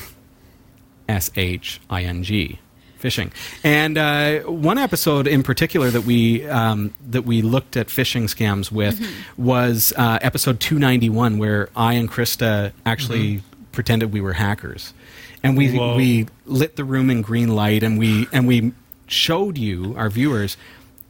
S 1.08 1.30
H 1.34 1.80
I 1.88 2.02
N 2.02 2.22
G. 2.22 2.58
Phishing. 3.02 3.32
And 3.64 3.98
uh, 3.98 4.40
one 4.42 4.78
episode 4.78 5.26
in 5.26 5.42
particular 5.42 5.90
that 5.90 6.02
we 6.02 6.48
um, 6.48 6.94
that 7.10 7.22
we 7.22 7.42
looked 7.42 7.76
at 7.76 7.88
phishing 7.88 8.24
scams 8.24 8.70
with 8.70 9.04
was 9.36 9.92
uh, 9.96 10.20
episode 10.22 10.60
291, 10.60 11.38
where 11.38 11.68
I 11.74 11.94
and 11.94 12.08
Krista 12.08 12.72
actually 12.86 13.42
pretended 13.72 14.12
we 14.12 14.20
were 14.20 14.34
hackers, 14.34 14.94
and 15.42 15.56
we 15.56 15.76
Whoa. 15.76 15.96
we 15.96 16.28
lit 16.46 16.76
the 16.76 16.84
room 16.84 17.10
in 17.10 17.22
green 17.22 17.48
light, 17.56 17.82
and 17.82 17.98
we 17.98 18.28
and 18.32 18.46
we 18.46 18.72
showed 19.08 19.58
you 19.58 19.94
our 19.96 20.08
viewers 20.08 20.56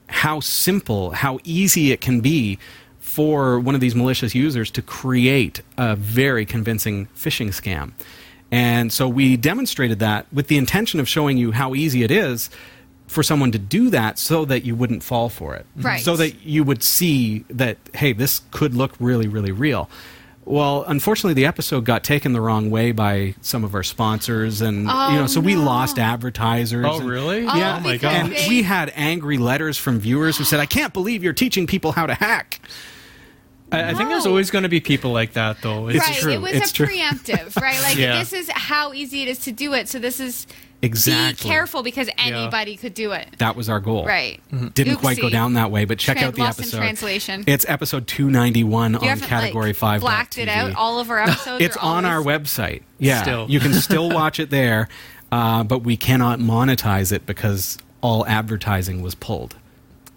how 0.08 0.40
simple, 0.40 1.10
how 1.10 1.38
easy 1.44 1.92
it 1.92 2.00
can 2.00 2.20
be 2.20 2.58
for 3.00 3.60
one 3.60 3.74
of 3.74 3.82
these 3.82 3.94
malicious 3.94 4.34
users 4.34 4.70
to 4.70 4.80
create 4.80 5.60
a 5.76 5.94
very 5.94 6.46
convincing 6.46 7.06
phishing 7.14 7.48
scam. 7.48 7.92
And 8.52 8.92
so 8.92 9.08
we 9.08 9.36
demonstrated 9.36 9.98
that 10.00 10.26
with 10.32 10.46
the 10.48 10.58
intention 10.58 11.00
of 11.00 11.08
showing 11.08 11.38
you 11.38 11.50
how 11.52 11.74
easy 11.74 12.04
it 12.04 12.10
is 12.10 12.50
for 13.06 13.22
someone 13.22 13.50
to 13.52 13.58
do 13.58 13.90
that 13.90 14.18
so 14.18 14.44
that 14.44 14.64
you 14.64 14.76
wouldn't 14.76 15.02
fall 15.02 15.28
for 15.28 15.54
it. 15.54 15.66
Mhm. 15.78 15.84
Right. 15.84 16.00
So 16.00 16.16
that 16.16 16.44
you 16.44 16.62
would 16.62 16.82
see 16.82 17.44
that, 17.50 17.78
hey, 17.94 18.12
this 18.12 18.42
could 18.50 18.74
look 18.74 18.92
really, 19.00 19.26
really 19.26 19.52
real. 19.52 19.88
Well, 20.44 20.84
unfortunately, 20.88 21.34
the 21.34 21.46
episode 21.46 21.84
got 21.84 22.02
taken 22.04 22.32
the 22.32 22.40
wrong 22.40 22.68
way 22.68 22.90
by 22.92 23.34
some 23.42 23.62
of 23.64 23.74
our 23.76 23.82
sponsors, 23.84 24.60
and 24.60 24.88
Oh, 24.90 25.10
you 25.12 25.18
know, 25.20 25.26
so 25.28 25.40
we 25.40 25.54
lost 25.54 25.98
advertisers. 25.98 26.84
Oh, 26.86 26.98
and- 26.98 27.08
really? 27.08 27.46
Oh, 27.46 27.56
yeah, 27.56 27.76
Oh, 27.76 27.80
my 27.80 27.96
God. 27.96 28.12
And 28.12 28.34
we 28.48 28.62
had 28.62 28.92
angry 28.96 29.38
letters 29.38 29.78
from 29.78 30.00
viewers 30.00 30.36
who 30.36 30.44
said, 30.44 30.58
"I 30.58 30.66
can't 30.66 30.92
believe 30.92 31.22
you're 31.22 31.32
teaching 31.32 31.66
people 31.68 31.92
how 31.92 32.06
to 32.06 32.14
hack." 32.14 32.60
I, 33.72 33.90
I 33.90 33.94
think 33.94 34.08
there's 34.10 34.26
always 34.26 34.50
going 34.50 34.62
to 34.64 34.68
be 34.68 34.80
people 34.80 35.12
like 35.12 35.32
that, 35.32 35.60
though. 35.62 35.88
It's 35.88 35.98
right, 35.98 36.16
true. 36.16 36.32
it 36.32 36.40
was 36.40 36.52
It's 36.52 36.70
a 36.70 36.74
true. 36.74 36.86
preemptive, 36.86 37.60
right? 37.60 37.78
Like 37.82 37.96
Yeah. 37.96 38.18
this 38.18 38.32
is 38.32 38.48
how 38.50 38.92
easy 38.92 39.22
it 39.22 39.28
is 39.28 39.38
to 39.40 39.52
do 39.52 39.72
it. 39.74 39.88
So 39.88 39.98
this 39.98 40.20
is 40.20 40.46
Exactly. 40.84 41.48
be 41.48 41.54
careful 41.54 41.82
because 41.84 42.08
anybody 42.18 42.76
could 42.76 42.92
do 42.94 43.12
it. 43.12 43.28
That 43.38 43.54
was 43.54 43.68
our 43.68 43.78
goal. 43.78 44.04
Right. 44.04 44.40
Didn't 44.74 44.96
quite 44.96 45.20
go 45.20 45.30
down 45.30 45.54
that 45.54 45.70
way, 45.70 45.84
but 45.84 45.98
check 46.00 46.16
Tran- 46.16 46.22
out 46.24 46.34
the 46.34 46.40
lost 46.42 46.58
in 46.58 46.64
episode. 46.64 46.76
translation. 46.78 47.44
It's 47.46 47.64
episode 47.68 48.08
291 48.08 48.94
You 48.94 48.98
on 49.08 49.20
Category 49.20 49.66
like, 49.68 49.76
5. 49.76 50.00
blacked 50.00 50.38
it 50.38 50.48
out. 50.48 50.74
All 50.74 50.98
of 50.98 51.08
our 51.10 51.18
episodes. 51.22 51.64
It's 51.64 51.76
are 51.76 51.84
on 51.84 52.04
our 52.04 52.20
website. 52.20 52.82
Yeah, 52.98 53.22
Still. 53.22 53.50
you 53.50 53.58
can 53.60 53.72
still 53.74 54.10
watch 54.10 54.38
it 54.38 54.50
there, 54.50 54.88
uh, 55.32 55.64
but 55.64 55.80
we 55.80 55.96
cannot 55.96 56.38
monetize 56.38 57.10
it 57.12 57.26
because 57.26 57.76
all 58.00 58.24
advertising 58.26 59.02
was 59.02 59.14
pulled. 59.16 59.56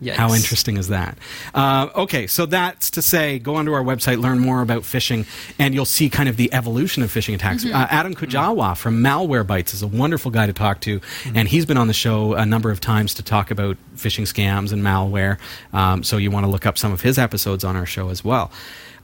Yikes. 0.01 0.15
How 0.15 0.33
interesting 0.33 0.75
is 0.75 0.89
that? 0.89 1.17
Uh, 1.53 1.87
okay, 1.95 2.27
so 2.27 2.45
that's 2.45 2.91
to 2.91 3.01
say, 3.01 3.39
go 3.39 3.55
onto 3.55 3.71
our 3.71 3.81
website, 3.81 4.19
learn 4.19 4.39
more 4.39 4.61
about 4.61 4.81
phishing, 4.81 5.25
and 5.57 5.73
you'll 5.73 5.85
see 5.85 6.09
kind 6.09 6.27
of 6.27 6.35
the 6.35 6.53
evolution 6.53 7.01
of 7.01 7.09
phishing 7.09 7.33
attacks. 7.33 7.63
Uh, 7.65 7.87
Adam 7.89 8.13
Kujawa 8.13 8.77
from 8.77 9.01
Malwarebytes 9.01 9.73
is 9.73 9.81
a 9.81 9.87
wonderful 9.87 10.31
guy 10.31 10.47
to 10.47 10.53
talk 10.53 10.81
to, 10.81 10.99
and 11.33 11.47
he's 11.47 11.65
been 11.65 11.77
on 11.77 11.87
the 11.87 11.93
show 11.93 12.33
a 12.33 12.45
number 12.45 12.71
of 12.71 12.81
times 12.81 13.13
to 13.13 13.23
talk 13.23 13.51
about 13.51 13.77
phishing 13.95 14.23
scams 14.23 14.73
and 14.73 14.83
malware. 14.83 15.37
Um, 15.71 16.03
so 16.03 16.17
you 16.17 16.29
want 16.29 16.45
to 16.45 16.49
look 16.49 16.65
up 16.65 16.77
some 16.77 16.91
of 16.91 17.01
his 17.01 17.17
episodes 17.17 17.63
on 17.63 17.77
our 17.77 17.85
show 17.85 18.09
as 18.09 18.21
well. 18.21 18.51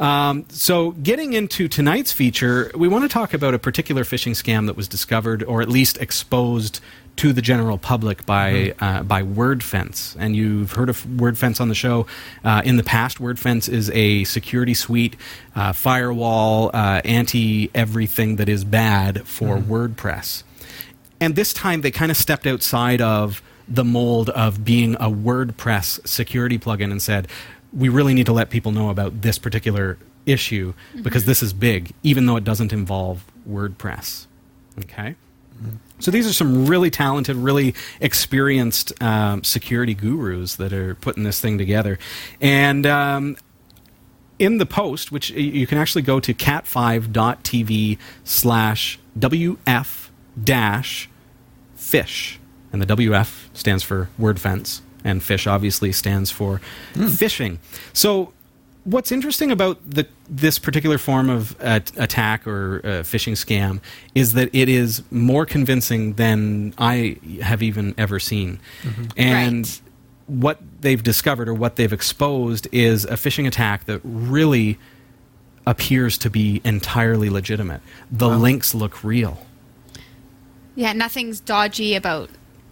Um, 0.02 0.46
so, 0.50 0.92
getting 0.92 1.34
into 1.34 1.68
tonight's 1.68 2.12
feature, 2.12 2.72
we 2.76 2.88
want 2.88 3.04
to 3.04 3.08
talk 3.08 3.36
about 3.36 3.54
a 3.54 3.60
particular 3.60 4.04
phishing 4.04 4.32
scam 4.32 4.66
that 4.66 4.76
was 4.76 4.88
discovered, 4.88 5.44
or 5.44 5.62
at 5.62 5.70
least 5.70 6.02
exposed 6.02 6.82
to 7.18 7.34
the 7.34 7.42
general 7.42 7.78
public 7.78 8.26
by 8.26 8.74
uh, 8.80 9.04
by 9.04 9.22
WordFence. 9.22 10.16
And 10.20 10.36
you've 10.36 10.74
heard 10.74 10.90
of 10.90 11.04
WordFence 11.04 11.62
on 11.62 11.68
the 11.68 11.76
show 11.76 12.08
uh, 12.44 12.62
in 12.66 12.78
the 12.78 12.84
past. 12.84 13.20
WordFence 13.20 13.70
is 13.70 13.90
a 13.92 14.24
security 14.24 14.74
suite, 14.74 15.16
uh, 15.56 15.74
firewall, 15.74 16.72
uh, 16.74 17.02
anti 17.06 17.70
everything 17.76 18.38
that 18.38 18.50
is 18.50 18.64
bad 18.64 19.28
for 19.28 19.58
WordPress. 19.58 20.44
And 21.20 21.36
this 21.36 21.54
time 21.54 21.82
they 21.82 21.92
kind 21.92 22.10
of 22.10 22.18
stepped 22.18 22.48
outside 22.48 23.02
of 23.02 23.44
the 23.68 23.84
mold 23.84 24.30
of 24.32 24.66
being 24.66 24.96
a 24.96 25.10
WordPress 25.10 26.06
security 26.08 26.58
plugin 26.58 26.92
and 26.92 27.02
said, 27.02 27.28
we 27.72 27.88
really 27.88 28.14
need 28.14 28.26
to 28.26 28.34
let 28.34 28.50
people 28.50 28.72
know 28.72 28.90
about 28.90 29.22
this 29.22 29.38
particular 29.38 29.98
issue 30.26 30.74
because 31.02 31.26
this 31.26 31.42
is 31.42 31.54
big, 31.54 31.92
even 32.04 32.26
though 32.26 32.36
it 32.36 32.44
doesn't 32.44 32.74
involve 32.74 33.24
WordPress. 33.48 34.28
Okay? 34.80 35.16
So 36.00 36.10
these 36.10 36.28
are 36.28 36.34
some 36.34 36.66
really 36.66 36.90
talented, 36.90 37.36
really 37.36 37.76
experienced 38.00 38.92
um, 39.02 39.44
security 39.44 39.94
gurus 39.94 40.56
that 40.56 40.74
are 40.74 40.96
putting 40.96 41.24
this 41.24 41.40
thing 41.40 41.60
together. 41.60 42.00
And 42.40 42.88
um, 42.88 43.38
in 44.40 44.58
the 44.58 44.66
post, 44.66 45.12
which 45.12 45.30
you 45.30 45.68
can 45.68 45.78
actually 45.78 46.02
go 46.02 46.20
to 46.20 46.34
cat5.tv 46.34 48.00
slash 48.24 49.00
WF 49.20 50.10
dash 50.44 51.10
fish. 51.76 52.40
And 52.74 52.82
the 52.82 52.86
WF 52.96 53.56
stands 53.56 53.84
for 53.84 54.10
word 54.18 54.40
fence, 54.40 54.82
and 55.04 55.22
fish 55.22 55.46
obviously 55.46 55.92
stands 55.92 56.32
for 56.32 56.62
phishing. 56.94 57.60
So, 57.94 58.34
what's 58.84 59.12
interesting 59.12 59.52
about 59.52 59.78
the, 59.88 60.08
this 60.30 60.58
particular 60.58 60.98
form 60.98 61.30
of 61.30 61.56
uh, 61.62 61.80
attack 61.98 62.48
or 62.48 62.82
uh, 62.84 62.88
phishing 63.04 63.34
scam 63.34 63.80
is 64.16 64.34
that 64.34 64.50
it 64.54 64.70
is 64.70 65.04
more 65.12 65.46
convincing 65.46 66.14
than 66.14 66.74
I 66.78 67.18
have 67.42 67.62
even 67.62 67.94
ever 67.98 68.20
seen. 68.20 68.60
And 69.16 69.66
Right. 69.66 69.82
what 70.28 70.60
they've 70.82 71.02
discovered 71.04 71.48
or 71.48 71.54
what 71.54 71.76
they've 71.76 71.94
exposed 71.94 72.68
is 72.72 73.06
a 73.06 73.14
phishing 73.14 73.46
attack 73.48 73.86
that 73.86 74.02
really 74.04 74.80
appears 75.68 76.18
to 76.18 76.30
be 76.30 76.60
entirely 76.64 77.30
legitimate. 77.30 77.82
The 78.12 78.30
links 78.30 78.74
look 78.74 79.04
real. 79.04 79.46
Yeah, 80.74 80.94
nothing's 80.94 81.40
dodgy 81.40 81.94
about 81.96 82.30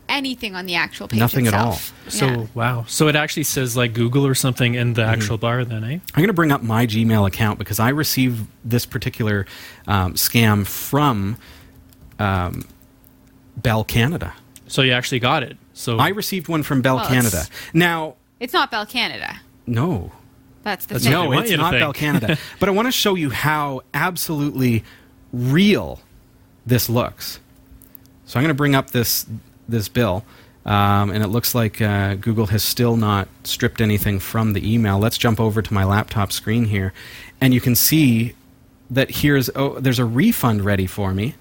anything 0.09 0.55
on 0.55 0.65
the 0.65 0.75
actual 0.75 1.07
page 1.07 1.19
Nothing 1.19 1.47
at 1.47 1.53
all. 1.53 1.79
So 2.07 2.25
Yeah. 2.25 2.45
wow. 2.53 2.85
So 2.87 3.07
it 3.07 3.15
actually 3.15 3.43
says 3.43 3.77
like 3.77 3.93
Google 3.93 4.25
or 4.25 4.35
something 4.35 4.75
in 4.75 4.93
the 4.93 5.03
actual 5.03 5.37
bar 5.37 5.63
then, 5.63 5.83
eh? 5.83 5.87
I'm 5.93 6.01
going 6.15 6.27
to 6.27 6.33
bring 6.33 6.51
up 6.51 6.61
my 6.63 6.85
Gmail 6.87 7.27
account 7.27 7.59
because 7.59 7.79
I 7.79 7.89
received 7.89 8.47
this 8.65 8.85
particular 8.85 9.45
um, 9.87 10.15
scam 10.15 10.65
from 10.67 11.37
um, 12.17 12.67
Bell 13.57 13.83
Canada. 13.83 14.33
So 14.67 14.81
you 14.81 14.91
actually 14.91 15.19
got 15.19 15.43
it. 15.43 15.57
So 15.73 15.97
I 15.97 16.09
received 16.09 16.47
one 16.47 16.63
from 16.63 16.81
Bell 16.81 16.97
Well, 16.97 17.07
Canada. 17.07 17.27
it's- 17.27 17.49
Now, 17.73 18.15
It's 18.39 18.53
not 18.53 18.69
Bell 18.71 18.85
Canada. 18.85 19.39
no, 19.65 20.11
That's 20.63 20.85
the 20.85 20.95
That's 20.95 21.05
thing. 21.05 21.13
no, 21.13 21.31
it's 21.33 21.51
not 21.51 21.71
think. 21.71 21.81
Bell 21.81 21.93
Canada. 21.93 22.37
but 22.59 22.67
I 22.67 22.71
want 22.73 22.87
to 22.87 22.91
show 22.91 23.15
you 23.15 23.29
how 23.29 23.81
absolutely 23.93 24.83
real 25.31 26.01
this 26.65 26.89
looks. 26.89 27.39
So 28.25 28.37
I'm 28.37 28.43
going 28.43 28.49
to 28.49 28.57
bring 28.57 28.75
up 28.75 28.91
this 28.91 29.25
this 29.69 29.87
bill, 29.89 30.23
um, 30.65 31.09
and 31.11 31.23
it 31.23 31.27
looks 31.27 31.53
like 31.55 31.81
uh, 31.81 32.15
Google 32.15 32.47
has 32.47 32.63
still 32.63 32.95
not 32.97 33.27
stripped 33.43 33.81
anything 33.81 34.19
from 34.19 34.53
the 34.53 34.73
email. 34.73 34.99
Let's 34.99 35.17
jump 35.17 35.39
over 35.39 35.61
to 35.61 35.73
my 35.73 35.83
laptop 35.83 36.31
screen 36.31 36.65
here, 36.65 36.93
and 37.41 37.53
you 37.53 37.61
can 37.61 37.75
see 37.75 38.33
that 38.91 39.09
here's 39.11 39.49
oh, 39.55 39.79
there's 39.79 39.99
a 39.99 40.05
refund 40.05 40.65
ready 40.65 40.87
for 40.87 41.13
me 41.13 41.35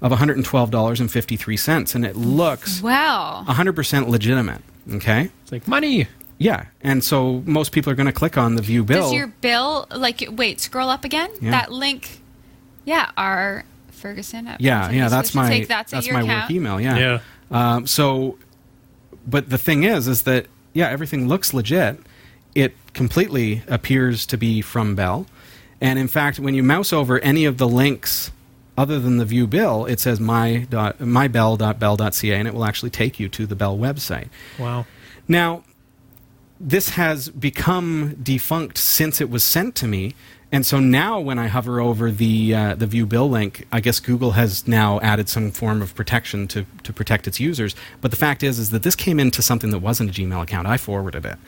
of 0.00 0.10
$112.53, 0.12 1.94
and 1.94 2.04
it 2.06 2.16
looks 2.16 2.82
Wow. 2.82 3.44
100% 3.46 4.08
legitimate. 4.08 4.62
Okay. 4.94 5.30
it's 5.42 5.52
like 5.52 5.68
money. 5.68 6.08
Yeah, 6.38 6.66
and 6.80 7.04
so 7.04 7.42
most 7.46 7.70
people 7.70 7.92
are 7.92 7.94
going 7.94 8.06
to 8.06 8.12
click 8.12 8.36
on 8.36 8.56
the 8.56 8.62
view 8.62 8.82
bill. 8.82 9.02
Does 9.02 9.12
your 9.12 9.28
bill 9.28 9.86
like 9.94 10.24
wait? 10.32 10.58
Scroll 10.60 10.88
up 10.88 11.04
again. 11.04 11.30
Yeah. 11.40 11.52
That 11.52 11.70
link. 11.70 12.20
Yeah, 12.84 13.12
our 13.16 13.64
Ferguson. 13.92 14.48
At 14.48 14.60
Yeah, 14.60 14.80
Ferguson 14.82 14.98
yeah, 14.98 15.08
that's 15.08 15.34
my 15.36 15.64
that's, 15.68 15.92
that's 15.92 16.04
your 16.06 16.16
my 16.16 16.22
account. 16.22 16.44
work 16.44 16.50
email. 16.50 16.80
Yeah. 16.80 16.98
Yeah. 16.98 17.20
Um, 17.52 17.86
so, 17.86 18.38
but 19.26 19.50
the 19.50 19.58
thing 19.58 19.84
is, 19.84 20.08
is 20.08 20.22
that 20.22 20.46
yeah, 20.72 20.88
everything 20.88 21.28
looks 21.28 21.52
legit. 21.52 21.98
It 22.54 22.74
completely 22.94 23.62
appears 23.68 24.26
to 24.26 24.36
be 24.36 24.62
from 24.62 24.94
Bell, 24.94 25.26
and 25.80 25.98
in 25.98 26.08
fact, 26.08 26.38
when 26.38 26.54
you 26.54 26.62
mouse 26.62 26.92
over 26.92 27.18
any 27.20 27.44
of 27.44 27.58
the 27.58 27.68
links 27.68 28.30
other 28.76 28.98
than 28.98 29.18
the 29.18 29.24
view 29.24 29.46
bill, 29.46 29.84
it 29.86 30.00
says 30.00 30.18
my 30.18 30.66
dot 30.70 30.98
mybell.bell.ca, 30.98 32.34
and 32.34 32.48
it 32.48 32.54
will 32.54 32.64
actually 32.64 32.90
take 32.90 33.20
you 33.20 33.28
to 33.28 33.46
the 33.46 33.54
Bell 33.54 33.76
website. 33.76 34.28
Wow. 34.58 34.86
Now, 35.28 35.64
this 36.58 36.90
has 36.90 37.28
become 37.28 38.16
defunct 38.22 38.78
since 38.78 39.20
it 39.20 39.28
was 39.28 39.42
sent 39.42 39.74
to 39.76 39.86
me, 39.86 40.14
and 40.52 40.66
so 40.66 40.78
now 40.78 41.18
when 41.18 41.38
I 41.38 41.48
hover 41.48 41.80
over 41.80 42.10
the 42.10 42.54
uh, 42.54 42.74
the 42.74 42.86
view 42.86 43.06
bill 43.06 43.28
link, 43.28 43.66
I 43.72 43.80
guess 43.80 43.98
Google 43.98 44.32
has 44.32 44.68
now 44.68 45.00
added 45.00 45.30
some 45.30 45.50
form 45.50 45.80
of 45.80 45.94
protection 45.94 46.46
to 46.48 46.66
to 46.82 46.92
protect 46.92 47.26
its 47.26 47.40
users. 47.40 47.74
But 48.02 48.10
the 48.10 48.18
fact 48.18 48.42
is, 48.42 48.58
is 48.58 48.70
that 48.70 48.82
this 48.82 48.94
came 48.94 49.18
into 49.18 49.40
something 49.40 49.70
that 49.70 49.78
wasn't 49.78 50.10
a 50.10 50.12
Gmail 50.12 50.42
account. 50.42 50.68
I 50.68 50.76
forwarded 50.76 51.24
it. 51.24 51.38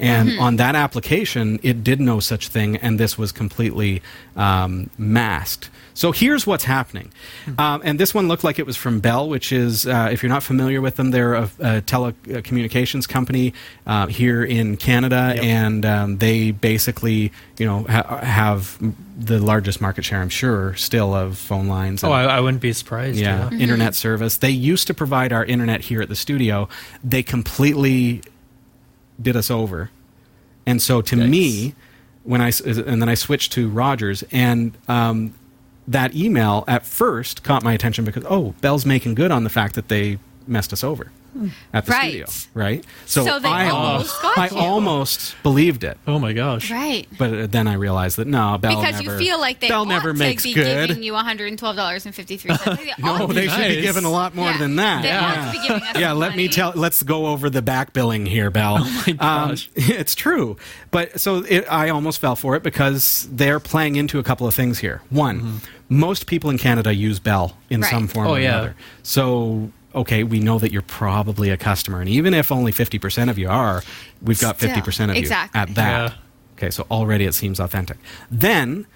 And 0.00 0.38
on 0.38 0.56
that 0.56 0.74
application, 0.76 1.58
it 1.62 1.82
did 1.82 2.00
no 2.00 2.20
such 2.20 2.48
thing, 2.48 2.76
and 2.76 3.00
this 3.00 3.18
was 3.18 3.32
completely 3.32 4.00
um, 4.36 4.90
masked. 4.96 5.70
So 5.94 6.12
here's 6.12 6.46
what's 6.46 6.62
happening. 6.62 7.10
Um, 7.58 7.80
and 7.84 7.98
this 7.98 8.14
one 8.14 8.28
looked 8.28 8.44
like 8.44 8.60
it 8.60 8.66
was 8.66 8.76
from 8.76 9.00
Bell, 9.00 9.28
which 9.28 9.50
is, 9.50 9.84
uh, 9.88 10.08
if 10.12 10.22
you're 10.22 10.30
not 10.30 10.44
familiar 10.44 10.80
with 10.80 10.94
them, 10.94 11.10
they're 11.10 11.34
a, 11.34 11.42
a 11.58 11.82
telecommunications 11.82 13.08
company 13.08 13.52
uh, 13.86 14.06
here 14.06 14.44
in 14.44 14.76
Canada, 14.76 15.32
Yep. 15.34 15.44
and 15.44 15.84
um, 15.86 16.18
they 16.18 16.52
basically, 16.52 17.32
you 17.58 17.66
know, 17.66 17.82
ha- 17.84 18.18
have 18.22 18.78
the 19.18 19.40
largest 19.40 19.80
market 19.80 20.04
share, 20.04 20.20
I'm 20.20 20.28
sure, 20.28 20.74
still 20.76 21.12
of 21.14 21.36
phone 21.36 21.66
lines. 21.66 22.04
Oh, 22.04 22.12
I, 22.12 22.24
I 22.24 22.40
wouldn't 22.40 22.62
be 22.62 22.72
surprised. 22.72 23.18
yeah, 23.18 23.50
Yeah. 23.50 23.58
internet 23.58 23.96
service. 23.96 24.36
They 24.36 24.50
used 24.50 24.86
to 24.86 24.94
provide 24.94 25.32
our 25.32 25.44
internet 25.44 25.80
here 25.80 26.00
at 26.00 26.08
the 26.08 26.14
studio. 26.16 26.68
They 27.02 27.24
completely 27.24 28.22
did 29.20 29.36
us 29.36 29.50
over, 29.50 29.90
and 30.66 30.80
so 30.80 31.00
to 31.02 31.16
Yikes. 31.16 31.28
me, 31.28 31.74
when 32.24 32.40
I 32.40 32.52
and 32.64 33.02
then 33.02 33.08
I 33.08 33.14
switched 33.14 33.52
to 33.52 33.68
Rogers, 33.68 34.24
and 34.30 34.76
um, 34.88 35.34
that 35.86 36.14
email 36.14 36.64
at 36.68 36.86
first 36.86 37.42
caught 37.42 37.62
my 37.62 37.72
attention 37.72 38.04
because 38.04 38.24
oh, 38.28 38.54
Bell's 38.60 38.86
making 38.86 39.14
good 39.14 39.30
on 39.30 39.44
the 39.44 39.50
fact 39.50 39.74
that 39.74 39.88
they 39.88 40.18
messed 40.46 40.72
us 40.72 40.82
over 40.84 41.10
Hmm. 41.34 41.48
at 41.74 41.84
the 41.84 41.92
Right. 41.92 42.08
studio, 42.26 42.26
right? 42.54 42.84
So, 43.04 43.24
So 43.24 43.38
they 43.38 43.48
I 43.48 43.68
almost 43.68 44.22
got 44.22 44.38
I 44.38 44.48
you. 44.48 44.56
almost 44.56 45.34
believed 45.42 45.84
it. 45.84 45.98
Oh 46.06 46.18
my 46.18 46.32
gosh. 46.32 46.70
Right. 46.70 47.06
But 47.18 47.34
uh, 47.34 47.46
then 47.46 47.68
I 47.68 47.74
realized 47.74 48.16
that 48.16 48.26
no, 48.26 48.56
Bell 48.58 48.80
because 48.80 49.02
never, 49.02 49.18
you 49.18 49.26
feel 49.26 49.38
like 49.38 49.60
they 49.60 49.68
Bell 49.68 49.82
ought 49.82 49.88
never 49.88 50.12
to 50.12 50.18
makes 50.18 50.42
be 50.42 50.54
good. 50.54 50.88
giving 50.88 51.02
you 51.02 51.12
one 51.12 51.24
hundred 51.26 51.48
and 51.48 51.58
twelve 51.58 51.76
dollars 51.76 52.06
and 52.06 52.14
fifty 52.14 52.38
three 52.38 52.56
cents. 52.56 52.80
no, 52.98 53.24
oh, 53.24 53.26
they 53.26 53.46
should 53.46 53.56
be 53.58 53.74
Nice. 53.76 53.82
given 53.82 54.04
a 54.04 54.10
lot 54.10 54.34
more 54.34 54.50
Yeah. 54.50 54.58
than 54.58 54.76
that. 54.76 55.02
They 55.02 55.08
yeah. 55.08 55.24
ought 55.42 55.52
to 55.52 55.60
be 55.60 55.68
giving 55.68 55.82
us 55.82 55.98
yeah, 55.98 56.08
some 56.10 56.18
let 56.18 56.34
me 56.36 56.48
tell. 56.48 56.72
Let's 56.74 57.02
go 57.02 57.26
over 57.26 57.50
the 57.50 57.62
back 57.62 57.92
billing 57.92 58.24
here, 58.26 58.50
Bell. 58.50 58.78
Oh 58.88 59.02
my 59.06 59.12
um, 59.12 59.48
gosh. 59.50 59.68
it's 59.76 60.14
true, 60.14 60.56
but 60.90 61.20
so 61.20 61.44
it, 61.48 61.66
I 61.70 61.90
almost 61.90 62.20
fell 62.20 62.36
for 62.36 62.56
it 62.56 62.62
because 62.62 63.28
they're 63.30 63.60
playing 63.60 63.96
into 63.96 64.18
a 64.18 64.22
couple 64.22 64.46
of 64.46 64.54
things 64.54 64.78
here. 64.78 65.02
One, 65.10 65.40
mm-hmm. 65.40 65.56
most 65.90 66.26
people 66.26 66.48
in 66.50 66.56
Canada 66.58 66.94
use 66.94 67.18
Bell 67.20 67.56
in 67.70 67.82
Right. 67.82 67.90
some 67.90 68.08
form 68.08 68.26
Oh, 68.28 68.34
or 68.34 68.40
yeah. 68.40 68.48
another. 68.54 68.76
So. 69.02 69.70
Okay, 69.94 70.22
we 70.22 70.38
know 70.40 70.58
that 70.58 70.70
you're 70.70 70.82
probably 70.82 71.50
a 71.50 71.56
customer, 71.56 72.00
and 72.00 72.08
even 72.08 72.34
if 72.34 72.52
only 72.52 72.72
fifty 72.72 72.98
percent 72.98 73.30
of 73.30 73.38
you 73.38 73.48
are, 73.48 73.82
we've 74.22 74.40
got 74.40 74.56
Still, 74.56 74.68
fifty 74.68 74.82
percent 74.82 75.10
of 75.10 75.16
exactly. 75.16 75.58
you 75.58 75.62
at 75.62 75.74
that. 75.76 76.10
Yeah. 76.12 76.16
Okay, 76.56 76.70
so 76.70 76.86
already 76.90 77.24
it 77.24 77.34
seems 77.34 77.58
authentic. 77.60 77.96
Then 78.30 78.86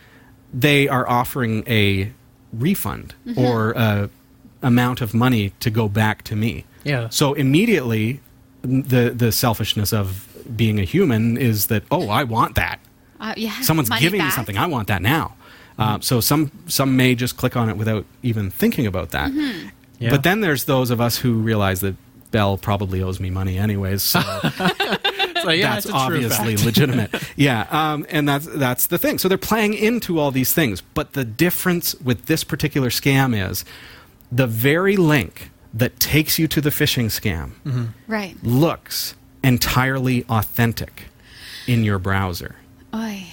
they 0.52 0.88
are 0.88 1.08
offering 1.08 1.64
a 1.66 2.12
refund 2.52 3.14
Mm-hmm. 3.26 3.40
or 3.40 3.72
a 3.72 4.10
amount 4.62 5.00
of 5.00 5.12
money 5.14 5.52
to 5.60 5.70
go 5.70 5.88
back 5.88 6.22
to 6.24 6.36
me. 6.36 6.64
Yeah. 6.84 7.08
So 7.08 7.32
immediately, 7.32 8.20
the 8.62 9.10
the 9.16 9.32
selfishness 9.32 9.92
of 9.92 10.28
being 10.56 10.78
a 10.78 10.84
human 10.84 11.36
is 11.38 11.68
that 11.68 11.84
oh, 11.90 12.10
I 12.10 12.24
want 12.24 12.54
that. 12.56 12.78
Uh, 13.18 13.34
yeah, 13.36 13.60
Someone's 13.62 13.88
money 13.88 14.02
giving 14.02 14.22
me 14.22 14.30
something. 14.30 14.58
I 14.58 14.66
want 14.66 14.88
that 14.88 15.00
now. 15.00 15.36
Uh, 15.78 15.98
so 16.00 16.20
some 16.20 16.50
some 16.66 16.96
may 16.96 17.14
just 17.14 17.36
click 17.38 17.56
on 17.56 17.70
it 17.70 17.76
without 17.76 18.04
even 18.22 18.50
thinking 18.50 18.86
about 18.86 19.10
that. 19.12 19.30
Mm-hmm. 19.32 19.68
Yeah. 20.02 20.10
But 20.10 20.22
then 20.22 20.40
there's 20.40 20.64
those 20.64 20.90
of 20.90 21.00
us 21.00 21.18
who 21.18 21.34
realize 21.34 21.80
that 21.80 21.94
Bell 22.30 22.56
probably 22.56 23.02
owes 23.02 23.20
me 23.20 23.30
money 23.30 23.58
anyways. 23.58 24.02
So 24.02 24.20
So, 25.42 25.50
yeah, 25.50 25.74
that's 25.74 25.86
it's 25.86 25.94
obviously 25.94 26.56
legitimate. 26.56 27.10
Yeah, 27.36 27.66
um, 27.70 28.06
and 28.08 28.28
that's 28.28 28.46
that's 28.46 28.86
the 28.86 28.96
thing. 28.98 29.18
So 29.18 29.28
they're 29.28 29.36
playing 29.38 29.74
into 29.74 30.18
all 30.20 30.30
these 30.30 30.52
things, 30.52 30.80
but 30.80 31.14
the 31.14 31.24
difference 31.24 31.96
with 31.96 32.26
this 32.26 32.44
particular 32.44 32.90
scam 32.90 33.34
is 33.50 33.64
the 34.30 34.46
very 34.46 34.96
link 34.96 35.50
that 35.74 35.98
takes 35.98 36.38
you 36.38 36.46
to 36.48 36.60
the 36.60 36.70
phishing 36.70 37.06
scam 37.06 37.52
Mm-hmm. 37.66 37.84
Right. 38.06 38.36
looks 38.44 39.14
entirely 39.42 40.24
authentic 40.28 41.04
in 41.66 41.82
your 41.82 41.98
browser. 41.98 42.54
Oy. 42.94 43.24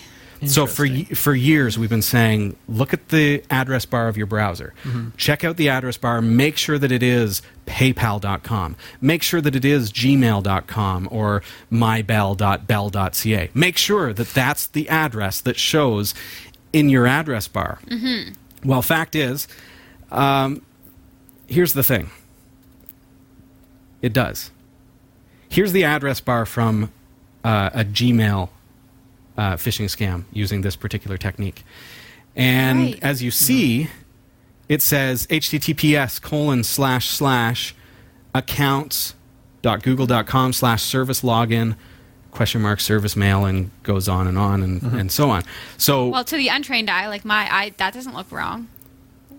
So 0.45 0.65
for 0.67 0.87
for 1.15 1.35
years 1.35 1.77
we've 1.77 1.89
been 1.89 2.01
saying, 2.01 2.55
look 2.67 2.93
at 2.93 3.09
the 3.09 3.43
address 3.49 3.85
bar 3.85 4.07
of 4.07 4.15
your 4.17 4.25
browser. 4.25 4.73
Check 5.17 5.43
out 5.43 5.57
the 5.57 5.67
address 5.69 5.97
bar. 5.97 6.21
Make 6.21 6.55
sure 6.55 6.77
that 6.79 6.91
it 6.91 7.03
is 7.03 7.41
PayPal.com. 7.65 8.75
Make 9.01 9.21
sure 9.21 9.41
that 9.41 9.55
it 9.55 9.65
is 9.65 9.91
Gmail.com 9.91 11.09
or 11.11 11.43
mybell.bell.ca. 11.71 13.49
Make 13.53 13.77
sure 13.77 14.13
that 14.13 14.27
that's 14.33 14.67
the 14.67 14.87
address 14.89 15.41
that 15.41 15.57
shows 15.57 16.13
in 16.71 16.89
your 16.89 17.05
address 17.05 17.47
bar. 17.47 17.79
Well, 18.63 18.81
fact 18.81 19.15
is, 19.15 19.47
um, 20.11 20.61
here's 21.47 21.73
the 21.73 21.83
thing. 21.83 22.09
It 24.01 24.13
does. 24.13 24.51
Here's 25.49 25.71
the 25.73 25.83
address 25.83 26.21
bar 26.21 26.45
from 26.45 26.91
uh, 27.43 27.69
a 27.73 27.83
Gmail 27.83 28.49
uh, 29.39 29.55
phishing 29.55 29.85
scam 29.85 30.25
using 30.33 30.61
this 30.61 30.75
particular 30.75 31.17
technique. 31.17 31.63
And 32.35 32.79
Right. 32.79 32.99
as 33.01 33.23
you 33.23 33.31
see, 33.31 33.89
it 34.67 34.81
says 34.81 35.25
https 35.27 36.21
colon 36.21 36.63
slash 36.63 37.09
slash 37.09 37.73
accounts.google.com 38.35 40.53
slash 40.53 40.83
service 40.83 41.21
login 41.21 41.75
question 42.31 42.61
mark 42.61 42.79
service 42.79 43.15
mail 43.15 43.45
and 43.45 43.71
goes 43.83 44.07
on 44.07 44.27
and 44.27 44.37
on 44.37 44.61
and, 44.61 44.83
and 44.83 45.11
so 45.11 45.29
on. 45.31 45.43
So 45.77 46.09
Well, 46.09 46.23
to 46.25 46.37
the 46.37 46.49
untrained 46.49 46.89
eye, 46.89 47.07
like 47.07 47.25
my 47.25 47.51
eye, 47.53 47.73
that 47.77 47.93
doesn't 47.93 48.13
look 48.13 48.31
wrong. 48.31 48.67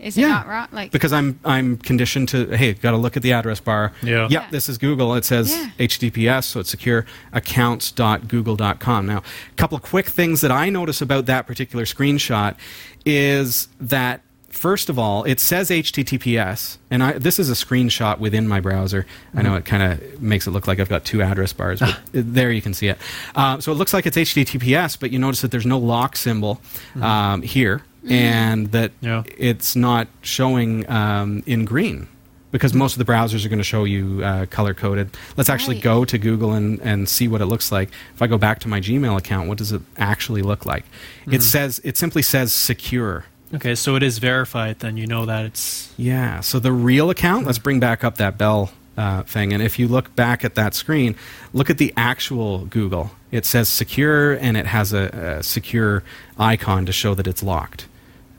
Is 0.00 0.16
it 0.16 0.22
yeah, 0.22 0.28
not 0.28 0.48
wrong? 0.48 0.68
Like 0.72 0.90
because 0.92 1.12
I'm 1.12 1.38
I'm 1.44 1.76
conditioned 1.76 2.28
to 2.30 2.56
hey, 2.56 2.72
got 2.74 2.92
to 2.92 2.96
look 2.96 3.16
at 3.16 3.22
the 3.22 3.32
address 3.32 3.60
bar. 3.60 3.92
Yeah. 4.02 4.22
Yep, 4.22 4.30
Yeah. 4.30 4.46
this 4.50 4.68
is 4.68 4.78
Google. 4.78 5.14
It 5.14 5.24
says 5.24 5.50
Yeah. 5.50 5.70
HTTPS, 5.78 6.44
so 6.44 6.60
it's 6.60 6.70
secure 6.70 7.04
accounts.google.com. 7.32 9.06
Now, 9.06 9.18
a 9.18 9.54
couple 9.56 9.76
of 9.76 9.82
quick 9.82 10.06
things 10.06 10.40
that 10.40 10.50
I 10.50 10.70
notice 10.70 11.00
about 11.00 11.26
that 11.26 11.46
particular 11.46 11.84
screenshot 11.84 12.56
is 13.04 13.68
that 13.80 14.22
first 14.48 14.88
of 14.88 14.98
all, 14.98 15.22
it 15.24 15.38
says 15.38 15.70
HTTPS, 15.70 16.78
and 16.90 17.02
I, 17.04 17.12
this 17.12 17.38
is 17.38 17.48
a 17.50 17.54
screenshot 17.54 18.18
within 18.18 18.48
my 18.48 18.58
browser. 18.60 19.06
I 19.34 19.42
know 19.42 19.54
it 19.54 19.64
kind 19.64 19.82
of 19.82 20.20
makes 20.20 20.46
it 20.46 20.50
look 20.50 20.66
like 20.66 20.80
I've 20.80 20.88
got 20.88 21.04
two 21.04 21.22
address 21.22 21.52
bars, 21.52 21.80
but 21.80 22.00
there 22.12 22.50
you 22.50 22.60
can 22.60 22.74
see 22.74 22.88
it. 22.88 22.98
Uh, 23.34 23.60
so 23.60 23.70
it 23.70 23.76
looks 23.76 23.94
like 23.94 24.06
it's 24.06 24.16
HTTPS, 24.16 24.98
but 24.98 25.12
you 25.12 25.18
notice 25.18 25.40
that 25.42 25.50
there's 25.52 25.66
no 25.66 25.78
lock 25.78 26.16
symbol 26.16 26.60
um, 27.00 27.42
here, 27.42 27.82
and 28.08 28.72
that 28.72 28.92
Yeah. 29.00 29.22
it's 29.38 29.76
not 29.76 30.08
showing 30.22 30.88
um, 30.90 31.42
in 31.46 31.64
green 31.64 32.08
because 32.52 32.74
most 32.74 32.98
of 32.98 33.04
the 33.04 33.10
browsers 33.12 33.44
are 33.44 33.48
going 33.48 33.58
to 33.58 33.64
show 33.64 33.84
you 33.84 34.22
uh, 34.24 34.46
color 34.46 34.74
coded. 34.74 35.10
Let's 35.36 35.48
actually 35.50 35.76
Right. 35.76 35.84
go 35.84 36.04
to 36.04 36.18
Google 36.18 36.52
and, 36.52 36.80
and 36.80 37.08
see 37.08 37.28
what 37.28 37.40
it 37.40 37.46
looks 37.46 37.70
like. 37.70 37.90
If 38.14 38.22
I 38.22 38.26
go 38.26 38.38
back 38.38 38.58
to 38.60 38.68
my 38.68 38.80
Gmail 38.80 39.16
account, 39.18 39.48
what 39.48 39.58
does 39.58 39.70
it 39.72 39.82
actually 39.98 40.42
look 40.42 40.66
like? 40.66 40.84
It 41.30 41.42
says 41.42 41.80
it 41.84 41.96
simply 41.96 42.22
says 42.22 42.52
secure. 42.52 43.24
Okay, 43.54 43.74
so 43.74 43.96
it 43.96 44.02
is 44.02 44.18
verified. 44.18 44.78
Then 44.78 44.96
you 44.96 45.06
know 45.06 45.26
that 45.26 45.44
it's 45.44 45.92
Yeah. 45.96 46.40
So 46.40 46.58
the 46.58 46.72
real 46.72 47.10
account. 47.10 47.46
Let's 47.46 47.58
bring 47.58 47.80
back 47.80 48.02
up 48.04 48.16
that 48.16 48.38
bell 48.38 48.70
uh, 48.96 49.22
thing, 49.22 49.52
and 49.52 49.62
if 49.62 49.78
you 49.78 49.88
look 49.88 50.14
back 50.16 50.44
at 50.44 50.54
that 50.56 50.74
screen, 50.74 51.16
look 51.52 51.70
at 51.70 51.78
the 51.78 51.92
actual 51.96 52.66
Google. 52.66 53.12
It 53.30 53.46
says 53.46 53.68
secure, 53.68 54.32
and 54.34 54.56
it 54.56 54.66
has 54.66 54.92
a, 54.92 55.38
a 55.38 55.42
secure 55.42 56.02
icon 56.38 56.84
to 56.86 56.92
show 56.92 57.14
that 57.14 57.26
it's 57.28 57.42
locked. 57.42 57.86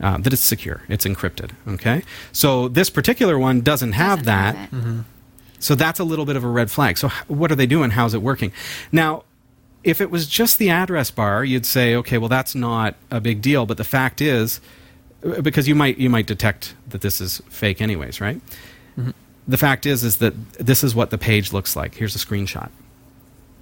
Uh, 0.02 0.18
that 0.18 0.34
it's 0.34 0.42
secure, 0.42 0.82
it's 0.90 1.06
encrypted. 1.06 1.52
Okay, 1.68 2.02
so 2.32 2.68
this 2.68 2.90
particular 2.90 3.38
one 3.38 3.62
doesn't 3.62 3.92
have 3.92 4.24
doesn't 4.24 4.26
that. 4.26 4.56
have 4.56 4.74
it. 4.74 5.06
So 5.60 5.76
that's 5.76 6.00
a 6.00 6.04
little 6.04 6.26
bit 6.26 6.36
of 6.36 6.44
a 6.44 6.48
red 6.48 6.72
flag. 6.72 6.98
So 6.98 7.10
what 7.28 7.52
are 7.52 7.56
they 7.56 7.68
doing? 7.68 7.92
How's 7.92 8.16
it 8.16 8.22
working? 8.24 8.52
Now, 8.92 9.24
if 9.84 10.02
it 10.02 10.10
was 10.10 10.26
just 10.28 10.58
the 10.58 10.70
address 10.72 11.12
bar, 11.12 11.44
you'd 11.46 11.68
say, 11.68 11.96
okay, 11.98 12.18
well 12.18 12.30
that's 12.30 12.56
not 12.56 12.96
a 13.12 13.22
big 13.22 13.42
deal. 13.44 13.68
But 13.68 13.78
the 13.78 13.84
fact 13.84 14.22
is, 14.22 14.60
uh, 15.24 15.42
because 15.42 15.68
you 15.68 15.76
might 15.76 16.00
you 16.00 16.10
might 16.10 16.26
detect 16.26 16.74
that 16.90 17.02
this 17.02 17.22
is 17.22 17.42
fake 17.50 17.80
anyways, 17.82 18.20
right? 18.20 18.42
The 19.48 19.58
fact 19.58 19.86
is, 19.86 20.04
is 20.04 20.18
that 20.18 20.34
this 20.54 20.84
is 20.84 20.94
what 20.96 21.10
the 21.10 21.18
page 21.18 21.52
looks 21.52 21.76
like. 21.76 21.96
Here's 21.96 22.16
a 22.16 22.20
screenshot. 22.20 22.70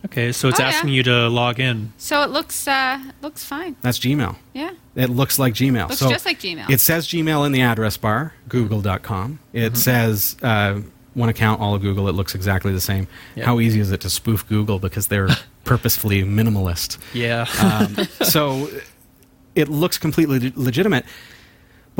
Okay. 0.06 0.32
So 0.32 0.48
it's 0.50 0.60
Oh, 0.60 0.64
yeah. 0.64 0.70
asking 0.70 0.90
you 0.90 1.04
to 1.04 1.28
log 1.30 1.60
in. 1.60 1.94
So 1.98 2.22
it 2.24 2.30
looks 2.30 2.68
uh 2.68 3.00
looks 3.22 3.44
fine. 3.44 3.76
That's 3.82 4.00
Gmail. 4.00 4.36
Yeah. 4.54 4.72
It 4.96 5.10
looks 5.10 5.40
like 5.40 5.54
Gmail. 5.54 5.90
Looks 5.90 6.00
so 6.00 6.10
just 6.10 6.26
like 6.26 6.40
Gmail. 6.40 6.70
It 6.70 6.80
says 6.82 7.08
Gmail 7.08 7.46
in 7.46 7.52
the 7.52 7.62
address 7.62 7.98
bar, 7.98 8.34
google.com. 8.48 9.40
It 9.54 9.60
Mm-hmm. 9.60 9.76
says 9.76 10.36
uh, 10.42 10.82
one 11.14 11.30
account, 11.30 11.62
all 11.62 11.74
of 11.76 11.82
Google. 11.82 12.08
It 12.08 12.14
looks 12.14 12.36
exactly 12.36 12.72
the 12.72 12.82
same. 12.82 13.08
Yeah. 13.36 13.46
How 13.46 13.60
easy 13.60 13.80
is 13.80 13.92
it 13.92 14.02
to 14.02 14.10
spoof 14.10 14.48
Google 14.48 14.80
because 14.80 15.08
they're 15.08 15.28
purposefully 15.64 16.24
minimalist? 16.24 16.98
Yeah. 17.14 17.46
Um, 17.62 18.06
so 18.26 18.70
it 19.56 19.68
looks 19.70 19.98
completely 19.98 20.52
legitimate. 20.56 21.06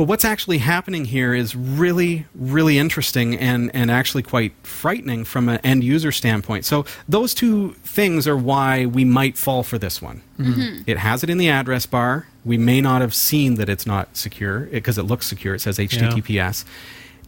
But 0.00 0.06
what's 0.08 0.24
actually 0.24 0.56
happening 0.56 1.04
here 1.04 1.34
is 1.34 1.54
really, 1.54 2.24
really 2.34 2.78
interesting 2.78 3.36
and, 3.36 3.70
and 3.74 3.90
actually 3.90 4.22
quite 4.22 4.54
frightening 4.62 5.26
from 5.26 5.50
an 5.50 5.60
end 5.62 5.84
user 5.84 6.10
standpoint. 6.10 6.64
So, 6.64 6.86
those 7.06 7.34
two 7.34 7.72
things 7.84 8.26
are 8.26 8.34
why 8.34 8.86
we 8.86 9.04
might 9.04 9.36
fall 9.36 9.62
for 9.62 9.76
this 9.76 10.00
one. 10.00 10.22
Mm-hmm. 10.38 10.52
Mm-hmm. 10.52 10.82
It 10.86 10.96
has 10.96 11.22
it 11.22 11.28
in 11.28 11.36
the 11.36 11.50
address 11.50 11.84
bar. 11.84 12.26
We 12.46 12.56
may 12.56 12.80
not 12.80 13.02
have 13.02 13.14
seen 13.14 13.56
that 13.56 13.68
it's 13.68 13.86
not 13.86 14.16
secure 14.16 14.60
because 14.60 14.96
it 14.96 15.02
looks 15.02 15.26
secure. 15.26 15.56
It 15.56 15.60
says 15.60 15.76
HTTPS. 15.76 16.64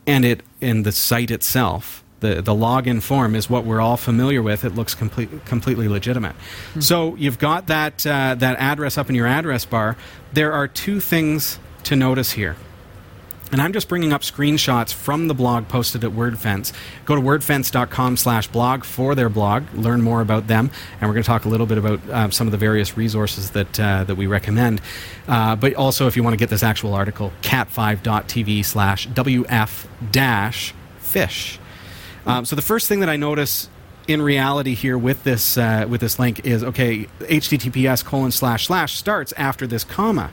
And 0.07 0.25
it 0.25 0.43
in 0.63 0.85
the 0.85 0.93
site 0.93 1.31
itself, 1.31 2.03
the, 2.21 2.41
the 2.41 2.55
login 2.55 3.03
form 3.03 3.35
is 3.35 3.51
what 3.51 3.67
we're 3.67 3.83
all 3.83 3.99
familiar 3.99 4.41
with. 4.41 4.65
It 4.65 4.75
looks 4.75 4.95
complete, 4.95 5.45
completely 5.45 5.89
legitimate. 5.89 6.37
Hmm. 6.73 6.81
So 6.81 7.17
you've 7.17 7.39
got 7.39 7.67
that, 7.67 8.07
uh, 8.07 8.35
that 8.37 8.59
address 8.59 8.97
up 8.97 9.11
in 9.11 9.15
your 9.15 9.27
address 9.27 9.67
bar. 9.67 9.99
There 10.33 10.55
are 10.55 10.67
two 10.67 11.01
things 11.01 11.59
to 11.85 11.97
notice 11.97 12.33
here. 12.33 12.57
And 13.53 13.61
I'm 13.61 13.75
just 13.75 13.87
bringing 13.87 14.15
up 14.15 14.23
screenshots 14.23 14.95
from 14.95 15.29
the 15.29 15.35
blog 15.35 15.69
posted 15.69 16.05
at 16.05 16.13
WordFence. 16.13 16.73
Go 17.05 17.15
to 17.15 17.21
wordfence.com 17.21 18.17
slash 18.17 18.49
blog 18.49 18.83
for 18.83 19.15
their 19.15 19.29
blog. 19.29 19.65
Learn 19.75 20.01
more 20.01 20.23
about 20.23 20.47
them. 20.47 20.71
And 20.95 21.03
we're 21.03 21.13
going 21.13 21.23
to 21.23 21.27
talk 21.27 21.45
a 21.45 21.51
little 21.51 21.67
bit 21.67 21.77
about 21.77 22.09
uh, 22.09 22.31
some 22.31 22.47
of 22.47 22.51
the 22.51 22.57
various 22.57 22.97
resources 22.97 23.51
that, 23.51 23.79
uh, 23.79 24.05
that 24.05 24.15
we 24.15 24.27
recommend. 24.27 24.81
Uh, 25.29 25.55
but 25.55 25.75
also, 25.75 26.07
if 26.07 26.17
you 26.17 26.23
want 26.23 26.33
to 26.33 26.39
get 26.39 26.49
this 26.49 26.63
actual 26.63 26.95
article, 26.95 27.31
cat5.tv 27.43 28.65
slash 28.65 29.07
wf 29.09 29.87
dash 30.11 30.73
fish. 30.97 31.59
Um, 32.25 32.47
so 32.47 32.57
the 32.57 32.63
first 32.63 32.89
thing 32.89 33.01
that 33.01 33.11
I 33.11 33.17
notice 33.17 33.69
in 34.09 34.23
reality 34.23 34.75
here 34.75 34.97
with 34.97 35.23
this 35.25 35.57
uh, 35.57 35.87
with 35.89 36.01
this 36.01 36.19
link 36.19 36.45
is 36.45 36.65
okay 36.65 37.07
https 37.21 38.05
colon 38.05 38.33
slash 38.33 38.67
slash 38.67 38.97
starts 38.97 39.33
after 39.37 39.65
this 39.65 39.85
comma 39.85 40.31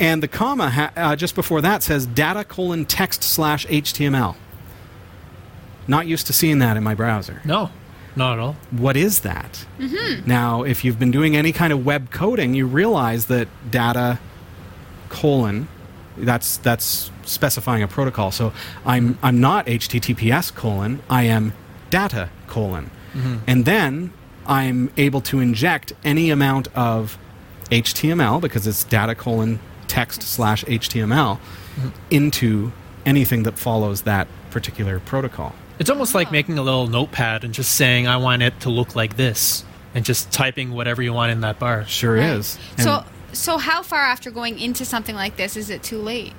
and 0.00 0.22
the 0.22 0.28
comma 0.28 0.70
ha- 0.70 0.92
uh, 0.96 1.16
just 1.16 1.34
before 1.34 1.60
that 1.60 1.82
says 1.82 2.06
data 2.06 2.44
colon 2.44 2.84
text 2.84 3.22
slash 3.22 3.66
html 3.66 4.34
not 5.86 6.06
used 6.06 6.26
to 6.26 6.32
seeing 6.32 6.58
that 6.60 6.76
in 6.78 6.82
my 6.82 6.94
browser. 6.94 7.42
No, 7.44 7.68
not 8.16 8.32
at 8.34 8.38
all. 8.38 8.56
what 8.70 8.96
is 8.96 9.20
that? 9.20 9.66
Now 10.26 10.62
if 10.62 10.84
you've 10.84 10.98
been 10.98 11.10
doing 11.10 11.36
any 11.36 11.52
kind 11.52 11.72
of 11.72 11.84
web 11.84 12.10
coding 12.10 12.54
you 12.54 12.66
realize 12.66 13.26
that 13.26 13.48
data 13.70 14.18
colon 15.10 15.68
that's 16.16 16.56
that's 16.58 17.10
specifying 17.24 17.82
a 17.82 17.88
protocol. 17.88 18.30
So 18.30 18.52
i'm 18.86 19.18
i'm 19.22 19.40
not 19.40 19.66
https 19.66 20.54
colon 20.54 21.02
i 21.10 21.24
am 21.24 21.52
data 21.90 22.30
colon. 22.46 22.90
And 23.46 23.64
then 23.64 24.12
i'm 24.46 24.90
able 24.96 25.20
to 25.22 25.40
inject 25.40 25.92
any 26.04 26.30
amount 26.30 26.68
of 26.74 27.18
html 27.70 28.40
because 28.40 28.66
it's 28.66 28.84
data 28.84 29.14
colon 29.14 29.58
text 29.84 30.22
slash 30.22 30.64
html 30.64 31.38
into 32.10 32.72
anything 33.06 33.42
that 33.44 33.58
follows 33.58 34.02
that 34.02 34.26
particular 34.50 35.00
protocol 35.00 35.54
It's 35.78 35.90
almost 35.90 36.14
like 36.14 36.30
making 36.30 36.56
a 36.58 36.62
little 36.62 36.86
notepad 36.86 37.42
and 37.42 37.52
just 37.52 37.72
saying, 37.72 38.06
"I 38.06 38.16
want 38.16 38.42
it 38.42 38.60
to 38.60 38.70
look 38.70 38.94
like 38.94 39.16
this," 39.16 39.64
and 39.92 40.04
just 40.04 40.30
typing 40.30 40.70
whatever 40.72 41.02
you 41.02 41.12
want 41.12 41.32
in 41.32 41.40
that 41.40 41.58
bar. 41.58 41.84
sure 41.86 42.14
Right. 42.14 42.30
is 42.30 42.58
And- 42.78 42.84
So 42.84 43.04
so 43.32 43.58
how 43.58 43.82
far 43.82 44.00
after 44.02 44.30
going 44.30 44.60
into 44.60 44.84
something 44.84 45.16
like 45.16 45.36
this 45.36 45.56
is 45.56 45.68
it 45.70 45.82
too 45.82 45.98
late? 45.98 46.32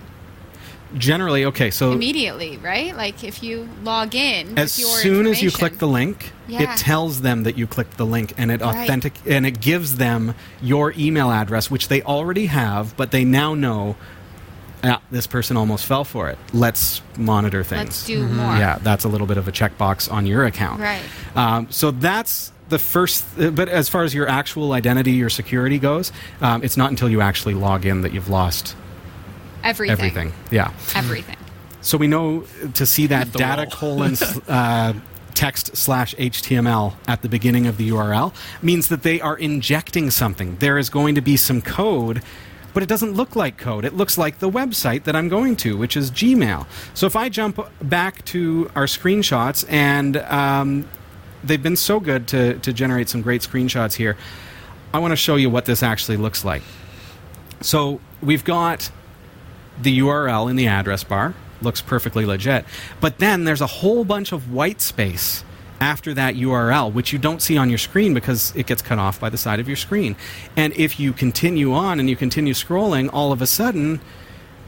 Generally 0.97 1.45
okay 1.45 1.69
so 1.71 1.91
Immediately, 1.91 2.57
right? 2.57 2.95
Like 2.95 3.23
if 3.23 3.43
you 3.43 3.67
log 3.83 4.15
in 4.15 4.57
as 4.57 4.77
with 4.77 4.79
your 4.87 4.97
soon 4.99 5.27
as 5.27 5.41
you 5.41 5.51
click 5.51 5.77
the 5.77 5.87
link 5.87 6.31
Yeah. 6.47 6.73
it 6.73 6.77
tells 6.77 7.21
them 7.21 7.43
that 7.43 7.57
you 7.57 7.67
clicked 7.67 7.97
the 7.97 8.05
link 8.05 8.33
and 8.37 8.51
it 8.51 8.61
Right. 8.61 8.83
authentic 8.83 9.13
and 9.25 9.45
it 9.45 9.59
gives 9.61 9.97
them 9.97 10.35
your 10.61 10.93
email 10.97 11.31
address 11.31 11.69
which 11.69 11.87
they 11.87 12.01
already 12.03 12.45
have 12.47 12.95
but 12.97 13.11
they 13.11 13.23
now 13.25 13.53
know 13.55 13.95
ah, 14.83 15.01
this 15.11 15.27
person 15.27 15.57
almost 15.57 15.85
fell 15.85 16.03
for 16.03 16.29
it 16.29 16.37
let's 16.53 17.01
monitor 17.17 17.63
things 17.63 17.79
let's 17.83 18.05
do 18.05 18.25
more. 18.27 18.55
yeah 18.57 18.77
that's 18.83 19.03
a 19.03 19.07
little 19.09 19.27
bit 19.27 19.37
of 19.37 19.47
a 19.47 19.51
checkbox 19.51 20.11
on 20.11 20.25
your 20.25 20.45
account 20.45 20.79
Right. 20.79 21.01
um, 21.35 21.67
so 21.71 21.91
that's 21.91 22.51
the 22.69 22.79
first 22.79 23.25
uh, 23.39 23.49
but 23.51 23.67
as 23.69 23.89
far 23.89 24.03
as 24.03 24.13
your 24.13 24.27
actual 24.27 24.71
identity 24.73 25.11
your 25.11 25.29
security 25.29 25.77
goes 25.79 26.11
um, 26.41 26.63
it's 26.63 26.77
not 26.77 26.89
until 26.89 27.09
you 27.09 27.21
actually 27.21 27.53
log 27.53 27.85
in 27.85 28.01
that 28.01 28.13
you've 28.13 28.29
lost 28.29 28.75
Everything. 29.65 29.91
everything 29.91 30.33
yeah 30.51 30.71
Everything. 30.95 31.37
so 31.81 31.97
we 31.97 32.07
know 32.07 32.45
to 32.73 32.85
see 32.85 33.07
that 33.07 33.33
data 33.33 33.63
wall. 33.63 33.71
colon 33.71 34.15
uh, 34.47 34.93
text 35.35 35.75
slash 35.75 36.15
HTML 36.15 36.95
at 37.07 37.21
the 37.21 37.29
beginning 37.29 37.67
of 37.67 37.77
the 37.77 37.89
URL 37.89 38.33
means 38.61 38.87
that 38.87 39.03
they 39.03 39.21
are 39.21 39.37
injecting 39.37 40.09
something. 40.09 40.55
There 40.57 40.77
is 40.77 40.89
going 40.89 41.15
to 41.15 41.21
be 41.21 41.37
some 41.37 41.61
code, 41.61 42.23
but 42.73 42.81
it 42.81 42.89
doesn't 42.89 43.13
look 43.13 43.35
like 43.35 43.57
code. 43.57 43.85
It 43.85 43.93
looks 43.93 44.17
like 44.17 44.39
the 44.39 44.49
website 44.49 45.03
that 45.03 45.15
I'm 45.15 45.27
going 45.29 45.55
to, 45.57 45.77
which 45.77 45.95
is 45.95 46.09
Gmail. 46.09 46.65
So 46.93 47.05
if 47.05 47.15
I 47.15 47.29
jump 47.29 47.59
back 47.81 48.23
to 48.25 48.71
our 48.75 48.85
screenshots, 48.85 49.65
and 49.69 50.17
um, 50.17 50.87
they've 51.43 51.61
been 51.61 51.75
so 51.75 51.99
good 51.99 52.27
to, 52.29 52.57
to 52.59 52.73
generate 52.73 53.09
some 53.09 53.21
great 53.21 53.41
screenshots 53.41 53.93
here, 53.93 54.17
I 54.93 54.99
want 54.99 55.11
to 55.11 55.17
show 55.17 55.35
you 55.35 55.49
what 55.49 55.65
this 55.65 55.83
actually 55.83 56.17
looks 56.17 56.45
like. 56.45 56.63
So 57.61 57.99
we've 58.21 58.43
got 58.43 58.89
the 59.81 59.99
URL 59.99 60.49
in 60.49 60.55
the 60.55 60.67
address 60.67 61.03
bar. 61.03 61.33
Looks 61.61 61.81
perfectly 61.81 62.25
legit. 62.25 62.65
But 62.99 63.19
then 63.19 63.45
there's 63.45 63.61
a 63.61 63.67
whole 63.67 64.05
bunch 64.05 64.31
of 64.31 64.51
white 64.51 64.81
space 64.81 65.43
after 65.79 66.13
that 66.13 66.35
URL, 66.35 66.91
which 66.91 67.11
you 67.11 67.19
don't 67.19 67.41
see 67.41 67.57
on 67.57 67.69
your 67.69 67.77
screen 67.77 68.13
because 68.13 68.53
it 68.55 68.65
gets 68.65 68.81
cut 68.81 68.99
off 68.99 69.19
by 69.19 69.29
the 69.29 69.37
side 69.37 69.59
of 69.59 69.67
your 69.67 69.77
screen. 69.77 70.15
And 70.55 70.73
if 70.73 70.99
you 70.99 71.13
continue 71.13 71.73
on 71.73 71.99
and 71.99 72.09
you 72.09 72.15
continue 72.15 72.53
scrolling, 72.53 73.09
all 73.11 73.31
of 73.31 73.41
a 73.41 73.47
sudden 73.47 74.01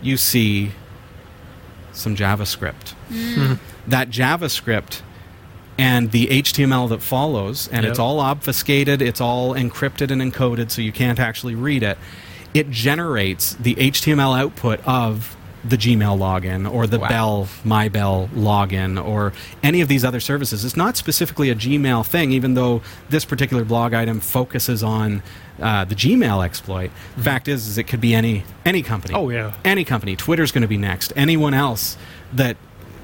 you 0.01 0.17
see 0.17 0.71
some 1.93 2.15
JavaScript. 2.15 2.91
Hmm. 3.09 3.53
That 3.87 4.09
JavaScript 4.09 5.01
and 5.77 6.11
the 6.11 6.27
HTML 6.27 6.89
that 6.89 7.01
follows, 7.01 7.67
and 7.67 7.85
it's 7.85 7.99
all 7.99 8.19
obfuscated, 8.19 9.01
it's 9.01 9.21
all 9.21 9.53
encrypted 9.53 10.11
and 10.11 10.21
encoded 10.21 10.71
so 10.71 10.81
you 10.81 10.91
can't 10.91 11.19
actually 11.19 11.55
read 11.55 11.83
it. 11.83 11.97
It 12.53 12.69
generates 12.69 13.53
the 13.55 13.75
HTML 13.75 14.37
output 14.39 14.79
of 14.87 15.35
the 15.65 15.77
Gmail 15.77 16.17
login 16.17 16.71
or 16.71 16.87
the 16.87 16.99
Wow. 16.99 17.07
Bell 17.09 17.49
My 17.65 17.89
Bell 17.89 18.29
login 18.33 19.03
or 19.03 19.33
any 19.63 19.81
of 19.81 19.87
these 19.89 20.05
other 20.05 20.19
services. 20.21 20.63
It's 20.63 20.77
not 20.77 20.95
specifically 20.95 21.49
a 21.49 21.55
Gmail 21.55 22.05
thing, 22.05 22.31
even 22.31 22.53
though 22.53 22.81
this 23.09 23.25
particular 23.25 23.65
blog 23.65 23.93
item 23.93 24.19
focuses 24.21 24.81
on 24.81 25.21
uh, 25.61 25.83
the 25.83 25.95
Gmail 25.95 26.45
exploit. 26.45 26.91
Fact 27.17 27.47
is, 27.49 27.67
is 27.67 27.77
it 27.77 27.83
could 27.83 27.99
be 27.99 28.13
any 28.13 28.43
any 28.63 28.81
company. 28.81 29.13
Oh, 29.13 29.29
yeah. 29.29 29.53
any 29.65 29.83
company. 29.83 30.15
Twitter's 30.15 30.51
going 30.51 30.61
to 30.61 30.67
be 30.67 30.77
next. 30.77 31.11
Anyone 31.15 31.53
else 31.53 31.97
that 32.33 32.55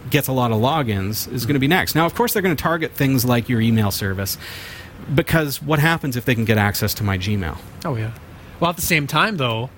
gets 0.09 0.27
a 0.27 0.33
lot 0.33 0.51
of 0.51 0.59
logins 0.61 1.31
is 1.33 1.45
going 1.45 1.55
to 1.55 1.59
be 1.59 1.67
next. 1.67 1.95
Now, 1.95 2.05
of 2.05 2.13
course, 2.15 2.33
they're 2.33 2.41
going 2.41 2.55
to 2.55 2.61
target 2.61 2.91
things 2.91 3.25
like 3.25 3.49
your 3.49 3.59
email 3.61 3.89
service 3.91 4.37
because 5.13 5.61
what 5.61 5.79
happens 5.79 6.15
if 6.15 6.23
they 6.25 6.35
can 6.35 6.45
get 6.45 6.57
access 6.57 6.93
to 6.95 7.03
my 7.03 7.17
Gmail? 7.17 7.57
Oh 7.83 7.95
yeah. 7.95 8.11
Well, 8.63 8.69
at 8.69 8.77
the 8.77 8.81
same 8.81 9.07
time, 9.07 9.35
though, 9.35 9.69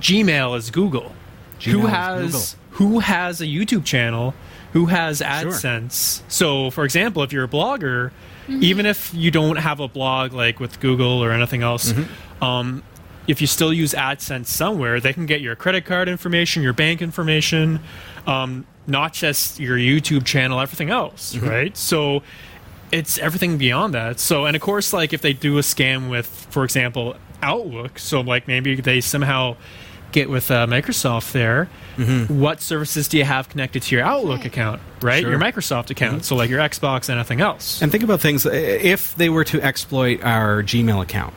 Gmail 0.00 0.56
is 0.56 0.72
Google. 0.72 1.12
Gmail 1.60 1.70
who 1.70 1.86
is 1.86 2.32
has 2.32 2.56
who 2.70 2.98
has 2.98 3.40
a 3.40 3.44
YouTube 3.46 3.84
channel? 3.84 4.34
Who 4.72 4.86
has 4.86 5.20
AdSense? 5.20 6.22
So, 6.26 6.72
for 6.72 6.82
example, 6.84 7.22
if 7.22 7.32
you're 7.32 7.44
a 7.44 7.48
blogger, 7.48 8.10
even 8.48 8.84
if 8.84 9.14
you 9.14 9.30
don't 9.30 9.54
have 9.58 9.78
a 9.78 9.86
blog 9.86 10.32
like 10.32 10.58
with 10.58 10.80
Google 10.80 11.22
or 11.22 11.30
anything 11.30 11.62
else, 11.62 11.92
Mm-hmm. 11.92 12.42
um, 12.44 12.82
if 13.28 13.40
you 13.40 13.46
still 13.46 13.72
use 13.72 13.92
AdSense 13.94 14.46
somewhere, 14.46 14.98
they 14.98 15.12
can 15.12 15.26
get 15.26 15.40
your 15.40 15.54
credit 15.54 15.84
card 15.84 16.08
information, 16.08 16.64
your 16.64 16.72
bank 16.72 17.00
information, 17.00 17.78
um, 18.26 18.66
not 18.88 19.12
just 19.12 19.60
your 19.60 19.78
YouTube 19.78 20.24
channel, 20.24 20.58
everything 20.58 20.90
else, 20.90 21.36
Mm-hmm. 21.36 21.48
right? 21.48 21.76
So 21.76 22.24
it's 22.90 23.18
everything 23.18 23.56
beyond 23.56 23.94
that. 23.94 24.18
So, 24.18 24.46
and 24.46 24.56
of 24.56 24.62
course, 24.62 24.92
like 24.92 25.12
if 25.12 25.22
they 25.22 25.32
do 25.32 25.58
a 25.58 25.60
scam 25.60 26.10
with, 26.10 26.26
for 26.50 26.64
example, 26.64 27.14
Outlook, 27.42 27.98
so 27.98 28.20
like 28.20 28.46
maybe 28.48 28.74
they 28.76 29.00
somehow 29.00 29.56
get 30.12 30.28
with 30.28 30.50
uh, 30.50 30.66
Microsoft 30.66 31.32
there, 31.32 31.68
what 32.28 32.60
services 32.60 33.08
do 33.08 33.16
you 33.16 33.24
have 33.24 33.48
connected 33.48 33.82
to 33.82 33.94
your 33.96 34.04
Outlook 34.04 34.38
Right. 34.40 34.46
account, 34.46 34.80
right? 35.00 35.20
Sure. 35.22 35.30
Your 35.30 35.40
Microsoft 35.40 35.90
account, 35.90 36.24
so 36.24 36.36
like 36.36 36.50
your 36.50 36.60
Xbox, 36.60 37.08
anything 37.08 37.40
else. 37.40 37.80
And 37.80 37.90
think 37.90 38.04
about 38.04 38.20
things. 38.20 38.44
uh, 38.46 38.50
If 38.52 39.14
they 39.16 39.28
were 39.30 39.44
to 39.44 39.60
exploit 39.62 40.22
our 40.22 40.62
Gmail 40.62 41.02
account, 41.02 41.32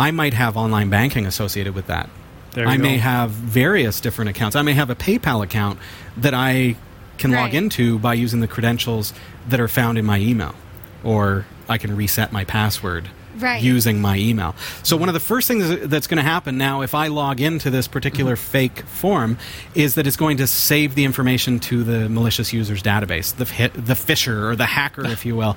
I 0.00 0.10
might 0.10 0.34
have 0.34 0.56
online 0.56 0.90
banking 0.90 1.24
associated 1.26 1.74
with 1.74 1.86
that. 1.86 2.08
There 2.52 2.64
you 2.64 2.70
I 2.70 2.76
may 2.78 2.98
have 2.98 3.30
various 3.30 4.00
different 4.00 4.30
accounts. 4.30 4.56
I 4.56 4.62
may 4.62 4.72
have 4.72 4.90
a 4.90 4.94
PayPal 4.94 5.42
account 5.44 5.78
that 6.16 6.34
I 6.34 6.76
can 7.18 7.30
log 7.30 7.54
into 7.54 7.98
by 7.98 8.14
using 8.14 8.40
the 8.40 8.48
credentials 8.48 9.12
that 9.48 9.60
are 9.60 9.68
found 9.68 9.98
in 9.98 10.04
my 10.04 10.18
email, 10.18 10.54
or 11.04 11.46
I 11.68 11.78
can 11.78 11.94
reset 11.96 12.32
my 12.32 12.44
password 12.44 13.08
Right. 13.36 13.62
using 13.62 14.00
my 14.00 14.18
email. 14.18 14.54
So 14.82 14.96
one 14.96 15.08
of 15.08 15.14
the 15.14 15.20
first 15.20 15.48
things 15.48 15.88
that's 15.88 16.06
going 16.06 16.16
to 16.16 16.22
happen 16.22 16.58
now, 16.58 16.82
if 16.82 16.94
I 16.94 17.08
log 17.08 17.40
into 17.40 17.70
this 17.70 17.88
particular 17.88 18.34
mm-hmm. 18.34 18.50
fake 18.50 18.80
form, 18.80 19.38
is 19.74 19.94
that 19.94 20.06
it's 20.06 20.16
going 20.16 20.38
to 20.38 20.46
save 20.46 20.94
the 20.94 21.04
information 21.04 21.60
to 21.60 21.84
the 21.84 22.08
malicious 22.08 22.52
users 22.52 22.82
database, 22.82 23.34
the 23.36 23.44
the 23.78 23.94
phisher 23.94 24.50
or 24.50 24.56
the 24.56 24.66
hacker, 24.66 25.06
if 25.06 25.26
you 25.26 25.36
will. 25.36 25.56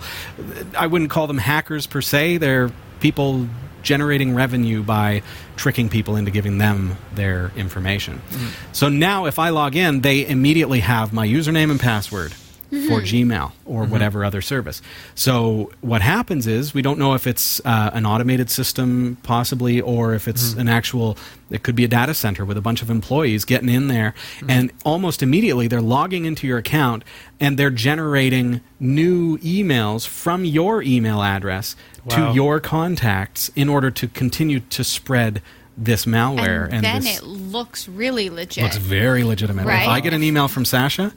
I 0.77 0.87
wouldn't 0.87 1.09
call 1.09 1.27
them 1.27 1.37
hackers 1.37 1.87
per 1.87 2.01
se. 2.01 2.37
They're 2.37 2.71
people 2.99 3.47
generating 3.81 4.35
revenue 4.35 4.83
by 4.83 5.21
tricking 5.55 5.89
people 5.89 6.15
into 6.15 6.31
giving 6.31 6.57
them 6.57 6.97
their 7.15 7.51
information. 7.55 8.21
Mm-hmm. 8.29 8.73
So 8.73 8.89
now 8.89 9.25
if 9.25 9.39
I 9.39 9.49
log 9.49 9.75
in, 9.75 10.01
they 10.01 10.27
immediately 10.27 10.81
have 10.81 11.13
my 11.13 11.25
username 11.25 11.71
and 11.71 11.79
password 11.79 12.33
for 12.69 12.75
mm-hmm. 13.01 13.31
Gmail 13.31 13.51
or 13.65 13.83
mm-hmm. 13.83 13.91
whatever 13.91 14.23
other 14.23 14.41
service. 14.41 14.81
So 15.15 15.71
what 15.81 16.01
happens 16.01 16.45
is 16.45 16.73
we 16.73 16.83
don't 16.83 16.99
know 16.99 17.15
if 17.15 17.25
it's 17.25 17.59
uh, 17.65 17.89
an 17.93 18.05
automated 18.05 18.51
system 18.51 19.17
possibly 19.23 19.81
or 19.81 20.13
if 20.13 20.27
it's 20.27 20.51
mm-hmm. 20.51 20.59
an 20.61 20.69
actual 20.69 21.17
it 21.49 21.63
could 21.63 21.75
be 21.75 21.83
a 21.83 21.87
data 21.87 22.13
center 22.13 22.45
with 22.45 22.57
a 22.57 22.61
bunch 22.61 22.83
of 22.83 22.91
employees 22.91 23.43
getting 23.43 23.69
in 23.69 23.87
there 23.87 24.13
and 24.47 24.71
almost 24.85 25.23
immediately 25.23 25.67
they're 25.67 25.81
logging 25.81 26.25
into 26.25 26.45
your 26.45 26.59
account 26.59 27.03
and 27.39 27.57
they're 27.57 27.71
generating 27.71 28.61
new 28.79 29.39
emails 29.39 30.07
from 30.07 30.45
your 30.45 30.83
email 30.83 31.23
address 31.23 31.75
Wow. 32.05 32.29
to 32.29 32.33
your 32.33 32.59
contacts 32.59 33.51
in 33.55 33.67
order 33.67 33.91
to 33.91 34.07
continue 34.07 34.61
to 34.61 34.83
spread 34.83 35.41
this 35.77 36.05
malware 36.05 36.65
and, 36.65 36.75
and, 36.75 36.83
then 36.85 37.01
this 37.03 37.19
it 37.19 37.25
looks 37.25 37.87
really 37.87 38.29
legit. 38.29 38.63
looks 38.63 38.77
very 38.77 39.23
legitimate. 39.23 39.63
If 39.63 39.87
I 39.87 39.99
get 39.99 40.13
an 40.13 40.23
email 40.23 40.47
from 40.47 40.65
Sasha, 40.65 41.13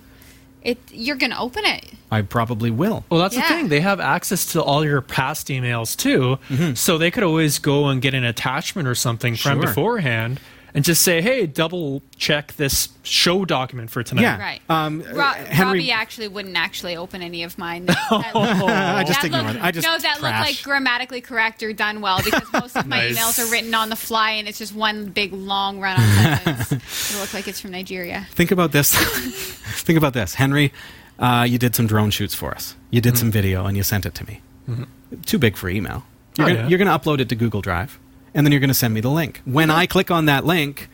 it 0.63 0.79
you're 0.91 1.17
gonna 1.17 1.39
open 1.39 1.65
it. 1.65 1.85
I 2.11 2.23
probably 2.23 2.71
will. 2.71 3.05
Well, 3.11 3.21
that's 3.21 3.35
Yeah. 3.35 3.43
the 3.49 3.55
thing. 3.55 3.69
They 3.69 3.81
have 3.81 4.01
access 4.01 4.53
to 4.53 4.63
all 4.63 4.85
your 4.85 5.01
past 5.01 5.49
emails 5.49 5.97
too, 5.97 6.39
mm-hmm. 6.49 6.75
so 6.75 6.99
they 6.99 7.11
could 7.11 7.23
always 7.23 7.59
go 7.59 7.89
and 7.89 8.03
get 8.03 8.15
an 8.15 8.25
attachment 8.25 8.87
or 8.87 8.95
something 8.95 9.35
from 9.37 9.61
beforehand 9.61 10.41
and 10.75 10.85
just 10.85 11.03
say, 11.03 11.21
"Hey, 11.21 11.47
double 11.47 12.03
check 12.17 12.53
this 12.55 12.89
show 13.03 13.45
document 13.45 13.91
for 13.91 14.03
tonight." 14.03 14.23
Yeah. 14.23 14.39
Right. 14.41 14.61
Um, 14.69 15.03
Ro- 15.13 15.23
Henry- 15.33 15.79
Robbie 15.81 15.91
actually 15.93 16.29
wouldn't 16.29 16.57
actually 16.57 16.97
open 16.97 17.21
any 17.23 17.43
of 17.43 17.59
mine. 17.59 17.87
That, 17.87 17.97
that 18.11 18.35
look- 18.35 18.45
I 18.71 19.05
just 19.05 19.21
that 19.23 19.27
ignore 19.27 19.51
it. 19.51 19.63
I 19.63 19.71
just 19.71 19.87
no, 19.87 19.99
that 19.99 20.15
look 20.23 20.31
trash. 20.31 20.47
like 20.47 20.63
grammatically 20.63 21.21
correct 21.21 21.63
or 21.63 21.73
done 21.73 22.01
well 22.01 22.21
because 22.25 22.51
most 22.53 22.77
of 22.77 22.87
my 22.87 22.99
Nice. 23.11 23.19
emails 23.19 23.39
are 23.47 23.51
written 23.51 23.75
on 23.75 23.89
the 23.91 23.97
fly 23.97 24.33
and 24.33 24.49
it's 24.49 24.59
just 24.59 24.75
one 24.75 25.07
big 25.07 25.33
long 25.33 25.81
run 25.81 26.01
on 26.01 26.09
sentence. 26.39 26.73
it 27.15 27.21
look 27.21 27.35
like 27.35 27.49
it's 27.49 27.61
from 27.61 27.71
Nigeria. 27.73 28.27
Think 28.31 28.51
about 28.51 28.73
this. 28.73 28.95
Think 28.95 29.97
about 29.99 30.13
this, 30.15 30.35
Henry. 30.35 30.73
Uh, 31.19 31.47
you 31.49 31.59
did 31.59 31.75
some 31.77 31.87
drone 31.87 32.11
shoots 32.11 32.35
for 32.35 32.53
us. 32.53 32.75
You 32.91 33.01
did 33.01 33.17
some 33.19 33.31
video 33.31 33.67
and 33.67 33.77
you 33.77 33.83
sent 33.83 34.07
it 34.07 34.15
to 34.17 34.27
me. 34.27 34.41
Too 35.27 35.39
big 35.39 35.57
for 35.57 35.69
email. 35.69 36.05
You're 36.37 36.47
Oh, 36.47 36.49
gonna, 36.51 36.61
yeah. 36.63 36.69
you're 36.69 36.79
going 36.79 36.89
to 36.91 36.99
upload 36.99 37.21
it 37.21 37.29
to 37.29 37.35
Google 37.37 37.61
Drive, 37.61 37.99
and 38.35 38.47
then 38.47 38.53
you're 38.53 38.61
going 38.61 38.69
to 38.69 38.75
send 38.75 38.95
me 38.95 39.01
the 39.01 39.11
link. 39.11 39.41
When 39.45 39.71
I 39.71 39.87
click 39.87 40.11
on 40.11 40.27
that 40.27 40.45
link, 40.45 40.89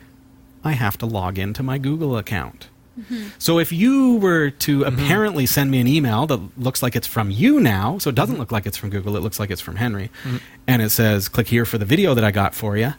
I 0.63 0.73
have 0.73 0.97
to 0.99 1.05
log 1.05 1.37
into 1.37 1.63
my 1.63 1.77
Google 1.77 2.17
account. 2.17 2.67
Mm-hmm. 2.99 3.29
So 3.37 3.59
if 3.59 3.71
you 3.71 4.15
were 4.15 4.49
to 4.49 4.79
mm-hmm. 4.79 4.93
apparently 4.93 5.45
send 5.45 5.71
me 5.71 5.79
an 5.79 5.87
email 5.87 6.27
that 6.27 6.59
looks 6.59 6.83
like 6.83 6.95
it's 6.95 7.07
from 7.07 7.31
you 7.31 7.59
now, 7.59 7.97
so 7.97 8.09
it 8.09 8.15
doesn't 8.15 8.37
look 8.37 8.51
like 8.51 8.65
it's 8.65 8.77
from 8.77 8.89
Google, 8.89 9.15
it 9.15 9.21
looks 9.21 9.39
like 9.39 9.51
it's 9.51 9.61
from 9.61 9.77
Henry, 9.77 10.09
mm-hmm. 10.23 10.37
and 10.67 10.81
it 10.81 10.89
says 10.89 11.29
click 11.29 11.47
here 11.47 11.65
for 11.65 11.77
the 11.77 11.85
video 11.85 12.13
that 12.13 12.23
I 12.23 12.31
got 12.31 12.53
for 12.53 12.75
you, 12.75 12.93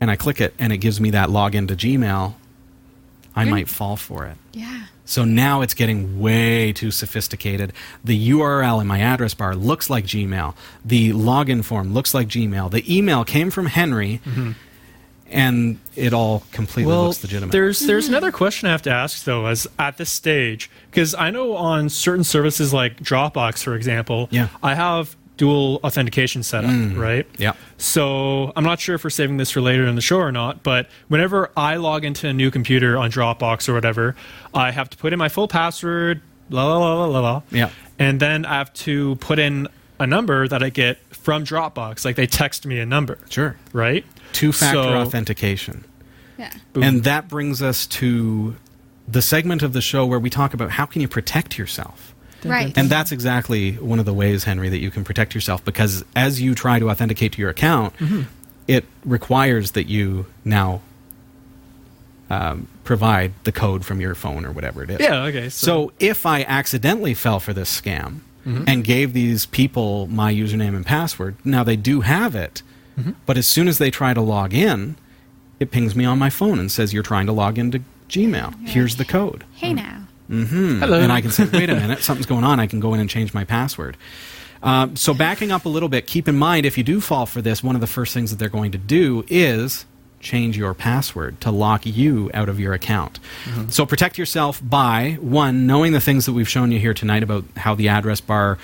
and 0.00 0.10
I 0.10 0.16
click 0.16 0.40
it 0.40 0.54
and 0.58 0.72
it 0.72 0.78
gives 0.78 1.00
me 1.00 1.10
that 1.10 1.28
login 1.28 1.66
to 1.68 1.76
Gmail, 1.76 2.34
I 3.34 3.44
might 3.44 3.68
fall 3.68 3.96
for 3.96 4.26
it. 4.26 4.36
Yeah. 4.52 4.84
So 5.08 5.24
now 5.24 5.62
it's 5.62 5.72
getting 5.72 6.20
way 6.20 6.70
too 6.74 6.90
sophisticated. 6.90 7.72
The 8.04 8.28
URL 8.28 8.78
in 8.82 8.86
my 8.86 9.00
address 9.00 9.32
bar 9.32 9.56
looks 9.56 9.88
like 9.88 10.04
Gmail. 10.04 10.54
The 10.84 11.12
login 11.12 11.64
form 11.64 11.94
looks 11.94 12.12
like 12.12 12.28
Gmail. 12.28 12.70
The 12.70 12.84
email 12.94 13.24
came 13.24 13.50
from 13.50 13.66
Henry, 13.66 14.20
mm-hmm. 14.22 14.52
and 15.30 15.78
it 15.96 16.12
all 16.12 16.42
completely 16.52 16.92
Well, 16.92 17.06
looks 17.06 17.22
legitimate. 17.22 17.52
there's 17.52 17.80
there's 17.80 18.08
hmm. 18.08 18.12
another 18.12 18.30
question 18.30 18.68
I 18.68 18.72
have 18.72 18.82
to 18.82 18.90
ask 18.90 19.24
though, 19.24 19.46
as 19.46 19.66
at 19.78 19.96
this 19.96 20.10
stage, 20.10 20.70
because 20.90 21.14
I 21.14 21.30
know 21.30 21.56
on 21.56 21.88
certain 21.88 22.24
services 22.24 22.74
like 22.74 23.00
Dropbox, 23.00 23.62
for 23.62 23.74
example, 23.74 24.28
Yeah. 24.30 24.48
I 24.62 24.74
have 24.74 25.16
dual 25.38 25.80
authentication 25.82 26.42
set 26.42 26.64
up, 26.64 26.70
mm. 26.70 26.98
right? 26.98 27.26
Yeah. 27.38 27.54
So 27.78 28.52
I'm 28.54 28.64
not 28.64 28.78
sure 28.80 28.94
if 28.94 29.04
we're 29.04 29.10
saving 29.10 29.38
this 29.38 29.50
for 29.50 29.62
later 29.62 29.86
in 29.86 29.94
the 29.94 30.02
show 30.02 30.18
or 30.18 30.30
not, 30.30 30.62
but 30.62 30.88
whenever 31.08 31.50
I 31.56 31.76
log 31.76 32.04
into 32.04 32.28
a 32.28 32.32
new 32.34 32.50
computer 32.50 32.98
on 32.98 33.10
Dropbox 33.10 33.68
or 33.68 33.72
whatever, 33.72 34.14
I 34.52 34.72
have 34.72 34.90
to 34.90 34.96
put 34.98 35.14
in 35.14 35.18
my 35.18 35.30
full 35.30 35.48
password, 35.48 36.20
la 36.50 36.66
la 36.66 36.76
la 36.78 36.94
la 36.94 37.06
la 37.06 37.20
la, 37.20 37.42
Yeah. 37.50 37.70
and 37.98 38.20
then 38.20 38.44
I 38.44 38.54
have 38.58 38.72
to 38.74 39.16
put 39.16 39.38
in 39.38 39.68
a 39.98 40.06
number 40.06 40.46
that 40.48 40.62
I 40.62 40.68
get 40.68 40.98
from 41.14 41.44
Dropbox, 41.44 42.04
like 42.04 42.16
they 42.16 42.26
text 42.26 42.66
me 42.66 42.78
a 42.80 42.86
number, 42.86 43.18
Sure. 43.30 43.56
right? 43.72 44.04
Two 44.32 44.52
factor 44.52 44.82
So- 44.82 44.94
authentication. 45.00 45.84
Yeah. 46.36 46.52
Boom. 46.72 46.82
And 46.82 47.04
that 47.04 47.28
brings 47.28 47.62
us 47.62 47.86
to 47.86 48.56
the 49.08 49.22
segment 49.22 49.62
of 49.62 49.72
the 49.72 49.80
show 49.80 50.04
where 50.06 50.18
we 50.20 50.30
talk 50.30 50.52
about 50.54 50.70
how 50.72 50.84
can 50.86 51.00
you 51.00 51.08
protect 51.08 51.58
yourself. 51.58 52.14
Right. 52.44 52.76
And 52.76 52.88
that's 52.88 53.12
exactly 53.12 53.72
one 53.72 53.98
of 53.98 54.04
the 54.04 54.14
ways, 54.14 54.44
Henry, 54.44 54.68
that 54.68 54.78
you 54.78 54.90
can 54.90 55.04
protect 55.04 55.34
yourself 55.34 55.64
because 55.64 56.04
as 56.14 56.40
you 56.40 56.54
try 56.54 56.78
to 56.78 56.90
authenticate 56.90 57.32
to 57.32 57.40
your 57.40 57.50
account, 57.50 57.96
mm-hmm. 57.96 58.22
it 58.66 58.84
requires 59.04 59.72
that 59.72 59.88
you 59.88 60.26
now 60.44 60.80
um, 62.30 62.68
provide 62.84 63.32
the 63.44 63.52
code 63.52 63.84
from 63.84 64.00
your 64.00 64.14
phone 64.14 64.44
or 64.44 64.52
whatever 64.52 64.82
it 64.82 64.90
is. 64.90 65.00
Yeah. 65.00 65.24
Okay. 65.24 65.48
So 65.48 65.92
if 65.98 66.26
I 66.26 66.42
accidentally 66.44 67.14
fell 67.14 67.40
for 67.40 67.52
this 67.52 67.80
scam 67.80 68.20
mm-hmm. 68.46 68.64
and 68.66 68.84
gave 68.84 69.12
these 69.12 69.46
people 69.46 70.06
my 70.06 70.32
username 70.32 70.76
and 70.76 70.86
password, 70.86 71.36
now 71.44 71.64
they 71.64 71.76
do 71.76 72.02
have 72.02 72.34
it, 72.34 72.62
mm-hmm. 72.98 73.12
but 73.26 73.36
as 73.36 73.46
soon 73.46 73.68
as 73.68 73.78
they 73.78 73.90
try 73.90 74.14
to 74.14 74.20
log 74.20 74.54
in, 74.54 74.96
it 75.58 75.70
pings 75.70 75.96
me 75.96 76.04
on 76.04 76.18
my 76.18 76.30
phone 76.30 76.58
and 76.58 76.70
says 76.70 76.92
you're 76.92 77.02
trying 77.02 77.26
to 77.26 77.32
log 77.32 77.58
into 77.58 77.82
Gmail. 78.08 78.66
Here's 78.66 78.96
the 78.96 79.04
code. 79.04 79.44
hey 79.54 79.72
mm. 79.72 79.76
now. 79.76 80.07
Mm-hmm. 80.30 80.80
Hello. 80.80 81.00
And 81.00 81.10
I 81.10 81.20
can 81.20 81.30
say, 81.30 81.48
wait 81.52 81.70
a 81.70 81.74
minute, 81.74 82.00
something's 82.00 82.26
going 82.26 82.44
on. 82.44 82.60
I 82.60 82.66
can 82.66 82.80
go 82.80 82.94
in 82.94 83.00
and 83.00 83.08
change 83.08 83.32
my 83.32 83.44
password. 83.44 83.96
Um, 84.62 84.96
so 84.96 85.14
backing 85.14 85.52
up 85.52 85.64
a 85.64 85.68
little 85.68 85.88
bit, 85.88 86.06
keep 86.06 86.28
in 86.28 86.36
mind 86.36 86.66
if 86.66 86.76
you 86.76 86.84
do 86.84 87.00
fall 87.00 87.26
for 87.26 87.40
this, 87.40 87.62
one 87.62 87.74
of 87.74 87.80
the 87.80 87.86
first 87.86 88.12
things 88.12 88.30
that 88.30 88.38
they're 88.38 88.48
going 88.48 88.72
to 88.72 88.78
do 88.78 89.24
is 89.28 89.86
change 90.20 90.56
your 90.56 90.74
password 90.74 91.40
to 91.40 91.50
lock 91.50 91.86
you 91.86 92.28
out 92.34 92.48
of 92.48 92.58
your 92.58 92.72
account. 92.74 93.20
So 93.70 93.86
protect 93.86 94.18
yourself 94.18 94.60
by 94.62 95.16
one 95.20 95.68
knowing 95.68 95.92
the 95.92 96.00
things 96.00 96.26
that 96.26 96.32
we've 96.32 96.48
shown 96.48 96.72
you 96.72 96.80
here 96.80 96.92
tonight 96.92 97.22
about 97.22 97.44
how 97.56 97.76
the 97.76 97.88
address 97.88 98.20
bar 98.20 98.58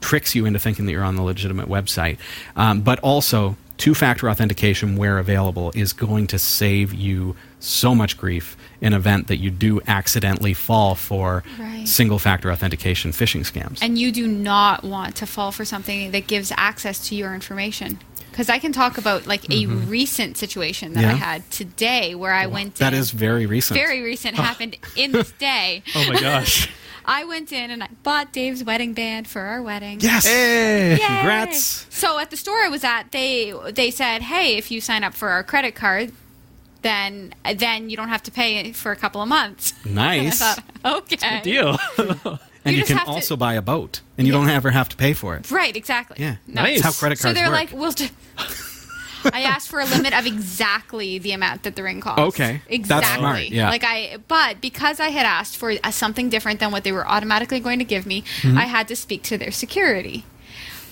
tricks 0.00 0.34
you 0.34 0.46
into 0.46 0.58
thinking 0.58 0.86
that 0.86 0.92
you're 0.92 1.04
on 1.04 1.16
the 1.16 1.22
legitimate 1.22 1.68
website, 1.68 2.16
um, 2.56 2.80
but 2.80 2.98
also 3.00 3.56
two-factor 3.76 4.30
authentication 4.30 4.96
where 4.96 5.18
available 5.18 5.72
is 5.74 5.92
going 5.92 6.26
to 6.28 6.38
save 6.38 6.94
you 6.94 7.36
so 7.60 7.94
much 7.94 8.16
grief 8.16 8.56
in 8.84 8.92
event 8.92 9.26
that 9.28 9.38
you 9.38 9.50
do 9.50 9.80
accidentally 9.86 10.54
fall 10.54 10.94
for 10.94 11.42
Right. 11.58 11.88
single-factor 11.88 12.52
authentication 12.52 13.10
phishing 13.12 13.40
scams. 13.50 13.78
And 13.82 13.98
you 13.98 14.12
do 14.12 14.26
not 14.28 14.84
want 14.84 15.16
to 15.16 15.26
fall 15.26 15.50
for 15.52 15.64
something 15.64 16.10
that 16.12 16.26
gives 16.26 16.52
access 16.56 17.08
to 17.08 17.14
your 17.14 17.34
information. 17.34 17.98
Because 18.30 18.48
I 18.48 18.58
can 18.58 18.72
talk 18.72 18.98
about 18.98 19.26
like 19.26 19.48
a 19.50 19.66
recent 19.66 20.36
situation 20.36 20.92
that 20.94 21.04
I 21.04 21.08
Mm-hmm. 21.14 21.16
Had 21.18 21.50
today 21.50 22.14
where 22.16 22.32
I 22.34 22.46
went 22.46 22.74
that 22.76 22.92
in. 22.92 22.98
is 22.98 23.10
very 23.12 23.46
recent. 23.46 23.78
very 23.78 24.02
recent, 24.02 24.36
happened 24.36 24.76
in 24.96 25.12
this 25.12 25.30
day. 25.38 25.82
Oh 25.94 26.06
my 26.12 26.20
gosh. 26.20 26.68
I 27.06 27.24
went 27.24 27.52
in 27.52 27.70
and 27.70 27.82
I 27.84 27.88
bought 28.02 28.32
Dave's 28.32 28.64
wedding 28.64 28.92
band 28.94 29.28
for 29.28 29.40
our 29.42 29.62
wedding. 29.62 30.00
yes. 30.00 30.26
Hey. 30.26 30.92
Yay! 30.92 30.98
Congrats. 30.98 31.86
So 31.90 32.18
at 32.18 32.30
the 32.30 32.36
store 32.36 32.58
I 32.58 32.68
was 32.68 32.82
at, 32.82 33.12
they 33.12 33.52
they 33.72 33.90
said, 33.90 34.22
"Hey, 34.22 34.56
if 34.56 34.70
you 34.70 34.80
sign 34.80 35.04
up 35.04 35.14
for 35.14 35.28
our 35.28 35.44
credit 35.44 35.74
card, 35.74 36.12
then 36.84 37.34
then 37.56 37.90
you 37.90 37.96
don't 37.96 38.08
have 38.10 38.22
to 38.22 38.30
pay 38.30 38.70
for 38.72 38.92
a 38.92 38.96
couple 38.96 39.20
of 39.20 39.28
months." 39.28 39.72
Nice. 39.84 40.40
I 40.40 40.54
thought, 40.54 41.02
okay, 41.02 41.40
Deal. 41.42 41.76
and 42.64 42.72
you 42.76 42.80
you, 42.80 42.84
can 42.84 42.96
have 42.98 43.06
to- 43.06 43.12
also 43.12 43.34
buy 43.36 43.54
a 43.54 43.62
boat, 43.62 44.00
and 44.16 44.26
you 44.26 44.32
don't 44.32 44.48
ever 44.48 44.70
have 44.70 44.88
to 44.90 44.96
pay 44.96 45.12
for 45.14 45.34
it. 45.36 45.50
right, 45.50 45.74
exactly. 45.76 46.16
Yeah, 46.20 46.36
No. 46.46 46.62
Nice. 46.62 46.80
That's 46.82 46.94
how 46.94 47.00
credit 47.00 47.18
cards. 47.20 47.22
So 47.22 47.32
they're 47.34 47.50
work. 47.50 47.72
like, 47.72 47.72
"We'll." 47.72 47.92
Just, 47.92 48.12
I 49.32 49.42
asked 49.44 49.68
for 49.70 49.80
a 49.80 49.86
limit 49.86 50.12
of 50.12 50.26
exactly 50.26 51.18
the 51.18 51.32
amount 51.32 51.62
that 51.62 51.76
the 51.76 51.82
ring 51.82 52.00
costs. 52.02 52.20
Okay. 52.20 52.60
exactly. 52.68 52.78
That's 52.78 53.06
exactly. 53.06 53.20
smart, 53.20 53.48
yeah. 53.48 53.70
Like 53.70 53.84
I, 53.84 54.18
but 54.28 54.60
because 54.60 55.00
I 55.00 55.08
had 55.08 55.24
asked 55.24 55.56
for 55.56 55.70
a, 55.82 55.92
something 55.92 56.28
different 56.28 56.60
than 56.60 56.70
what 56.72 56.84
they 56.84 56.92
were 56.92 57.06
automatically 57.08 57.58
going 57.60 57.78
to 57.78 57.86
give 57.86 58.04
me, 58.04 58.22
Mm-hmm. 58.42 58.58
I 58.58 58.64
had 58.66 58.86
to 58.88 58.96
speak 58.96 59.22
to 59.24 59.38
their 59.38 59.50
security. 59.50 60.24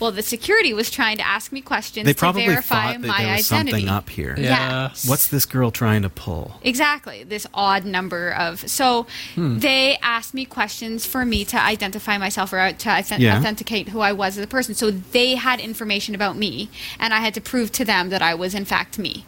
Well, 0.03 0.11
the 0.11 0.23
security 0.23 0.75
was 0.75 0.91
trying 0.91 1.19
to 1.19 1.23
ask 1.27 1.53
me 1.53 1.61
questions 1.61 2.07
they 2.07 2.13
to 2.13 2.33
verify 2.33 2.95
thought 2.95 3.03
that 3.03 3.07
my 3.07 3.23
there 3.23 3.37
was 3.37 3.53
identity. 3.53 3.71
something 3.71 3.89
up 3.89 4.11
here. 4.11 4.35
Yeah. 4.37 4.89
What's 5.07 5.29
this 5.29 5.47
girl 5.47 5.71
trying 5.71 6.03
to 6.03 6.09
pull? 6.11 6.59
Exactly. 6.63 7.23
This 7.23 7.47
odd 7.55 7.85
number 7.85 8.33
of. 8.33 8.69
So 8.69 9.07
Hmm. 9.37 9.61
they 9.61 9.99
asked 10.03 10.35
me 10.35 10.45
questions 10.45 11.07
for 11.07 11.25
me 11.25 11.45
to 11.45 11.57
identify 11.63 12.19
myself 12.19 12.53
or 12.53 12.73
to 12.73 12.89
authent- 12.89 13.21
Yeah. 13.21 13.39
authenticate 13.39 13.91
who 13.91 14.01
I 14.01 14.11
was 14.11 14.37
as 14.37 14.43
a 14.45 14.49
person. 14.49 14.75
So 14.75 14.91
they 14.91 15.37
had 15.37 15.61
information 15.61 16.17
about 16.17 16.37
me, 16.37 16.69
and 16.99 17.15
I 17.15 17.21
had 17.21 17.33
to 17.35 17.41
prove 17.41 17.71
to 17.73 17.85
them 17.85 18.09
that 18.09 18.23
I 18.23 18.35
was 18.35 18.57
in 18.57 18.65
fact 18.65 18.99
me. 18.99 19.25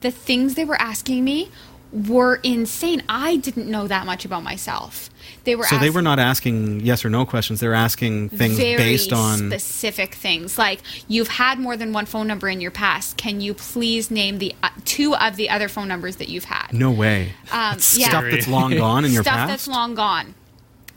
The 0.00 0.10
things 0.10 0.54
they 0.54 0.64
were 0.64 0.80
asking 0.80 1.24
me 1.24 1.50
were 1.92 2.36
insane. 2.36 3.02
I 3.08 3.36
didn't 3.36 3.70
know 3.70 3.86
that 3.86 4.06
much 4.06 4.24
about 4.24 4.42
myself. 4.42 5.10
They 5.44 5.56
were 5.56 5.64
So 5.64 5.78
they 5.78 5.90
were 5.90 6.02
not 6.02 6.18
asking 6.18 6.80
yes 6.80 7.04
or 7.04 7.10
no 7.10 7.24
questions. 7.24 7.60
They're 7.60 7.74
asking 7.74 8.30
things 8.30 8.58
based 8.58 9.12
on. 9.12 9.38
specific 9.38 10.14
things 10.14 10.58
like 10.58 10.80
you've 11.08 11.28
had 11.28 11.58
more 11.58 11.76
than 11.76 11.92
one 11.92 12.06
phone 12.06 12.26
number 12.26 12.48
in 12.48 12.60
your 12.60 12.70
past 12.70 13.16
can 13.16 13.40
you 13.40 13.54
please 13.54 14.10
name 14.10 14.38
the 14.38 14.54
uh, 14.62 14.68
two 14.84 15.14
of 15.14 15.36
the 15.36 15.48
other 15.50 15.68
phone 15.68 15.88
numbers 15.88 16.16
that 16.16 16.28
you've 16.28 16.44
had 16.44 16.72
no 16.72 16.90
way. 16.90 17.32
um, 17.52 17.78
yeah. 17.94 18.08
Stuff 18.08 18.24
that's 18.30 18.48
long 18.48 18.76
gone 18.76 19.04
in 19.04 19.12
your 19.12 19.22
stuff 19.22 19.34
past. 19.34 19.48
that's 19.48 19.68
long 19.68 19.94
gone. 19.94 20.34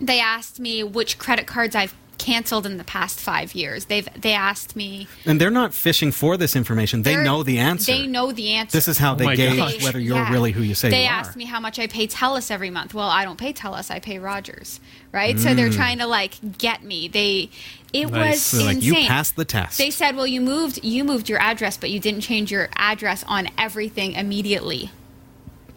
They 0.02 0.20
asked 0.20 0.60
me 0.60 0.84
which 0.84 1.18
credit 1.20 1.46
cards 1.46 1.76
I've 1.76 1.94
canceled 2.20 2.66
in 2.68 2.78
the 2.78 2.84
past 2.84 3.20
five 3.20 3.56
years. 3.56 3.86
They've 3.86 4.08
they 4.16 4.34
asked 4.34 4.76
me. 4.76 5.08
and 5.26 5.42
they're 5.42 5.50
not 5.50 5.74
fishing 5.74 6.12
for 6.12 6.38
this 6.38 6.56
information. 6.56 7.02
They 7.02 7.16
know 7.16 7.42
the 7.42 7.58
answer. 7.58 7.92
They 7.94 8.06
know 8.06 8.32
the 8.32 8.52
answer. 8.52 8.78
This 8.78 8.88
is 8.88 8.98
how 9.00 9.16
they 9.16 9.24
oh 9.26 9.28
my 9.30 9.36
gauge 9.36 9.58
gosh. 9.58 9.84
whether 9.84 10.00
you're 10.00 10.18
Yeah. 10.18 10.32
really 10.32 10.52
who 10.52 10.62
you 10.62 10.76
say 10.76 10.90
They 10.90 11.04
you 11.04 11.08
are. 11.10 11.14
asked 11.14 11.36
me 11.36 11.46
how 11.46 11.60
much 11.60 11.80
I 11.80 11.88
pay 11.88 12.06
TELUS 12.08 12.52
every 12.52 12.70
month. 12.70 12.94
Well, 12.94 13.10
I 13.10 13.26
don't 13.26 13.40
pay 13.40 13.54
TELUS. 13.54 13.90
I 13.90 14.00
pay 14.00 14.20
Rogers. 14.20 14.80
Right. 15.12 15.40
So 15.40 15.56
they're 15.56 15.70
mm. 15.70 15.76
trying 15.76 15.98
to 16.00 16.06
like 16.08 16.58
get 16.60 16.84
me. 16.84 17.08
They. 17.08 17.50
It 17.92 18.12
Nice. 18.12 18.52
was 18.52 18.52
They're 18.52 18.68
like, 18.68 18.76
insane. 18.76 18.94
you 19.02 19.08
passed 19.08 19.36
the 19.36 19.46
test. 19.46 19.80
They 19.80 19.90
said, 19.90 20.16
"Well, 20.16 20.28
you 20.28 20.42
moved. 20.42 20.84
You 20.84 21.04
moved 21.04 21.28
your 21.28 21.40
address, 21.40 21.76
but 21.78 21.90
you 21.90 22.00
didn't 22.00 22.22
change 22.22 22.52
your 22.52 22.70
address 22.76 23.24
on 23.28 23.48
everything 23.58 24.12
immediately. 24.14 24.92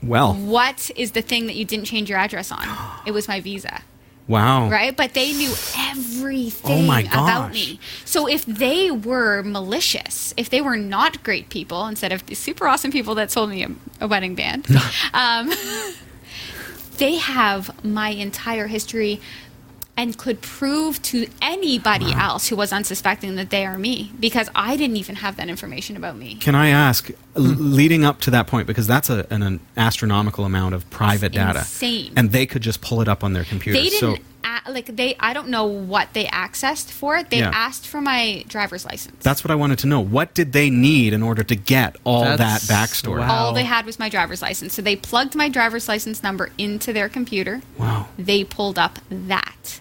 well, 0.03 0.35
What 0.35 0.91
is 0.97 1.13
the 1.13 1.23
thing 1.23 1.47
that 1.47 1.55
you 1.57 1.65
didn't 1.65 1.87
change 1.87 2.11
your 2.11 2.19
address 2.19 2.53
on? 2.53 2.67
It 3.07 3.13
was 3.13 3.29
my 3.29 3.41
visa." 3.41 3.81
Wow. 4.29 4.69
right? 4.69 4.97
But 4.97 5.15
they 5.15 5.33
knew 5.33 5.53
everything 5.77 6.89
Oh 6.89 6.99
about 6.99 7.53
me. 7.53 7.81
So 8.05 8.29
if 8.29 8.45
they 8.47 8.91
were 8.91 9.43
malicious, 9.43 10.35
if 10.37 10.51
they 10.51 10.61
were 10.61 10.77
not 10.77 11.23
great 11.23 11.49
people, 11.49 11.87
instead 11.87 12.13
of 12.13 12.25
the 12.27 12.35
super 12.35 12.67
awesome 12.67 12.91
people 12.91 13.15
that 13.17 13.31
sold 13.31 13.51
me 13.51 13.65
a, 13.65 13.71
a 14.01 14.09
wedding 14.09 14.35
band, 14.35 14.67
um, 15.15 15.51
they 16.99 17.17
have 17.17 17.85
my 17.85 18.11
entire 18.11 18.67
history 18.67 19.21
and 19.97 20.17
could 20.17 20.41
prove 20.41 21.01
to 21.03 21.27
anybody 21.43 22.13
else 22.13 22.49
who 22.49 22.57
was 22.57 22.73
unsuspecting 22.73 23.37
that 23.37 23.51
they 23.51 23.67
are 23.67 23.77
me 23.79 24.11
because 24.19 24.49
I 24.55 24.77
didn't 24.77 24.97
even 24.97 25.17
have 25.17 25.37
that 25.37 25.49
information 25.49 25.97
about 25.97 26.17
me. 26.17 26.37
Can 26.37 26.55
I 26.55 26.71
ask, 26.71 27.11
l- 27.37 27.43
leading 27.43 28.05
up 28.05 28.21
to 28.23 28.31
that 28.31 28.47
point, 28.47 28.67
because 28.67 28.87
that's 28.87 29.11
a, 29.11 29.27
an, 29.31 29.43
an 29.43 29.61
astronomical 29.77 30.45
amount 30.47 30.75
of 30.75 30.89
private 30.91 31.33
data, 31.33 31.59
insane. 31.61 32.13
and 32.17 32.33
they 32.33 32.47
could 32.47 32.63
just 32.63 32.81
pull 32.81 33.01
it 33.03 33.09
up 33.09 33.23
on 33.23 33.35
their 33.35 33.45
computer. 33.45 33.79
They 33.79 33.91
didn't 33.91 34.15
a- 34.17 34.71
like 34.71 34.87
they. 34.97 35.15
I 35.21 35.33
don't 35.35 35.49
know 35.49 35.67
what 35.67 36.15
they 36.15 36.25
accessed 36.25 36.91
for 36.91 37.17
it. 37.17 37.31
They 37.31 37.39
Yeah. 37.39 37.51
asked 37.55 37.87
for 37.87 38.01
my 38.01 38.45
driver's 38.49 38.85
license. 38.85 39.23
that's 39.23 39.45
what 39.45 39.51
I 39.51 39.55
wanted 39.55 39.79
to 39.81 39.87
know. 39.87 40.01
What 40.01 40.35
did 40.35 40.53
they 40.53 40.69
need 40.71 41.13
in 41.13 41.23
order 41.23 41.43
to 41.45 41.55
get 41.55 41.97
all 42.05 42.25
That's- 42.25 42.67
that 42.67 42.73
backstory? 42.73 43.21
wow. 43.21 43.47
all 43.47 43.53
they 43.53 43.65
had 43.65 43.87
was 43.87 43.99
my 43.99 44.09
driver's 44.09 44.41
license. 44.43 44.73
So 44.75 44.83
they 44.83 44.97
plugged 44.97 45.35
my 45.37 45.49
driver's 45.49 45.87
license 45.87 46.23
number 46.23 46.51
into 46.59 46.93
their 46.93 47.09
computer. 47.09 47.61
Wow. 47.79 48.09
They 48.19 48.43
pulled 48.45 48.79
up 48.79 48.99
that. 49.11 49.81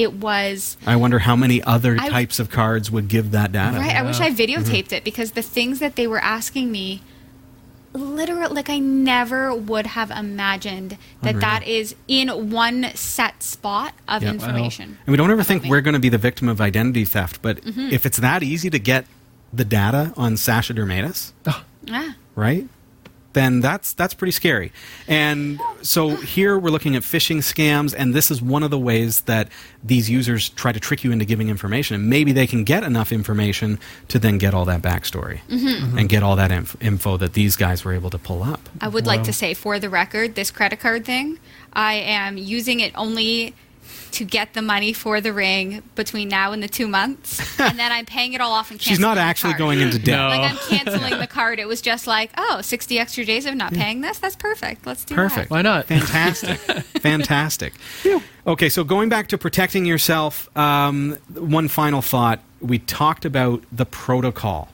It 0.00 0.14
was 0.14 0.76
I 0.86 0.96
wonder 0.96 1.18
how 1.20 1.36
many 1.36 1.62
other 1.62 1.96
I- 2.00 2.08
types 2.08 2.38
of 2.38 2.50
cards 2.50 2.90
would 2.90 3.08
give 3.08 3.30
that 3.32 3.52
data. 3.52 3.78
right. 3.78 3.94
I 3.96 4.02
wish 4.02 4.20
I 4.20 4.30
Mm-hmm. 4.30 4.40
videotaped 4.40 4.92
it 4.92 5.04
because 5.04 5.32
the 5.32 5.42
things 5.42 5.78
that 5.80 5.96
they 5.96 6.06
were 6.06 6.18
asking 6.22 6.70
me, 6.72 7.02
literally, 7.92 8.54
like 8.54 8.70
I 8.70 8.78
never 8.78 9.52
would 9.54 9.86
have 9.86 10.10
imagined 10.10 10.96
that 11.22 11.34
Unreal. 11.34 11.40
that 11.40 11.66
is 11.66 11.94
in 12.08 12.50
one 12.50 12.90
set 12.94 13.42
spot 13.42 13.94
of 14.08 14.22
Yeah. 14.22 14.30
information. 14.30 14.98
And 15.06 15.12
we 15.12 15.16
don't 15.16 15.30
ever 15.30 15.42
think 15.42 15.64
me. 15.64 15.70
we're 15.70 15.80
going 15.80 15.94
to 15.94 16.00
be 16.00 16.08
the 16.08 16.18
victim 16.18 16.48
of 16.48 16.60
identity 16.60 17.04
theft, 17.04 17.40
but 17.42 17.60
Mm-hmm. 17.64 17.88
if 17.90 18.06
it's 18.06 18.18
that 18.18 18.42
easy 18.42 18.70
to 18.70 18.78
get 18.78 19.06
the 19.52 19.64
data 19.64 20.12
on 20.16 20.36
Sasha 20.36 20.72
Dermitzis, 20.72 21.32
Yeah. 21.84 22.12
right? 22.36 22.66
Then 23.32 23.60
that's 23.60 23.92
that's 23.92 24.12
pretty 24.12 24.32
scary. 24.32 24.72
And 25.06 25.60
so 25.82 26.16
here 26.16 26.58
we're 26.58 26.70
looking 26.70 26.96
at 26.96 27.02
phishing 27.02 27.38
scams, 27.38 27.94
and 27.96 28.12
this 28.12 28.30
is 28.30 28.42
one 28.42 28.62
of 28.64 28.70
the 28.70 28.78
ways 28.78 29.20
that 29.22 29.48
these 29.84 30.10
users 30.10 30.48
try 30.48 30.72
to 30.72 30.80
trick 30.80 31.04
you 31.04 31.12
into 31.12 31.24
giving 31.24 31.48
information. 31.48 31.94
And 31.94 32.10
maybe 32.10 32.32
they 32.32 32.46
can 32.48 32.64
get 32.64 32.82
enough 32.82 33.12
information 33.12 33.78
to 34.08 34.18
then 34.18 34.38
get 34.38 34.52
all 34.52 34.64
that 34.64 34.82
backstory 34.82 35.40
Mm-hmm. 35.48 35.96
and 35.98 36.08
get 36.08 36.22
all 36.22 36.34
that 36.36 36.50
inf- 36.50 36.76
info 36.80 37.16
that 37.18 37.34
these 37.34 37.54
guys 37.56 37.84
were 37.84 37.92
able 37.92 38.10
to 38.10 38.18
pull 38.18 38.42
up. 38.42 38.68
I 38.80 38.88
would 38.88 39.06
like 39.06 39.22
to 39.24 39.32
say, 39.32 39.54
for 39.54 39.78
the 39.78 39.88
record, 39.88 40.34
this 40.34 40.50
credit 40.50 40.80
card 40.80 41.04
thing, 41.04 41.38
I 41.72 41.94
am 41.94 42.36
using 42.36 42.80
it 42.80 42.92
only 42.96 43.54
to 44.12 44.24
get 44.24 44.54
the 44.54 44.62
money 44.62 44.92
for 44.92 45.20
the 45.20 45.32
ring 45.32 45.82
between 45.94 46.28
now 46.28 46.52
and 46.52 46.62
the 46.62 46.68
two 46.68 46.88
months, 46.88 47.40
and 47.60 47.78
then 47.78 47.92
I'm 47.92 48.06
paying 48.06 48.32
it 48.32 48.40
all 48.40 48.52
off 48.52 48.70
and 48.70 48.80
She's 48.82 48.98
not 48.98 49.14
the 49.14 49.20
actually 49.20 49.52
card. 49.52 49.58
going 49.58 49.80
into 49.80 49.98
debt. 49.98 50.16
No. 50.18 50.28
Like 50.28 50.50
I'm 50.50 50.56
canceling 50.68 51.18
the 51.18 51.26
card. 51.28 51.58
It 51.58 51.68
was 51.68 51.80
just 51.80 52.06
like, 52.06 52.30
oh, 52.36 52.60
60 52.60 52.98
extra 52.98 53.24
days 53.24 53.46
of 53.46 53.54
not 53.54 53.72
paying 53.72 54.00
this. 54.00 54.18
That's 54.18 54.36
perfect. 54.36 54.86
Let's 54.86 55.04
do 55.04 55.14
Perfect. 55.14 55.48
that. 55.48 55.54
Why 55.54 55.62
not? 55.62 55.86
Fantastic. 55.86 56.58
Fantastic. 57.00 57.74
Okay, 58.46 58.68
so 58.68 58.84
going 58.84 59.08
back 59.08 59.28
to 59.28 59.38
protecting 59.38 59.84
yourself, 59.84 60.54
um, 60.56 61.16
one 61.34 61.68
final 61.68 62.02
thought. 62.02 62.40
We 62.60 62.78
talked 62.78 63.24
about 63.24 63.62
the 63.72 63.86
protocol. 63.86 64.68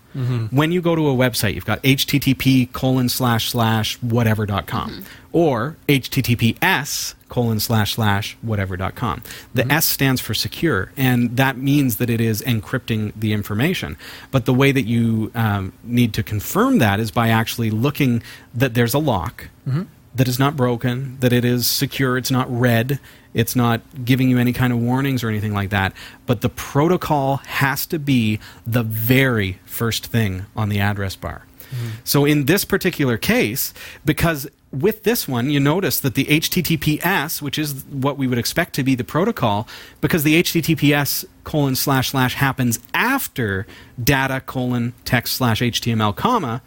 When 0.51 0.73
you 0.73 0.81
go 0.81 0.95
to 0.97 1.09
a 1.11 1.15
website, 1.15 1.53
you've 1.55 1.67
got 1.67 1.83
http 1.83 2.73
colon 2.73 3.11
slash 3.11 3.51
slash 3.51 3.97
whatever 4.03 4.47
dot 4.47 4.67
com 4.67 5.05
or 5.31 5.77
https 5.89 7.15
colon 7.29 7.59
slash 7.59 7.95
slash 7.95 8.37
whatever 8.41 8.77
dot 8.77 8.95
com. 8.95 9.23
The 9.53 9.63
mm-hmm. 9.63 9.73
S 9.73 9.87
stands 9.87 10.21
for 10.21 10.33
secure, 10.33 10.93
and 10.97 11.37
that 11.37 11.57
means 11.57 11.97
that 11.97 12.09
it 12.09 12.21
is 12.21 12.41
encrypting 12.43 13.13
the 13.17 13.33
information. 13.33 13.97
But 14.31 14.45
the 14.45 14.55
way 14.55 14.73
that 14.73 14.85
you 14.85 15.33
um, 15.35 15.73
need 15.83 16.15
to 16.15 16.23
confirm 16.23 16.79
that 16.79 17.01
is 17.01 17.11
by 17.11 17.29
actually 17.29 17.71
looking 17.71 18.23
that 18.55 18.75
there's 18.75 18.95
a 18.95 18.99
lock 18.99 19.49
mm-hmm. 19.67 19.83
that 20.15 20.29
is 20.29 20.39
not 20.39 20.57
broken, 20.57 21.19
that 21.21 21.33
it 21.33 21.45
is 21.45 21.67
secure, 21.67 22.17
it's 22.17 22.31
not 22.31 22.47
red, 22.49 23.01
it's 23.35 23.57
not 23.57 23.81
giving 24.05 24.31
you 24.31 24.39
any 24.39 24.53
kind 24.53 24.73
of 24.73 24.79
warnings 24.81 25.23
or 25.25 25.29
anything 25.29 25.53
like 25.53 25.71
that. 25.71 25.93
But 26.27 26.41
the 26.41 26.49
protocol 26.49 27.39
has 27.47 27.87
to 27.87 27.99
be 27.99 28.39
the 28.67 28.83
very 28.83 29.59
first 29.67 30.07
thing 30.07 30.47
on 30.55 30.69
the 30.69 30.81
address 30.81 31.17
bar. 31.17 31.45
Mm-hmm. 31.71 31.89
So 32.05 32.25
in 32.25 32.47
this 32.47 32.65
particular 32.65 33.19
case, 33.19 33.75
because 34.05 34.49
with 34.81 35.05
this 35.05 35.27
one, 35.27 35.51
you 35.51 35.61
notice 35.61 36.01
that 36.01 36.15
the 36.15 36.25
HTTPS, 36.25 37.41
which 37.41 37.59
is 37.59 37.85
what 37.85 38.19
we 38.19 38.27
would 38.27 38.39
expect 38.39 38.75
to 38.75 38.85
be 38.85 38.95
the 38.95 39.05
protocol, 39.05 39.67
because 40.01 40.23
the 40.23 40.43
HTTPS 40.43 41.25
colon 41.45 41.77
slash 41.77 42.11
slash 42.11 42.35
happens 42.35 42.79
after 42.93 43.67
data 44.03 44.41
colon 44.41 44.93
text 45.05 45.35
slash 45.35 45.61
HTML 45.61 46.15
comma, 46.15 46.63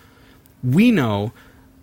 we 0.64 0.92
know 0.92 1.32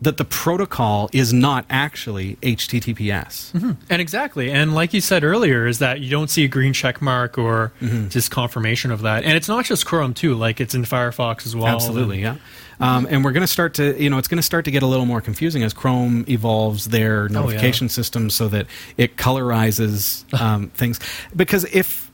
that 0.03 0.19
the 0.19 0.25
protocol 0.27 1.09
is 1.13 1.33
not 1.33 1.65
actually 1.71 2.37
HTTPS. 2.43 3.77
And 3.89 4.03
exactly, 4.03 4.51
and 4.51 4.75
like 4.75 4.93
you 4.93 5.01
said 5.01 5.25
earlier, 5.25 5.67
is 5.67 5.79
that 5.79 6.01
you 6.01 6.11
don't 6.11 6.29
see 6.29 6.45
a 6.45 6.49
green 6.49 6.73
check 6.73 7.01
mark 7.01 7.39
or 7.39 7.73
Mm-hmm. 7.81 8.09
just 8.09 8.31
confirmation 8.31 8.91
of 8.91 9.03
that. 9.03 9.25
And 9.25 9.37
it's 9.37 9.49
not 9.49 9.65
just 9.65 9.87
Chrome 9.87 10.13
too; 10.15 10.35
like 10.35 10.61
it's 10.61 10.75
in 10.75 10.83
Firefox 10.85 11.47
as 11.47 11.55
well. 11.57 11.67
Absolutely, 11.67 12.21
yeah. 12.21 12.37
Um, 12.79 13.07
and 13.09 13.25
we're 13.25 13.33
going 13.33 13.41
to 13.43 13.47
start 13.47 13.73
to, 13.75 14.01
you 14.03 14.11
know, 14.11 14.19
it's 14.19 14.29
going 14.29 14.37
to 14.37 14.43
start 14.43 14.67
to 14.67 14.71
get 14.71 14.83
a 14.83 14.87
little 14.87 15.07
more 15.07 15.23
confusing 15.23 15.63
as 15.63 15.73
Chrome 15.73 16.27
evolves 16.29 16.87
their 16.87 17.27
notification 17.31 17.89
system 17.89 18.29
so 18.29 18.49
that 18.49 18.67
it 18.99 19.17
colorizes 19.17 20.31
um, 20.41 20.69
things. 20.71 21.01
Because 21.35 21.65
if 21.75 22.11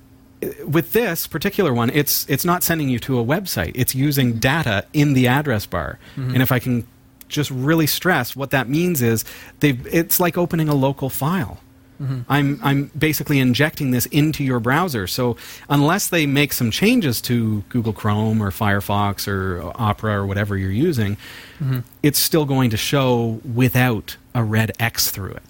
with 0.66 0.92
this 0.92 1.26
particular 1.26 1.72
one, 1.74 1.90
it's 1.90 2.28
it's 2.28 2.44
not 2.44 2.62
sending 2.62 2.88
you 2.88 2.98
to 3.00 3.18
a 3.18 3.24
website; 3.24 3.72
it's 3.74 3.94
using 3.94 4.34
data 4.34 4.84
in 4.92 5.14
the 5.14 5.26
address 5.28 5.66
bar. 5.66 5.98
And 6.16 6.42
if 6.42 6.52
I 6.52 6.58
can 6.58 6.86
just 7.32 7.50
really 7.50 7.86
stress 7.86 8.36
what 8.36 8.50
that 8.50 8.68
means 8.68 9.02
is 9.02 9.24
they 9.60 9.70
it's 9.90 10.20
like 10.20 10.38
opening 10.38 10.68
a 10.68 10.74
local 10.74 11.10
file. 11.10 11.58
Mm-hmm. 12.00 12.20
I'm 12.28 12.60
I'm 12.62 12.90
basically 12.98 13.38
injecting 13.38 13.92
this 13.92 14.06
into 14.06 14.42
your 14.42 14.60
browser. 14.60 15.06
So 15.06 15.36
unless 15.68 16.08
they 16.08 16.26
make 16.26 16.52
some 16.52 16.70
changes 16.70 17.20
to 17.22 17.62
Google 17.68 17.92
Chrome 17.92 18.42
or 18.42 18.50
Firefox 18.50 19.28
or 19.28 19.72
Opera 19.74 20.18
or 20.18 20.26
whatever 20.26 20.56
you're 20.56 20.70
using, 20.70 21.16
mm-hmm. 21.60 21.80
it's 22.02 22.18
still 22.18 22.44
going 22.44 22.70
to 22.70 22.76
show 22.76 23.40
without 23.54 24.16
a 24.34 24.42
red 24.42 24.72
X 24.80 25.10
through 25.10 25.32
it. 25.32 25.42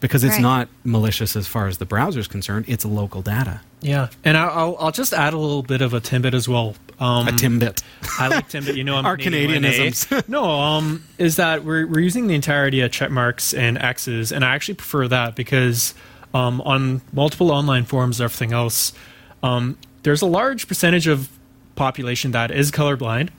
Because 0.00 0.24
it's 0.24 0.34
Right. 0.34 0.42
not 0.42 0.68
malicious 0.84 1.36
as 1.36 1.46
far 1.46 1.66
as 1.66 1.78
the 1.78 1.84
browser 1.86 2.20
is 2.20 2.28
concerned. 2.28 2.64
It's 2.68 2.84
local 2.84 3.22
data. 3.22 3.60
Yeah, 3.80 4.08
and 4.24 4.36
I- 4.36 4.46
I'll 4.46 4.76
I'll 4.80 4.92
just 4.92 5.12
add 5.12 5.32
a 5.34 5.38
little 5.38 5.62
bit 5.62 5.80
of 5.82 5.92
a 5.94 6.00
Timbit 6.00 6.32
as 6.34 6.48
well. 6.48 6.74
Um, 7.00 7.26
A 7.28 7.32
Timbit. 7.32 7.82
I 8.20 8.28
like 8.28 8.48
Timbit. 8.48 8.76
You 8.76 8.84
know, 8.84 8.96
I'm 8.96 9.04
Our 9.04 9.16
Canadian, 9.16 9.64
eh? 9.64 9.70
Canadianisms. 9.72 10.28
no, 10.28 10.44
um, 10.48 11.02
is 11.18 11.36
that 11.36 11.64
we're 11.64 11.86
we're 11.86 12.00
using 12.00 12.26
the 12.28 12.34
entirety 12.34 12.80
of 12.80 12.92
check 12.92 13.10
marks 13.10 13.52
and 13.52 13.76
X's, 13.78 14.30
and 14.32 14.44
I 14.44 14.54
actually 14.54 14.74
prefer 14.74 15.08
that 15.08 15.34
because 15.34 15.92
um, 16.32 16.60
on 16.62 17.00
multiple 17.12 17.50
online 17.50 17.84
forums 17.84 18.20
and 18.20 18.24
everything 18.24 18.52
else, 18.52 18.92
um, 19.42 19.76
there's 20.04 20.22
a 20.22 20.26
large 20.26 20.66
percentage 20.68 21.06
of 21.06 21.28
population 21.76 22.30
that 22.32 22.50
is 22.50 22.70
colorblind. 22.70 23.30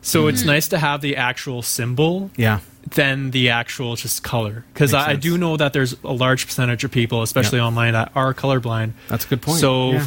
So 0.00 0.26
it's 0.26 0.44
nice 0.44 0.68
to 0.68 0.78
have 0.78 1.00
the 1.00 1.16
actual 1.16 1.62
symbol 1.62 2.30
Yeah. 2.36 2.60
Than 2.90 3.30
the 3.30 3.48
actual 3.50 3.96
just 3.96 4.22
color 4.22 4.64
because 4.72 4.92
I, 4.92 5.10
I 5.12 5.16
do 5.16 5.38
know 5.38 5.56
that 5.56 5.72
there's 5.72 5.96
a 6.04 6.12
large 6.12 6.46
percentage 6.46 6.84
of 6.84 6.90
people, 6.90 7.22
especially 7.22 7.58
Yeah. 7.58 7.66
online, 7.66 7.92
that 7.94 8.12
are 8.14 8.34
colorblind. 8.34 8.92
That's 9.08 9.24
a 9.24 9.28
good 9.28 9.40
point. 9.42 9.60
So 9.60 9.92
Yeah. 9.92 10.06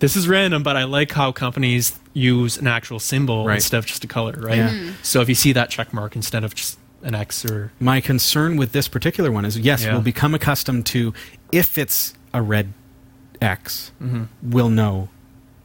this 0.00 0.16
is 0.16 0.26
random, 0.28 0.62
but 0.62 0.76
I 0.76 0.84
like 0.84 1.12
how 1.12 1.30
companies 1.32 1.98
use 2.14 2.56
an 2.56 2.66
actual 2.66 2.98
symbol 2.98 3.46
Right. 3.46 3.54
instead 3.56 3.78
of 3.78 3.86
just 3.86 4.02
a 4.02 4.08
color, 4.08 4.34
right? 4.36 4.56
Yeah. 4.56 4.70
Mhm. 4.70 4.92
So 5.02 5.20
if 5.20 5.28
you 5.28 5.36
see 5.36 5.52
that 5.52 5.70
check 5.70 5.92
mark 5.94 6.16
instead 6.16 6.42
of 6.42 6.54
just 6.54 6.78
an 7.04 7.14
X 7.14 7.44
or 7.44 7.70
My 7.78 8.00
concern 8.00 8.56
with 8.56 8.72
this 8.72 8.88
particular 8.88 9.30
one 9.30 9.44
is 9.44 9.56
yes, 9.56 9.84
Yeah. 9.84 9.92
we'll 9.92 10.00
become 10.02 10.34
accustomed 10.34 10.86
to 10.86 11.14
if 11.52 11.78
it's 11.78 12.14
a 12.34 12.42
red 12.42 12.72
X, 13.40 13.92
we'll 14.42 14.70
know 14.70 15.08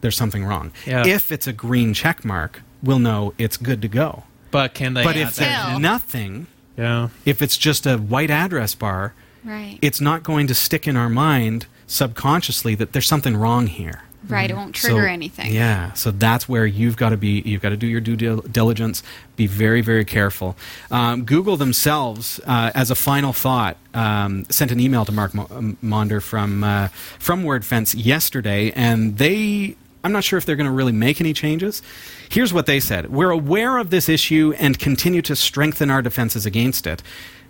there's 0.02 0.16
something 0.16 0.46
wrong. 0.46 0.70
Mm-hmm. 0.82 0.90
Yeah. 0.92 1.08
If 1.08 1.32
it's 1.32 1.48
a 1.48 1.54
green 1.54 1.96
check 1.96 2.24
mark, 2.24 2.62
we'll 2.84 3.00
know 3.00 3.34
it's 3.40 3.58
good 3.58 3.82
to 3.82 3.88
go. 3.88 4.24
But 4.54 4.74
can 4.74 4.94
they 4.94 5.04
but 5.04 5.18
add 5.18 5.22
if 5.28 5.36
that? 5.36 5.68
There's 5.70 5.80
nothing, 5.82 6.48
yeah 6.78 7.10
if 7.26 7.42
it's 7.42 7.58
just 7.58 7.86
a 7.86 7.98
white 7.98 8.32
address 8.32 8.74
bar, 8.76 9.14
Right. 9.44 9.78
it's 9.82 10.00
not 10.00 10.24
going 10.24 10.48
to 10.48 10.56
stick 10.56 10.88
in 10.88 10.96
our 10.96 11.10
mind 11.10 11.66
subconsciously 11.88 12.76
that 12.76 12.94
there's 12.94 13.08
something 13.08 13.36
wrong 13.36 13.68
here. 13.68 14.02
right. 14.30 14.50
It 14.50 14.56
won't 14.56 14.74
trigger 14.74 15.02
So- 15.02 15.14
anything. 15.20 15.54
Yeah, 15.54 15.92
so 15.94 16.10
that's 16.12 16.48
where 16.48 16.66
you've 16.66 16.96
got 16.96 17.10
to 17.10 17.18
be. 17.18 17.42
You've 17.46 17.62
got 17.62 17.70
to 17.70 17.76
do 17.78 17.86
your 17.88 18.00
due 18.00 18.16
dil- 18.16 18.40
diligence. 18.50 19.04
Be 19.36 19.48
very, 19.48 19.82
very 19.82 20.06
careful. 20.06 20.56
Um, 20.90 21.26
Google 21.26 21.58
themselves, 21.58 22.40
uh, 22.48 22.72
as 22.74 22.90
a 22.90 22.96
final 22.96 23.34
thought, 23.34 23.76
um, 23.94 24.46
sent 24.50 24.72
an 24.72 24.80
email 24.80 25.04
to 25.04 25.12
Mark 25.12 25.34
Mo- 25.34 25.76
Maunder 25.84 26.22
from 26.22 26.64
uh, 26.64 26.88
from 27.20 27.44
WordFence 27.44 27.94
yesterday, 27.98 28.72
and 28.76 29.18
they. 29.18 29.76
I'm 30.04 30.12
not 30.12 30.24
sure 30.24 30.38
if 30.38 30.46
they're 30.46 30.56
going 30.56 30.68
to 30.68 30.72
really 30.72 30.92
make 30.92 31.22
any 31.22 31.34
changes. 31.34 31.82
Here's 32.30 32.54
what 32.54 32.66
they 32.66 32.80
said 32.80 33.10
We're 33.10 33.32
aware 33.32 33.78
of 33.78 33.90
this 33.90 34.10
issue 34.10 34.54
and 34.60 34.78
continue 34.78 35.22
to 35.24 35.36
strengthen 35.36 35.90
our 35.90 36.02
defenses 36.02 36.46
against 36.46 36.88
it. 36.88 37.02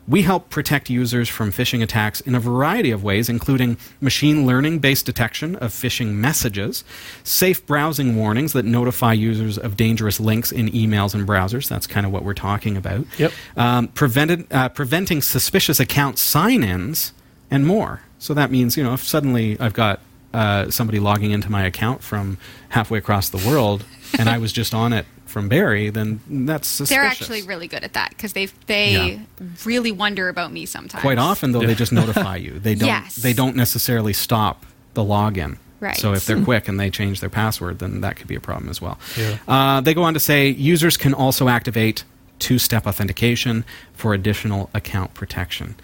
We 0.06 0.24
help 0.24 0.49
protect 0.49 0.89
users 0.89 1.30
from 1.30 1.54
phishing 1.54 1.82
attacks 1.82 2.20
in 2.20 2.36
a 2.36 2.39
variety 2.39 2.91
of 2.91 3.06
ways, 3.06 3.30
including 3.30 3.78
machine 4.01 4.45
learning 4.45 4.80
based 4.80 5.06
detection 5.06 5.56
of 5.56 5.72
phishing 5.72 6.16
messages, 6.16 6.84
safe 7.24 7.66
browsing 7.66 8.18
warnings 8.18 8.51
that 8.51 8.66
notify 8.66 9.14
users 9.14 9.58
of 9.58 9.78
dangerous 9.78 10.20
links 10.20 10.51
in 10.51 10.70
emails 10.72 11.14
and 11.14 11.26
browsers. 11.26 11.70
That's 11.70 11.88
kind 11.88 12.06
of 12.06 12.12
what 12.12 12.26
we're 12.26 12.34
talking 12.34 12.76
about. 12.76 13.06
Yep. 13.18 13.32
Um, 13.56 13.88
prevented, 13.88 14.51
uh, 14.51 14.68
preventing 14.68 15.22
suspicious 15.22 15.80
account 15.80 16.20
sign 16.20 16.64
ins, 16.64 17.14
and 17.54 17.68
more. 17.68 18.01
So 18.18 18.34
that 18.34 18.49
means, 18.49 18.76
you 18.76 18.84
know, 18.84 18.93
if 18.93 19.04
suddenly 19.04 19.60
I've 19.60 19.74
got 19.74 19.99
uh, 20.34 20.69
somebody 20.71 20.99
logging 20.99 21.31
into 21.31 21.49
my 21.51 21.63
account 21.65 22.01
from 22.03 22.38
halfway 22.69 22.97
across 22.97 23.29
the 23.29 23.38
world 23.47 23.86
and 24.17 24.27
I 24.29 24.38
was 24.38 24.51
just 24.51 24.73
on 24.73 24.93
it 24.93 25.05
from 25.25 25.49
Barry, 25.49 25.89
then 25.89 26.19
that's 26.29 26.67
suspicious. 26.67 26.89
They're 26.95 27.03
actually 27.03 27.41
really 27.41 27.67
good 27.67 27.84
at 27.84 27.93
that 27.93 28.09
because 28.09 28.34
they 28.34 28.45
they 28.67 28.93
Yeah. 28.93 29.45
really 29.65 29.91
wonder 29.91 30.29
about 30.29 30.51
me 30.51 30.65
sometimes. 30.67 31.01
Quite 31.01 31.17
often, 31.17 31.51
though, 31.53 31.65
they 31.65 31.73
just 31.75 31.91
notify 31.91 32.36
you. 32.36 32.59
They 32.59 32.75
don't. 32.81 32.88
Yes. 32.88 33.15
They 33.15 33.34
don't 33.34 33.55
necessarily 33.55 34.13
stop 34.13 34.65
the 34.93 35.01
login. 35.03 35.57
Right. 35.79 35.97
So 35.97 36.13
if 36.13 36.25
they're 36.27 36.41
quick 36.43 36.67
and 36.67 36.79
they 36.79 36.89
change 36.89 37.19
their 37.19 37.31
password, 37.31 37.79
then 37.79 38.01
that 38.01 38.15
could 38.15 38.27
be 38.27 38.36
a 38.36 38.39
problem 38.39 38.69
as 38.69 38.79
well. 38.81 38.97
Yeah. 39.17 39.38
Uh, 39.47 39.81
they 39.81 39.93
go 39.95 40.03
on 40.03 40.13
to 40.13 40.19
say 40.19 40.47
users 40.49 40.95
can 40.97 41.13
also 41.15 41.49
activate 41.49 42.03
two-step 42.44 42.86
authentication 42.86 43.64
for 43.94 44.14
additional 44.14 44.70
account 44.74 45.14
protection. 45.14 45.76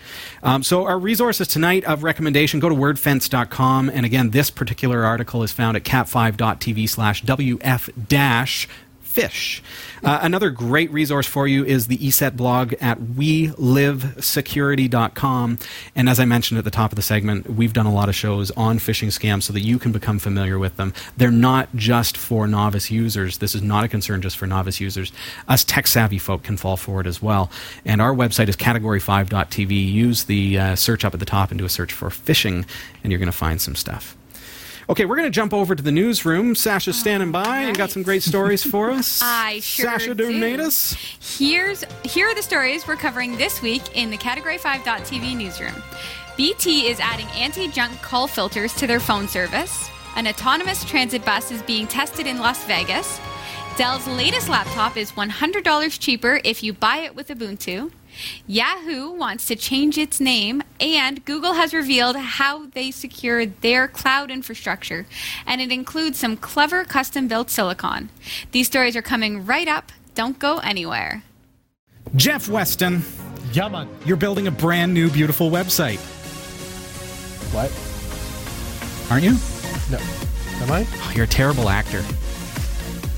Um, 0.44 0.62
so 0.62 0.86
our 0.86 1.00
resources 1.00 1.48
tonight 1.48 1.86
of 1.86 2.04
recommendation, 2.04 2.60
go 2.60 2.68
to 2.68 2.76
wordfence.com. 2.76 3.90
And 3.90 4.06
again, 4.06 4.32
this 4.32 4.50
particular 4.52 5.06
article 5.06 5.42
is 5.42 5.54
found 5.54 5.78
at 5.78 5.84
cat5.tv 5.84 6.90
slash 6.90 7.24
wf 7.24 8.08
dash 8.08 8.68
fish. 9.10 9.62
Uh, 10.04 10.20
another 10.22 10.52
great 10.52 10.92
resource 10.92 11.26
for 11.26 11.48
you 11.48 11.66
is 11.66 11.88
the 11.88 11.98
ESET 11.98 12.38
blog 12.38 12.74
at 12.80 13.00
welivesecurity.com. 13.00 15.60
And 15.96 16.08
as 16.08 16.20
I 16.20 16.26
mentioned 16.26 16.60
at 16.60 16.64
the 16.64 16.72
top 16.72 16.92
of 16.92 16.96
the 16.96 17.02
segment, 17.02 17.50
we've 17.50 17.74
done 17.74 17.88
a 17.88 17.94
lot 17.94 18.08
of 18.08 18.14
shows 18.16 18.52
on 18.52 18.78
phishing 18.78 19.08
scams 19.08 19.42
so 19.44 19.54
that 19.54 19.62
you 19.62 19.80
can 19.80 19.92
become 19.92 20.20
familiar 20.20 20.60
with 20.60 20.78
them. 20.78 20.94
They're 21.18 21.32
not 21.32 21.76
just 21.76 22.18
for 22.18 22.48
novice 22.48 22.92
users. 22.92 23.40
This 23.40 23.56
is 23.56 23.64
not 23.64 23.84
a 23.84 23.88
concern 23.88 24.22
just 24.22 24.38
for 24.38 24.46
novice 24.46 24.80
users. 24.80 25.12
Us 25.48 25.64
tech 25.64 25.88
savvy 25.88 26.20
folk 26.20 26.44
can 26.44 26.56
fall 26.56 26.78
for 26.78 27.02
it 27.02 27.08
as 27.08 27.20
well. 27.20 27.50
And 27.84 28.00
our 28.02 28.14
website 28.14 28.48
is 28.48 28.56
category5.tv. 28.56 29.92
Use 29.92 30.26
the 30.26 30.60
uh, 30.60 30.76
search 30.76 31.04
up 31.04 31.16
at 31.16 31.20
the 31.20 31.26
top 31.26 31.50
and 31.50 31.58
do 31.58 31.66
a 31.66 31.70
search 31.70 31.92
for 31.92 32.10
phishing, 32.10 32.64
and 33.04 33.12
you're 33.12 33.20
going 33.20 33.26
to 33.26 33.32
find 33.32 33.60
some 33.60 33.74
stuff. 33.76 34.16
Okay, 34.90 35.06
we're 35.06 35.18
going 35.18 35.28
to 35.28 35.30
jump 35.30 35.54
over 35.54 35.76
to 35.76 35.84
the 35.84 35.92
newsroom. 35.92 36.56
Sasha's 36.56 36.98
oh, 36.98 37.00
standing 37.00 37.32
by 37.32 37.60
and 37.60 37.78
got 37.78 37.92
some 37.92 38.02
great 38.02 38.24
stories 38.24 38.64
for 38.64 38.90
us. 38.90 39.22
I 39.24 39.60
sure 39.60 39.86
do. 39.86 39.92
Sasha 39.92 40.16
do. 40.16 40.32
Donatus. 40.32 41.38
Here's 41.38 41.84
here 42.04 42.28
are 42.28 42.34
the 42.34 42.42
stories 42.42 42.88
we're 42.88 42.96
covering 42.96 43.38
this 43.38 43.62
week 43.62 43.84
in 43.96 44.10
the 44.10 44.18
Category 44.18 44.58
5.tv 44.58 45.38
newsroom. 45.38 45.76
BT 46.38 46.88
is 46.88 47.00
adding 47.00 47.28
anti-junk 47.36 48.02
call 48.02 48.26
filters 48.26 48.74
to 48.76 48.88
their 48.88 49.00
phone 49.00 49.28
service. 49.28 49.88
An 50.16 50.26
autonomous 50.26 50.84
transit 50.84 51.24
bus 51.24 51.52
is 51.52 51.62
being 51.62 51.86
tested 51.86 52.26
in 52.26 52.40
Las 52.40 52.64
Vegas. 52.66 53.20
Dell's 53.78 54.06
latest 54.08 54.50
laptop 54.50 54.98
is 54.98 55.14
$100 55.14 56.00
cheaper 56.00 56.42
if 56.44 56.62
you 56.64 56.74
buy 56.74 56.98
it 56.98 57.16
with 57.16 57.30
Ubuntu. 57.30 57.92
Yahoo 58.46 59.12
wants 59.12 59.46
to 59.48 59.56
change 59.56 59.98
its 59.98 60.20
name, 60.20 60.62
and 60.82 61.24
Google 61.24 61.54
has 61.54 61.74
revealed 61.74 62.18
how 62.18 62.66
they 62.68 62.92
secure 62.92 63.46
their 63.46 63.88
cloud 63.88 64.32
infrastructure, 64.32 65.06
and 65.46 65.62
it 65.62 65.72
includes 65.72 66.20
some 66.20 66.36
clever 66.36 66.84
custom 66.84 67.30
built 67.30 67.50
silicon. 67.50 68.10
These 68.52 68.68
stories 68.68 68.98
are 68.98 69.02
coming 69.02 69.46
right 69.46 69.68
up. 69.68 69.94
Don't 70.14 70.38
go 70.38 70.58
anywhere. 70.58 71.24
Jeff 72.18 72.50
Weston, 72.50 73.04
Yeah, 73.54 73.86
you're 74.06 74.18
building 74.18 74.48
a 74.48 74.52
brand 74.52 74.94
new, 74.94 75.10
beautiful 75.10 75.50
website, 75.50 76.00
What? 77.54 77.72
aren't 79.10 79.24
you? 79.24 79.38
No. 79.90 80.00
Am 80.64 80.72
I? 80.72 80.86
Oh, 81.04 81.14
you're 81.16 81.24
a 81.26 81.28
terrible 81.28 81.70
actor. 81.70 82.04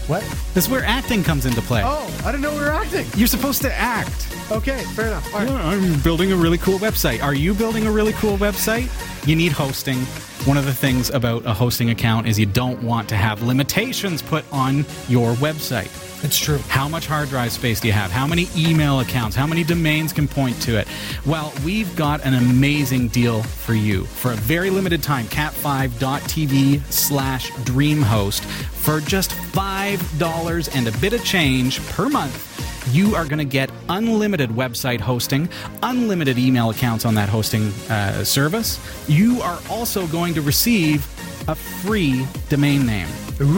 What? 0.08 0.22
This 0.54 0.66
is 0.66 0.70
where 0.70 0.84
acting 0.84 1.24
comes 1.24 1.46
into 1.46 1.62
play. 1.62 1.82
Oh, 1.86 2.06
I 2.26 2.32
didn't 2.32 2.42
know 2.42 2.54
we 2.54 2.60
were 2.60 2.72
acting. 2.72 3.06
You're 3.16 3.28
supposed 3.28 3.62
to 3.62 3.74
act. 3.74 4.28
Okay, 4.52 4.84
fair 4.96 5.08
enough. 5.08 5.34
All 5.34 5.40
right. 5.40 5.50
Yeah, 5.50 5.68
I'm 5.68 6.02
building 6.02 6.34
a 6.34 6.36
really 6.36 6.58
cool 6.58 6.78
website. 6.78 7.24
Are 7.24 7.34
you 7.34 7.54
building 7.54 7.88
a 7.88 7.92
really 7.92 8.12
cool 8.14 8.38
website? 8.38 8.90
You 9.26 9.36
need 9.36 9.54
hosting. 9.54 10.00
One 10.46 10.58
of 10.58 10.66
the 10.66 10.74
things 10.74 11.10
about 11.10 11.46
a 11.46 11.54
hosting 11.54 11.90
account 11.92 12.28
is 12.28 12.38
you 12.38 12.48
don't 12.48 12.82
want 12.84 13.08
to 13.10 13.16
have 13.16 13.44
limitations 13.44 14.22
put 14.22 14.44
on 14.52 14.86
your 15.08 15.34
website. 15.36 15.90
It's 16.24 16.38
true. 16.38 16.58
How 16.68 16.88
much 16.90 17.08
hard 17.08 17.30
drive 17.30 17.52
space 17.52 17.80
do 17.80 17.88
you 17.88 17.94
have? 17.94 18.12
How 18.12 18.28
many 18.28 18.48
email 18.56 19.00
accounts? 19.00 19.36
How 19.36 19.48
many 19.48 19.64
domains 19.64 20.12
can 20.12 20.28
point 20.28 20.62
to 20.64 20.78
it? 20.78 20.88
Well, 21.26 21.54
we've 21.64 21.96
got 21.96 22.26
an 22.26 22.34
amazing 22.34 23.08
deal 23.08 23.44
for 23.44 23.74
you. 23.74 24.04
For 24.04 24.32
a 24.32 24.36
very 24.36 24.70
limited 24.70 25.02
time, 25.02 25.26
cat5.tv 25.28 26.92
slash 26.92 27.52
dreamhost 27.52 28.42
for 28.42 29.00
just 29.00 29.32
$5 29.32 30.76
and 30.76 30.88
a 30.88 30.92
bit 31.00 31.14
of 31.14 31.24
change 31.24 31.80
per 31.88 32.10
month. 32.10 32.71
You 32.90 33.16
are 33.16 33.26
going 33.26 33.40
to 33.40 33.46
get 33.46 33.70
unlimited 33.90 34.50
website 34.50 35.00
hosting, 35.00 35.48
unlimited 35.84 36.38
email 36.38 36.70
accounts 36.72 37.06
on 37.06 37.16
that 37.16 37.30
hosting 37.30 37.68
uh, 37.90 38.24
service. 38.24 38.80
You 39.08 39.42
are 39.42 39.60
also 39.70 40.08
going 40.08 40.34
to 40.34 40.42
receive 40.42 41.06
a 41.48 41.56
free 41.56 42.26
domain 42.50 42.86
name. 42.86 43.08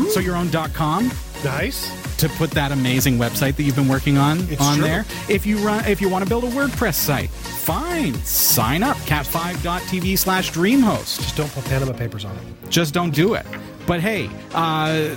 So 0.10 0.20
your 0.20 0.36
own 0.36 0.50
.com, 0.52 1.12
Nice. 1.44 1.92
to 2.18 2.30
put 2.30 2.52
that 2.52 2.72
amazing 2.72 3.18
website 3.18 3.56
that 3.58 3.64
you've 3.64 3.76
been 3.76 3.90
working 3.90 4.18
on 4.18 4.40
It's 4.50 4.62
on 4.62 4.78
true. 4.78 4.86
there. 4.86 5.06
If 5.30 5.46
you 5.46 5.58
run, 5.58 5.84
if 5.86 6.00
you 6.00 6.08
want 6.08 6.24
to 6.24 6.30
build 6.30 6.46
a 6.46 6.50
WordPress 6.50 6.94
site, 6.94 7.30
fine, 7.30 8.14
sign 8.24 8.82
up 8.84 8.96
cat5.tv 8.98 10.18
slash 10.18 10.52
dreamhost. 10.52 11.20
Just 11.22 11.36
don't 11.36 11.52
put 11.52 11.66
Panama 11.66 11.92
Papers 11.94 12.24
on 12.24 12.36
it. 12.38 12.70
Just 12.70 12.94
don't 12.94 13.14
do 13.14 13.34
it. 13.34 13.46
But 13.86 14.00
hey, 14.00 14.30
uh, 14.54 15.16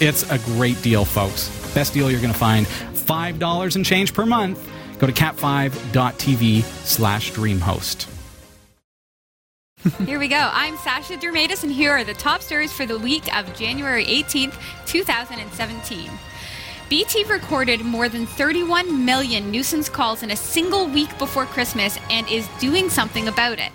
it's 0.00 0.30
a 0.30 0.38
great 0.40 0.80
deal, 0.82 1.04
folks. 1.06 1.48
Best 1.76 1.92
deal 1.92 2.10
you're 2.10 2.22
going 2.22 2.32
to 2.32 2.38
find. 2.38 2.66
Five 2.66 3.38
dollars 3.38 3.76
and 3.76 3.84
change 3.84 4.14
per 4.14 4.24
month. 4.24 4.66
Go 4.98 5.06
to 5.06 5.12
cat5.tv 5.12 6.62
slash 6.62 7.32
dreamhost. 7.32 8.10
Here 10.06 10.18
we 10.18 10.26
go. 10.26 10.48
I'm 10.54 10.78
Sasha 10.78 11.18
Dermitzis, 11.18 11.64
and 11.64 11.70
here 11.70 11.92
are 11.92 12.02
the 12.02 12.14
top 12.14 12.40
stories 12.40 12.72
for 12.72 12.86
the 12.86 12.98
week 12.98 13.24
of 13.36 13.54
January 13.54 14.06
18th, 14.06 14.54
2017. 14.86 16.10
BT 16.88 17.24
recorded 17.24 17.82
more 17.82 18.08
than 18.08 18.24
31 18.24 19.04
million 19.04 19.50
nuisance 19.50 19.90
calls 19.90 20.22
in 20.22 20.30
a 20.30 20.36
single 20.36 20.88
week 20.88 21.16
before 21.18 21.44
Christmas 21.44 21.98
and 22.10 22.26
is 22.30 22.48
doing 22.58 22.88
something 22.88 23.28
about 23.28 23.58
it. 23.58 23.70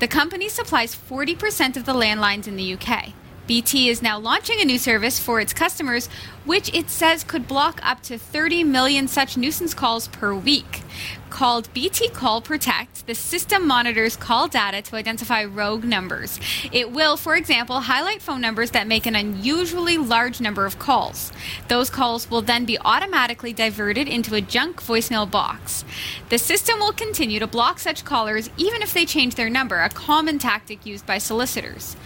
The 0.00 0.08
company 0.08 0.48
supplies 0.48 0.96
40% 0.96 1.76
of 1.76 1.86
the 1.86 1.94
landlines 1.94 2.48
in 2.48 2.56
the 2.56 2.74
UK. 2.74 3.12
BT 3.46 3.88
is 3.88 4.02
now 4.02 4.18
launching 4.18 4.60
a 4.60 4.64
new 4.64 4.78
service 4.78 5.20
for 5.20 5.38
its 5.38 5.52
customers, 5.52 6.08
which 6.44 6.72
it 6.74 6.90
says 6.90 7.22
could 7.22 7.46
block 7.46 7.78
up 7.82 8.02
to 8.02 8.18
30 8.18 8.64
million 8.64 9.06
such 9.06 9.36
nuisance 9.36 9.72
calls 9.72 10.08
per 10.08 10.34
week. 10.34 10.82
Called 11.30 11.72
BT 11.72 12.08
Call 12.08 12.40
Protect, 12.40 13.06
the 13.06 13.14
system 13.14 13.66
monitors 13.66 14.16
call 14.16 14.48
data 14.48 14.82
to 14.82 14.96
identify 14.96 15.44
rogue 15.44 15.84
numbers. 15.84 16.40
It 16.72 16.90
will, 16.90 17.16
for 17.16 17.36
example, 17.36 17.80
highlight 17.80 18.22
phone 18.22 18.40
numbers 18.40 18.72
that 18.72 18.88
make 18.88 19.06
an 19.06 19.14
unusually 19.14 19.96
large 19.96 20.40
number 20.40 20.66
of 20.66 20.78
calls. 20.80 21.32
Those 21.68 21.90
calls 21.90 22.28
will 22.28 22.42
then 22.42 22.64
be 22.64 22.78
automatically 22.78 23.52
diverted 23.52 24.08
into 24.08 24.34
a 24.34 24.40
junk 24.40 24.82
voicemail 24.82 25.30
box. 25.30 25.84
The 26.30 26.38
system 26.38 26.80
will 26.80 26.92
continue 26.92 27.38
to 27.38 27.46
block 27.46 27.78
such 27.78 28.04
callers 28.04 28.50
even 28.56 28.82
if 28.82 28.92
they 28.92 29.04
change 29.04 29.36
their 29.36 29.50
number, 29.50 29.78
a 29.78 29.88
common 29.88 30.38
tactic 30.38 30.84
used 30.84 31.06
by 31.06 31.18
solicitors. 31.18 31.96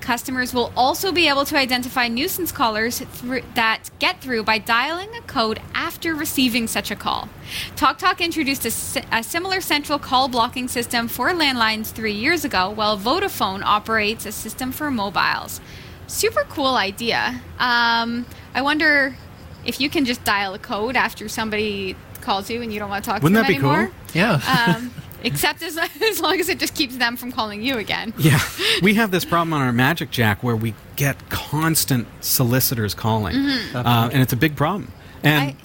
Customers 0.00 0.52
will 0.54 0.72
also 0.76 1.12
be 1.12 1.28
able 1.28 1.44
to 1.44 1.56
identify 1.56 2.08
nuisance 2.08 2.50
callers 2.52 3.00
thr- 3.00 3.38
that 3.54 3.90
get 3.98 4.20
through 4.20 4.42
by 4.44 4.58
dialing 4.58 5.14
a 5.14 5.20
code 5.22 5.60
after 5.74 6.14
receiving 6.14 6.66
such 6.66 6.90
a 6.90 6.96
call. 6.96 7.28
TalkTalk 7.76 8.20
introduced 8.20 8.64
a, 8.64 8.70
si- 8.70 9.02
a 9.12 9.22
similar 9.22 9.60
central 9.60 9.98
call 9.98 10.28
blocking 10.28 10.68
system 10.68 11.06
for 11.08 11.30
landlines 11.30 11.88
three 11.92 12.12
years 12.14 12.44
ago, 12.44 12.70
while 12.70 12.98
Vodafone 12.98 13.62
operates 13.62 14.26
a 14.26 14.32
system 14.32 14.72
for 14.72 14.90
mobiles. 14.90 15.60
Super 16.06 16.44
cool 16.48 16.74
idea. 16.76 17.40
Um, 17.58 18.26
I 18.54 18.62
wonder 18.62 19.16
if 19.64 19.80
you 19.80 19.90
can 19.90 20.04
just 20.04 20.24
dial 20.24 20.54
a 20.54 20.58
code 20.58 20.96
after 20.96 21.28
somebody 21.28 21.94
calls 22.20 22.50
you 22.50 22.62
and 22.62 22.72
you 22.72 22.78
don't 22.78 22.90
want 22.90 23.04
to 23.04 23.10
talk 23.10 23.22
Wouldn't 23.22 23.36
to 23.38 23.42
that 23.42 23.46
them 23.52 23.56
be 23.56 23.60
cool? 23.60 23.70
anymore. 23.74 23.92
Yeah. 24.14 24.74
Um, 24.76 24.90
except 25.24 25.62
as, 25.62 25.76
as 26.02 26.20
long 26.20 26.40
as 26.40 26.48
it 26.48 26.58
just 26.58 26.74
keeps 26.74 26.96
them 26.96 27.16
from 27.16 27.32
calling 27.32 27.62
you 27.62 27.78
again. 27.78 28.12
Yeah, 28.18 28.40
we 28.82 28.94
have 28.94 29.10
this 29.10 29.24
problem 29.24 29.52
on 29.52 29.60
our 29.62 29.72
Magic 29.72 30.10
Jack 30.10 30.42
where 30.42 30.56
we 30.56 30.74
get 30.96 31.28
constant 31.30 32.06
solicitors 32.20 32.94
calling, 32.94 33.36
uh, 33.74 34.10
and 34.12 34.22
it's 34.22 34.32
a 34.32 34.36
big 34.36 34.56
problem. 34.56 34.90
And 35.22 35.50
I- 35.50 35.56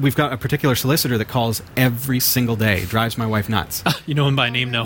we've 0.00 0.16
got 0.16 0.32
a 0.32 0.36
particular 0.38 0.74
solicitor 0.74 1.18
that 1.18 1.28
calls 1.28 1.62
every 1.76 2.18
single 2.20 2.56
day, 2.56 2.84
drives 2.86 3.18
my 3.18 3.26
wife 3.26 3.48
nuts. 3.48 3.84
you 4.06 4.14
know 4.14 4.26
him 4.26 4.36
by 4.36 4.48
name 4.50 4.70
now. 4.70 4.84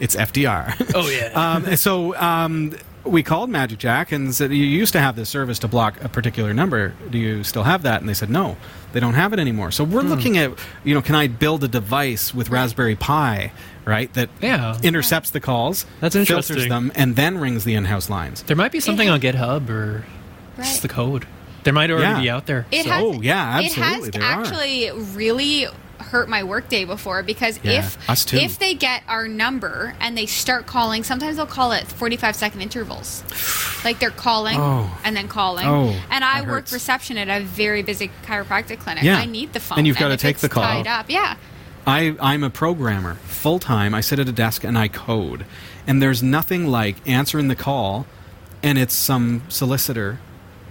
it's 0.00 0.16
FDR. 0.16 0.92
oh 0.94 1.08
yeah. 1.10 1.32
um, 1.54 1.76
so 1.76 2.14
um, 2.16 2.74
we 3.04 3.22
called 3.22 3.48
Magic 3.50 3.78
Jack 3.78 4.12
and 4.12 4.34
said, 4.34 4.50
"You 4.52 4.64
used 4.64 4.92
to 4.92 5.00
have 5.00 5.16
this 5.16 5.28
service 5.28 5.58
to 5.60 5.68
block 5.68 6.02
a 6.02 6.08
particular 6.08 6.52
number. 6.52 6.94
Do 7.10 7.18
you 7.18 7.44
still 7.44 7.62
have 7.64 7.82
that?" 7.82 8.00
And 8.00 8.08
they 8.08 8.14
said, 8.14 8.28
"No, 8.30 8.56
they 8.92 9.00
don't 9.00 9.14
have 9.14 9.32
it 9.32 9.38
anymore." 9.38 9.70
So 9.70 9.84
Hmm. 9.84 9.92
we're 9.92 10.02
looking 10.02 10.36
at, 10.38 10.50
you 10.84 10.94
know, 10.94 11.02
can 11.02 11.14
I 11.14 11.26
build 11.28 11.64
a 11.64 11.68
device 11.68 12.34
with 12.34 12.50
Raspberry 12.50 12.96
Pi, 12.96 13.52
right, 13.84 14.12
that 14.14 14.28
Yeah. 14.42 14.76
intercepts 14.82 15.30
the 15.30 15.40
calls, 15.40 15.86
That's 16.00 16.14
interesting. 16.16 16.56
filters 16.56 16.68
them, 16.68 16.92
and 16.94 17.16
then 17.16 17.38
rings 17.38 17.64
the 17.64 17.74
in-house 17.74 18.10
lines. 18.10 18.42
there 18.46 18.56
might 18.56 18.72
be 18.72 18.80
something 18.80 19.08
ha- 19.08 19.14
on 19.14 19.20
GitHub 19.20 19.68
or 19.70 20.04
just 20.58 20.82
the 20.82 20.88
code. 20.88 21.26
There 21.64 21.72
might 21.72 21.90
already 21.90 22.06
Yeah. 22.06 22.20
be 22.20 22.30
out 22.30 22.46
there. 22.46 22.66
It 22.70 22.84
So- 22.84 22.90
has, 22.90 23.02
oh, 23.02 23.20
yeah, 23.20 23.58
It 23.60 23.72
has 23.74 24.08
there 24.10 24.22
are. 24.22 24.40
actually 24.42 24.90
really 25.14 25.66
hurt 25.98 26.28
my 26.28 26.44
workday 26.44 26.84
before 26.84 27.22
because 27.22 27.58
Yeah, 27.62 27.84
if 28.08 28.32
if 28.34 28.58
they 28.58 28.74
get 28.74 29.02
our 29.08 29.28
number 29.28 29.94
and 30.00 30.16
they 30.16 30.26
start 30.26 30.66
calling, 30.66 31.04
sometimes 31.04 31.36
they'll 31.36 31.46
call 31.46 31.72
at 31.72 31.86
45 31.86 32.36
second 32.36 32.60
intervals. 32.60 33.22
Like 33.84 33.98
they're 33.98 34.10
calling 34.10 34.58
Oh. 34.58 34.90
and 35.04 35.16
then 35.16 35.28
calling. 35.28 35.66
Oh, 35.66 35.94
and 36.10 36.24
I 36.24 36.42
work 36.42 36.70
reception 36.72 37.18
at 37.18 37.28
a 37.28 37.44
very 37.44 37.82
busy 37.82 38.10
chiropractic 38.24 38.78
clinic. 38.80 39.04
Yeah. 39.04 39.18
I 39.18 39.26
need 39.26 39.52
the 39.52 39.60
phone. 39.60 39.78
And 39.78 39.86
you've 39.86 39.98
gotta 39.98 40.14
if 40.14 40.20
take 40.20 40.38
the 40.38 40.48
call. 40.48 40.62
Tied 40.64 40.86
up. 40.86 41.10
Yeah. 41.10 41.36
I, 41.86 42.16
I'm 42.20 42.44
a 42.44 42.50
programmer 42.50 43.14
full 43.24 43.58
time. 43.58 43.94
I 43.94 44.00
sit 44.02 44.18
at 44.18 44.28
a 44.28 44.32
desk 44.32 44.62
and 44.64 44.76
I 44.76 44.88
code. 44.88 45.46
And 45.86 46.02
there's 46.02 46.22
nothing 46.22 46.66
like 46.66 46.96
answering 47.08 47.48
the 47.48 47.56
call 47.56 48.06
and 48.62 48.76
it's 48.76 48.94
some 48.94 49.42
solicitor 49.48 50.18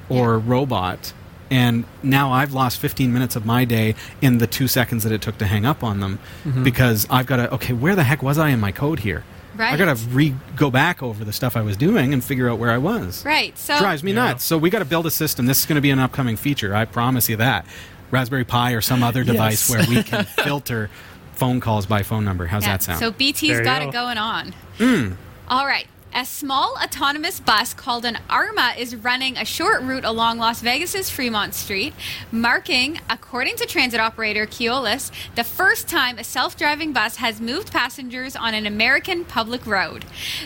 or 0.10 0.38
robot. 0.38 1.14
And 1.50 1.86
now 2.04 2.32
I've 2.34 2.54
lost 2.54 2.80
15 2.80 3.14
minutes 3.14 3.36
of 3.36 3.46
my 3.46 3.64
day 3.66 3.96
in 4.22 4.38
the 4.40 4.48
two 4.48 4.68
seconds 4.68 5.04
that 5.04 5.12
it 5.14 5.22
took 5.22 5.38
to 5.38 5.46
hang 5.46 5.66
up 5.66 5.84
on 5.84 6.00
them 6.02 6.20
because 6.64 7.08
I've 7.10 7.26
got 7.26 7.38
to, 7.38 7.54
okay, 7.56 7.74
where 7.74 7.96
the 7.96 8.04
heck 8.04 8.22
was 8.22 8.38
I 8.38 8.50
in 8.50 8.60
my 8.60 8.72
code 8.72 9.00
here? 9.00 9.24
Right. 9.56 9.68
I 9.68 9.70
Right. 9.72 9.78
got 9.86 9.98
to 9.98 10.06
re 10.10 10.36
go 10.56 10.70
back 10.70 11.02
over 11.02 11.24
the 11.26 11.34
stuff 11.34 11.56
I 11.58 11.62
was 11.62 11.78
doing 11.78 12.14
and 12.14 12.24
figure 12.24 12.48
out 12.50 12.60
where 12.60 12.70
I 12.72 12.78
was. 12.78 13.26
Right. 13.26 13.58
So 13.58 13.78
Drives 13.80 14.04
me 14.04 14.12
Yeah. 14.12 14.26
nuts. 14.26 14.44
So 14.44 14.58
we 14.58 14.70
got 14.70 14.80
to 14.80 14.86
build 14.86 15.06
a 15.08 15.12
system. 15.12 15.46
This 15.48 15.60
is 15.60 15.66
going 15.66 15.76
to 15.78 15.82
be 15.82 15.90
an 15.90 16.00
upcoming 16.00 16.36
feature. 16.38 16.76
I 16.76 16.86
promise 16.86 17.28
you 17.30 17.38
that. 17.38 17.66
Raspberry 18.12 18.44
Pi 18.46 18.74
or 18.74 18.82
some 18.82 19.02
other 19.04 19.24
device 19.24 19.68
Yes. 19.68 19.70
where 19.70 19.88
we 19.98 20.04
can 20.04 20.26
filter 20.44 20.90
phone 21.34 21.60
calls 21.60 21.86
by 21.86 22.04
phone 22.04 22.24
number. 22.26 22.46
How's 22.48 22.64
Yeah, 22.64 22.74
that 22.74 22.84
sound? 22.84 23.00
So 23.00 23.12
BT's 23.12 23.62
got 23.62 23.82
go. 23.82 23.90
it 23.90 23.92
going 23.92 24.18
on. 24.18 24.54
Hmm. 24.78 25.12
All 25.48 25.66
right. 25.66 25.88
A 26.16 26.26
small 26.26 26.76
autonomous 26.82 27.40
bus 27.40 27.74
called 27.74 28.04
an 28.04 28.18
ARMA 28.30 28.74
is 28.78 28.96
running 28.96 29.38
a 29.38 29.46
short 29.46 29.84
route 29.84 30.06
along 30.06 30.40
Las 30.40 30.62
Vegas's 30.62 31.10
Fremont 31.10 31.54
Street, 31.54 31.94
marking, 32.32 33.00
according 33.10 33.56
to 33.58 33.66
transit 33.66 34.00
operator 34.00 34.48
Keolis, 34.48 35.12
the 35.36 35.44
first 35.44 35.88
time 35.88 36.18
a 36.18 36.24
self-driving 36.24 36.92
bus 36.92 37.18
has 37.18 37.40
moved 37.40 37.72
passengers 37.72 38.36
on 38.36 38.56
an 38.56 38.66
American 38.66 39.26
public 39.26 39.68
road. 39.68 40.06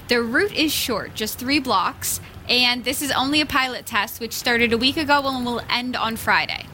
The 0.10 0.22
route 0.22 0.54
is 0.54 0.74
short, 0.74 1.16
just 1.16 1.40
three 1.40 1.60
blocks, 1.60 2.20
and 2.50 2.84
this 2.84 3.02
is 3.02 3.12
only 3.12 3.40
a 3.40 3.46
pilot 3.46 3.86
test, 3.86 4.20
which 4.20 4.34
started 4.34 4.74
a 4.74 4.78
week 4.78 4.98
ago 4.98 5.22
and 5.26 5.46
will 5.46 5.62
end 5.70 5.96
on 5.96 6.18
Friday. 6.18 6.66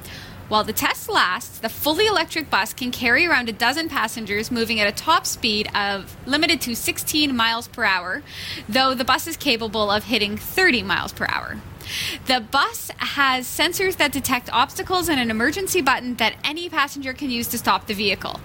While 0.49 0.63
the 0.63 0.71
test 0.71 1.09
lasts, 1.09 1.59
the 1.59 1.67
fully 1.67 2.07
electric 2.07 2.49
bus 2.49 2.71
can 2.71 2.89
carry 2.89 3.25
around 3.25 3.49
a 3.49 3.51
dozen 3.51 3.89
passengers 3.89 4.49
moving 4.49 4.79
at 4.79 4.87
a 4.87 4.93
top 4.93 5.25
speed 5.25 5.69
of 5.75 6.15
limited 6.25 6.61
to 6.61 6.73
16 6.73 7.35
miles 7.35 7.67
per 7.67 7.83
hour, 7.83 8.23
though 8.69 8.93
the 8.93 9.03
bus 9.03 9.27
is 9.27 9.35
capable 9.35 9.91
of 9.91 10.05
hitting 10.05 10.37
30 10.37 10.83
miles 10.83 11.11
per 11.11 11.25
hour. 11.27 11.57
The 12.25 12.41
bus 12.41 12.91
has 12.97 13.47
sensors 13.47 13.97
that 13.97 14.11
detect 14.11 14.49
obstacles 14.51 15.09
and 15.09 15.19
an 15.19 15.31
emergency 15.31 15.81
button 15.81 16.15
that 16.15 16.35
any 16.43 16.69
passenger 16.69 17.13
can 17.13 17.29
use 17.29 17.47
to 17.49 17.57
stop 17.57 17.87
the 17.87 17.93
vehicle. 17.93 18.39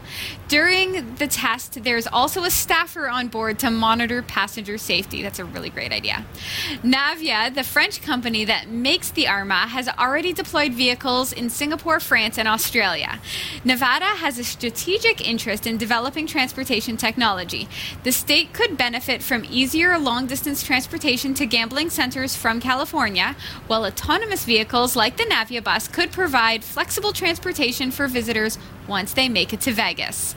During 0.48 1.14
the 1.14 1.26
test, 1.26 1.82
there's 1.82 2.06
also 2.06 2.44
a 2.44 2.50
staffer 2.50 3.08
on 3.08 3.28
board 3.28 3.58
to 3.60 3.70
monitor 3.70 4.22
passenger 4.22 4.76
safety. 4.78 5.22
That's 5.22 5.38
a 5.38 5.44
really 5.44 5.70
great 5.70 5.92
idea. 5.92 6.26
Navya, 6.82 7.54
the 7.54 7.64
French 7.64 8.02
company 8.02 8.44
that 8.44 8.68
makes 8.68 9.10
the 9.10 9.28
Arma, 9.28 9.66
has 9.68 9.88
already 9.88 10.32
deployed 10.32 10.74
vehicles 10.74 11.32
in 11.32 11.48
Singapore, 11.48 12.00
France, 12.00 12.38
and 12.38 12.46
Australia. 12.46 13.18
Nevada 13.64 14.04
has 14.04 14.38
a 14.38 14.44
strategic 14.44 15.26
interest 15.26 15.66
in 15.66 15.78
developing 15.78 16.26
transportation 16.26 16.96
technology. 16.96 17.68
The 18.02 18.12
state 18.12 18.52
could 18.52 18.76
benefit 18.76 19.22
from 19.22 19.44
easier 19.48 19.98
long 19.98 20.26
distance 20.26 20.62
transportation 20.62 21.34
to 21.34 21.46
gambling 21.46 21.90
centers 21.90 22.36
from 22.36 22.60
California, 22.60 23.31
while 23.66 23.84
autonomous 23.84 24.44
vehicles 24.44 24.96
like 24.96 25.16
the 25.16 25.24
Navya 25.24 25.62
bus 25.62 25.88
could 25.88 26.12
provide 26.12 26.62
flexible 26.64 27.12
transportation 27.12 27.90
for 27.90 28.06
visitors 28.08 28.58
once 28.88 29.12
they 29.12 29.28
make 29.28 29.52
it 29.52 29.60
to 29.62 29.72
Vegas. 29.72 30.34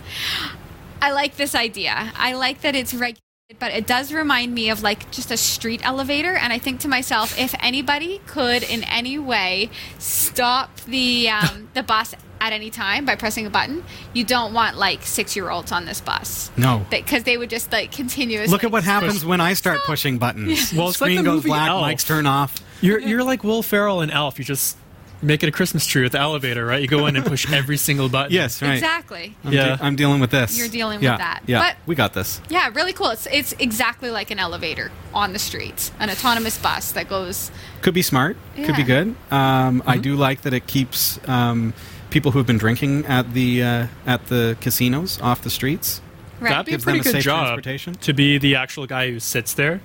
I 1.02 1.12
like 1.12 1.36
this 1.36 1.56
idea. 1.56 2.12
I 2.16 2.34
like 2.34 2.62
that 2.62 2.76
it's 2.76 2.94
regulated, 2.94 3.20
But 3.60 3.74
it 3.74 3.86
does 3.86 4.12
remind 4.12 4.54
me 4.56 4.70
of 4.70 4.82
like 4.82 5.12
just 5.12 5.30
a 5.32 5.38
street 5.38 5.86
elevator, 5.86 6.36
and 6.36 6.52
I 6.52 6.58
think 6.58 6.80
to 6.82 6.88
myself, 6.88 7.38
if 7.38 7.54
anybody 7.60 8.20
could 8.26 8.64
in 8.64 8.84
any 8.86 9.20
way 9.20 9.70
stop 10.00 10.76
the 10.82 11.30
um, 11.30 11.70
the 11.74 11.84
bus 11.84 12.16
at 12.42 12.54
any 12.54 12.70
time 12.70 13.06
by 13.06 13.16
pressing 13.16 13.46
a 13.46 13.50
button, 13.50 13.84
you 14.14 14.24
don't 14.24 14.54
want 14.54 14.78
like 14.78 15.04
six 15.04 15.36
year 15.36 15.50
olds 15.50 15.72
on 15.72 15.86
this 15.86 16.02
bus. 16.02 16.52
No. 16.58 16.86
because 16.90 17.24
they 17.24 17.38
would 17.38 17.50
just 17.50 17.72
like 17.72 17.92
continuously. 17.92 18.52
Look 18.52 18.64
at 18.64 18.72
what 18.72 18.84
happens 18.84 19.24
when 19.26 19.42
I 19.42 19.54
start 19.54 19.80
pushing 19.86 20.18
buttons. 20.18 20.74
Well, 20.74 20.90
it's 20.90 21.00
like 21.02 21.10
Screen 21.10 21.18
the 21.18 21.24
goes 21.24 21.36
movie 21.38 21.50
black, 21.50 21.70
Elf. 21.70 21.86
mics 21.86 22.06
turn 22.06 22.26
off. 22.26 22.56
You're 22.82 23.00
you're 23.00 23.24
like 23.24 23.44
Will 23.44 23.64
Ferrell 23.64 24.02
and 24.02 24.12
Elf. 24.12 24.38
You 24.40 24.46
just 24.46 24.78
make 25.22 25.42
it 25.44 25.48
a 25.50 25.52
Christmas 25.52 25.86
tree 25.88 26.04
with 26.04 26.12
the 26.12 26.20
elevator, 26.20 26.66
right? 26.66 26.82
You 26.82 26.88
go 26.88 27.08
in 27.08 27.16
and 27.16 27.26
push 27.26 27.52
every 27.52 27.78
single 27.78 28.10
button. 28.10 28.32
Yes, 28.34 28.62
right. 28.62 28.74
Exactly. 28.74 29.36
I'm, 29.44 29.54
Yeah. 29.54 29.78
de- 29.78 29.84
I'm 29.84 29.96
dealing 29.96 30.20
with 30.20 30.30
this. 30.30 30.58
You're 30.58 30.68
dealing 30.68 31.00
with 31.00 31.18
that. 31.18 31.42
Yeah, 31.48 31.60
But- 31.60 31.76
we 31.88 31.96
got 31.96 32.14
this. 32.14 32.42
Yeah, 32.50 32.70
really 32.74 32.94
cool. 32.94 33.10
It's 33.10 33.26
it's 33.32 33.54
exactly 33.54 34.12
like 34.12 34.30
an 34.30 34.40
elevator 34.40 34.92
on 35.14 35.34
the 35.34 35.40
street, 35.40 35.92
an 36.00 36.10
autonomous 36.10 36.58
bus 36.58 36.92
that 36.92 37.08
goes. 37.10 37.50
Could 37.82 37.94
be 37.94 38.02
smart. 38.02 38.38
Could 38.56 38.76
be 38.76 38.84
good. 38.84 39.16
Um, 39.32 39.80
Mm-hmm. 39.82 39.90
I 39.90 39.98
do 39.98 40.16
like 40.16 40.42
that 40.42 40.54
it 40.54 40.68
keeps 40.68 41.18
um, 41.28 41.74
people 42.12 42.32
who 42.32 42.38
have 42.40 42.48
been 42.48 42.58
drinking 42.60 43.06
at 43.08 43.34
the 43.34 43.64
uh, 43.64 43.88
at 44.06 44.28
the 44.28 44.58
casinos 44.62 45.20
off 45.22 45.42
the 45.42 45.50
streets. 45.50 46.02
Right. 46.42 46.50
That'd 46.50 46.66
be 46.66 46.74
a 46.76 46.80
pretty 46.80 47.00
a 47.00 47.14
good 47.14 47.22
job 47.22 47.64
to 48.02 48.14
be 48.14 48.38
the 48.38 48.56
actual 48.56 48.86
guy 48.86 49.10
who 49.10 49.20
sits 49.22 49.54
there, 49.54 49.80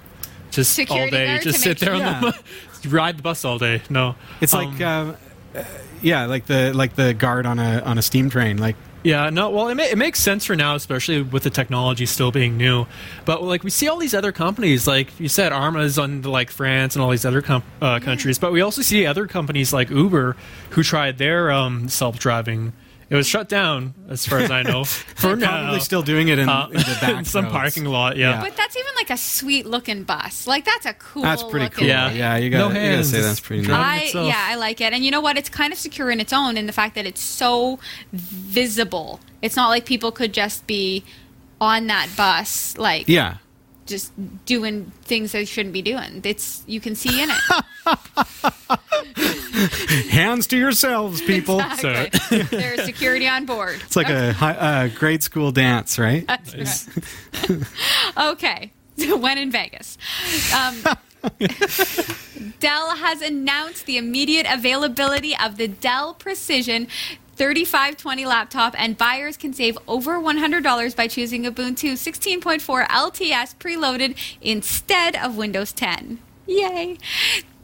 just 0.50 0.72
Security 0.74 1.04
all 1.04 1.10
day, 1.10 1.38
just 1.38 1.60
sit 1.60 1.68
make 1.70 1.78
there 1.78 1.94
on 1.94 2.20
the 2.22 2.32
bu- 2.32 2.38
ride 2.86 3.18
the 3.18 3.22
bus 3.22 3.44
all 3.44 3.58
day. 3.58 3.82
No, 3.90 4.14
It's 4.40 4.54
Um, 4.54 4.72
like, 4.72 4.80
uh, 4.80 5.12
yeah, 6.02 6.26
like 6.26 6.46
the 6.46 6.72
like 6.74 6.94
the 6.94 7.14
guard 7.14 7.46
on 7.46 7.58
a 7.58 7.80
on 7.80 7.98
a 7.98 8.02
steam 8.02 8.30
train. 8.30 8.56
Like, 8.58 8.76
Yeah, 9.02 9.30
no. 9.30 9.50
Well, 9.50 9.68
it, 9.68 9.74
ma- 9.74 9.82
it 9.84 9.96
makes 9.98 10.20
sense 10.20 10.44
for 10.44 10.54
now, 10.56 10.74
especially 10.74 11.22
with 11.22 11.42
the 11.42 11.50
technology 11.50 12.06
still 12.06 12.30
being 12.30 12.56
new. 12.56 12.86
But 13.24 13.42
like 13.42 13.64
we 13.64 13.70
see 13.70 13.88
all 13.88 13.96
these 13.98 14.14
other 14.14 14.32
companies, 14.32 14.86
like 14.86 15.18
you 15.18 15.28
said, 15.28 15.52
Arma's 15.52 15.98
on 15.98 16.22
like 16.22 16.50
France 16.50 16.94
and 16.96 17.02
all 17.02 17.10
these 17.10 17.24
other 17.24 17.42
com- 17.42 17.62
uh, 17.80 17.98
countries. 18.00 18.38
But 18.38 18.52
we 18.52 18.60
also 18.60 18.82
see 18.82 19.06
other 19.06 19.26
companies 19.26 19.72
like 19.72 19.90
Uber 19.90 20.36
who 20.70 20.82
tried 20.82 21.18
their 21.18 21.50
um, 21.50 21.88
self-driving. 21.88 22.72
It 23.10 23.16
was 23.16 23.26
shut 23.26 23.48
down, 23.48 23.92
as 24.08 24.24
far 24.24 24.38
as 24.38 24.50
I 24.52 24.62
know. 24.62 24.84
for 25.16 25.34
now, 25.34 25.62
probably 25.64 25.80
still 25.80 26.02
doing 26.02 26.28
it 26.28 26.38
in, 26.38 26.48
Uh, 26.48 26.68
in 26.68 26.74
the 26.78 26.98
back 27.00 27.16
in 27.18 27.24
some 27.24 27.46
roads. 27.46 27.52
parking 27.52 27.84
lot. 27.84 28.16
Yeah. 28.16 28.30
Yeah. 28.34 28.40
But 28.44 28.56
that's 28.56 28.76
even 28.76 28.92
like 28.94 29.10
a 29.10 29.16
sweet 29.16 29.66
looking 29.66 30.04
bus. 30.04 30.46
Like 30.46 30.64
that's 30.64 30.86
a 30.86 30.94
cool. 30.94 31.22
That's 31.22 31.42
pretty 31.42 31.68
cool. 31.70 31.86
Yeah. 31.88 32.10
Yeah, 32.12 32.36
you 32.36 32.50
No 32.50 32.68
got 32.68 32.74
to 32.74 33.04
say 33.04 33.20
that's 33.20 33.40
pretty 33.40 33.64
drive. 33.64 34.02
neat. 34.02 34.14
I 34.14 34.26
yeah, 34.28 34.46
I 34.50 34.54
like 34.54 34.80
it. 34.80 34.92
And 34.92 35.04
you 35.04 35.10
know 35.10 35.20
what? 35.20 35.36
It's 35.36 35.48
kind 35.48 35.72
of 35.72 35.78
secure 35.78 36.08
in 36.10 36.20
its 36.20 36.32
own 36.32 36.56
in 36.56 36.66
the 36.66 36.72
fact 36.72 36.94
that 36.94 37.04
it's 37.04 37.20
so 37.20 37.80
visible. 38.12 39.20
It's 39.42 39.56
not 39.56 39.68
like 39.68 39.86
people 39.86 40.12
could 40.12 40.32
just 40.32 40.66
be 40.66 41.04
on 41.60 41.88
that 41.88 42.08
bus 42.16 42.76
like 42.78 43.08
Yeah. 43.08 43.36
Just 43.90 44.12
doing 44.46 44.90
things 45.02 45.32
they 45.32 45.44
shouldn't 45.44 45.74
be 45.74 45.82
doing. 45.82 46.22
It's 46.24 46.62
you 46.66 46.80
can 46.80 46.94
see 46.94 47.22
in 47.22 47.28
it. 47.30 47.36
Hands 50.10 50.46
to 50.46 50.56
yourselves, 50.56 51.20
people. 51.20 51.60
Exactly. 51.60 52.42
There's 52.50 52.84
security 52.84 53.28
on 53.28 53.44
board. 53.44 53.80
It's 53.84 53.96
like 53.96 54.08
a 54.08 54.32
hi- 54.32 54.54
uh, 54.54 54.88
grade 54.88 55.22
school 55.22 55.52
dance, 55.52 55.98
right? 55.98 56.26
That's 56.26 56.88
right. 57.48 57.62
okay. 58.32 58.72
when 59.18 59.38
in 59.38 59.50
Vegas. 59.50 59.98
Um, 60.54 60.82
Dell 62.60 62.96
has 62.96 63.20
announced 63.20 63.86
the 63.86 63.98
immediate 63.98 64.46
availability 64.48 65.36
of 65.36 65.58
the 65.58 65.68
Dell 65.68 66.14
Precision 66.14 66.88
3520 67.40 68.26
laptop, 68.26 68.74
and 68.76 68.98
buyers 68.98 69.38
can 69.38 69.54
save 69.54 69.78
over 69.88 70.20
$100 70.20 70.94
by 70.94 71.06
choosing 71.06 71.44
Ubuntu 71.44 71.92
16.4 71.92 72.86
LTS 72.86 73.56
preloaded 73.56 74.14
instead 74.42 75.16
of 75.16 75.38
Windows 75.38 75.72
10. 75.72 76.18
Yay! 76.46 76.98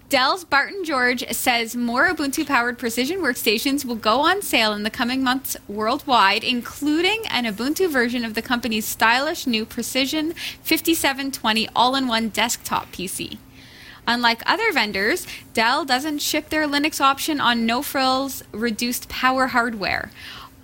Dell's 0.08 0.44
Barton 0.44 0.82
George 0.82 1.30
says 1.30 1.76
more 1.76 2.08
Ubuntu 2.08 2.46
powered 2.46 2.78
precision 2.78 3.18
workstations 3.18 3.84
will 3.84 3.96
go 3.96 4.20
on 4.20 4.40
sale 4.40 4.72
in 4.72 4.82
the 4.82 4.88
coming 4.88 5.22
months 5.22 5.58
worldwide, 5.68 6.42
including 6.42 7.24
an 7.28 7.44
Ubuntu 7.44 7.90
version 7.90 8.24
of 8.24 8.32
the 8.32 8.40
company's 8.40 8.86
stylish 8.86 9.46
new 9.46 9.66
Precision 9.66 10.32
5720 10.62 11.68
all 11.76 11.94
in 11.94 12.08
one 12.08 12.30
desktop 12.30 12.90
PC. 12.92 13.36
Unlike 14.06 14.42
other 14.46 14.72
vendors, 14.72 15.26
Dell 15.52 15.84
doesn't 15.84 16.20
ship 16.20 16.48
their 16.48 16.68
Linux 16.68 17.00
option 17.00 17.40
on 17.40 17.66
no 17.66 17.82
frills 17.82 18.44
reduced 18.52 19.08
power 19.08 19.48
hardware. 19.48 20.10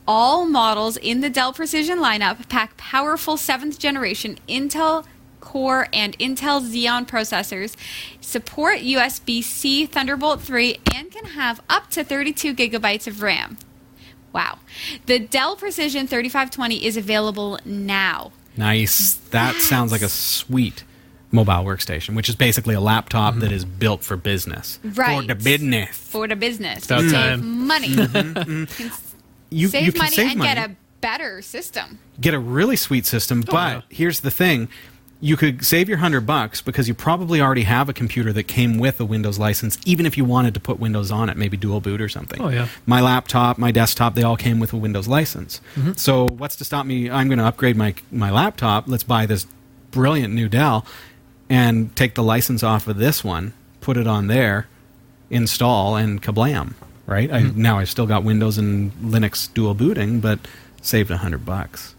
All 0.06 0.46
models 0.46 0.96
in 0.96 1.20
the 1.20 1.30
Dell 1.30 1.52
Precision 1.52 1.98
lineup 1.98 2.48
pack 2.48 2.76
powerful 2.76 3.36
7th 3.36 3.78
generation 3.78 4.38
Intel 4.48 5.04
Core 5.40 5.88
and 5.92 6.16
Intel 6.18 6.62
Xeon 6.62 7.06
processors, 7.06 7.76
support 8.20 8.78
USB 8.78 9.42
C 9.42 9.86
Thunderbolt 9.86 10.40
3, 10.40 10.78
and 10.94 11.10
can 11.10 11.26
have 11.26 11.60
up 11.68 11.90
to 11.90 12.04
32 12.04 12.54
gigabytes 12.54 13.06
of 13.06 13.22
RAM. 13.22 13.58
Wow. 14.32 14.60
The 15.06 15.18
Dell 15.18 15.56
Precision 15.56 16.06
3520 16.06 16.86
is 16.86 16.96
available 16.96 17.58
now. 17.64 18.32
Nice. 18.56 19.14
That 19.30 19.56
sounds 19.56 19.92
like 19.92 20.02
a 20.02 20.08
sweet 20.08 20.84
mobile 21.32 21.64
workstation, 21.64 22.14
which 22.14 22.28
is 22.28 22.36
basically 22.36 22.74
a 22.74 22.80
laptop 22.80 23.34
that 23.36 23.46
mm-hmm. 23.46 23.54
is 23.54 23.64
built 23.64 24.04
for 24.04 24.16
business. 24.16 24.78
Right. 24.84 25.20
For 25.20 25.26
the 25.26 25.34
business. 25.34 25.96
For 25.96 26.28
the 26.28 26.36
business. 26.36 26.84
About 26.84 27.00
Save 27.00 27.12
time. 27.12 27.66
money. 27.66 27.88
Mm-hmm. 27.88 28.64
Can 28.64 28.92
You, 29.50 29.68
save 29.68 29.84
you 29.86 29.92
can 29.92 29.98
money 29.98 30.16
save 30.16 30.30
and 30.30 30.38
money. 30.38 30.54
get 30.54 30.70
a 30.70 30.76
better 31.00 31.42
system. 31.42 31.98
get 32.20 32.32
a 32.32 32.38
really 32.38 32.76
sweet 32.76 33.04
system, 33.06 33.42
oh, 33.48 33.52
but 33.52 33.76
yeah. 33.76 33.82
here's 33.90 34.20
the 34.20 34.30
thing. 34.30 34.68
You 35.20 35.36
could 35.36 35.64
save 35.64 35.88
your 35.88 35.98
hundred 35.98 36.26
bucks 36.26 36.60
because 36.60 36.88
you 36.88 36.94
probably 36.94 37.40
already 37.40 37.62
have 37.62 37.88
a 37.88 37.92
computer 37.92 38.32
that 38.32 38.44
came 38.44 38.78
with 38.78 38.98
a 39.00 39.04
Windows 39.04 39.38
license, 39.38 39.78
even 39.84 40.04
if 40.04 40.16
you 40.16 40.24
wanted 40.24 40.54
to 40.54 40.60
put 40.60 40.80
Windows 40.80 41.10
on 41.12 41.28
it, 41.28 41.36
maybe 41.36 41.56
dual 41.56 41.80
boot 41.80 42.00
or 42.00 42.08
something. 42.08 42.40
Oh, 42.40 42.48
yeah. 42.48 42.66
My 42.86 43.00
laptop, 43.00 43.56
my 43.56 43.70
desktop, 43.70 44.14
they 44.16 44.22
all 44.22 44.36
came 44.36 44.58
with 44.58 44.72
a 44.72 44.76
Windows 44.76 45.06
license. 45.06 45.60
Mm-hmm. 45.76 45.92
So 45.92 46.26
what's 46.28 46.56
to 46.56 46.64
stop 46.64 46.86
me? 46.86 47.08
I'm 47.10 47.28
going 47.28 47.38
to 47.38 47.44
upgrade 47.46 47.76
my 47.76 47.94
my 48.10 48.30
laptop. 48.30 48.88
Let's 48.88 49.04
buy 49.04 49.26
this 49.26 49.46
brilliant 49.92 50.32
new 50.34 50.48
Dell 50.48 50.84
and 51.52 51.94
take 51.94 52.14
the 52.14 52.22
license 52.22 52.62
off 52.62 52.88
of 52.88 52.96
this 52.96 53.22
one, 53.22 53.52
put 53.80 53.96
it 53.96 54.06
on 54.06 54.26
there, 54.28 54.66
install, 55.30 55.96
and 55.96 56.22
kablam! 56.22 56.72
Right? 57.06 57.30
I, 57.30 57.42
Mm-hmm. 57.42 57.60
now 57.60 57.78
I've 57.78 57.90
still 57.90 58.06
got 58.06 58.22
Windows 58.24 58.56
and 58.58 58.92
Linux 59.02 59.52
dual 59.52 59.74
booting, 59.74 60.20
but 60.20 60.38
saved 60.80 61.10
a 61.10 61.16
hundred 61.18 61.44
bucks. 61.44 61.94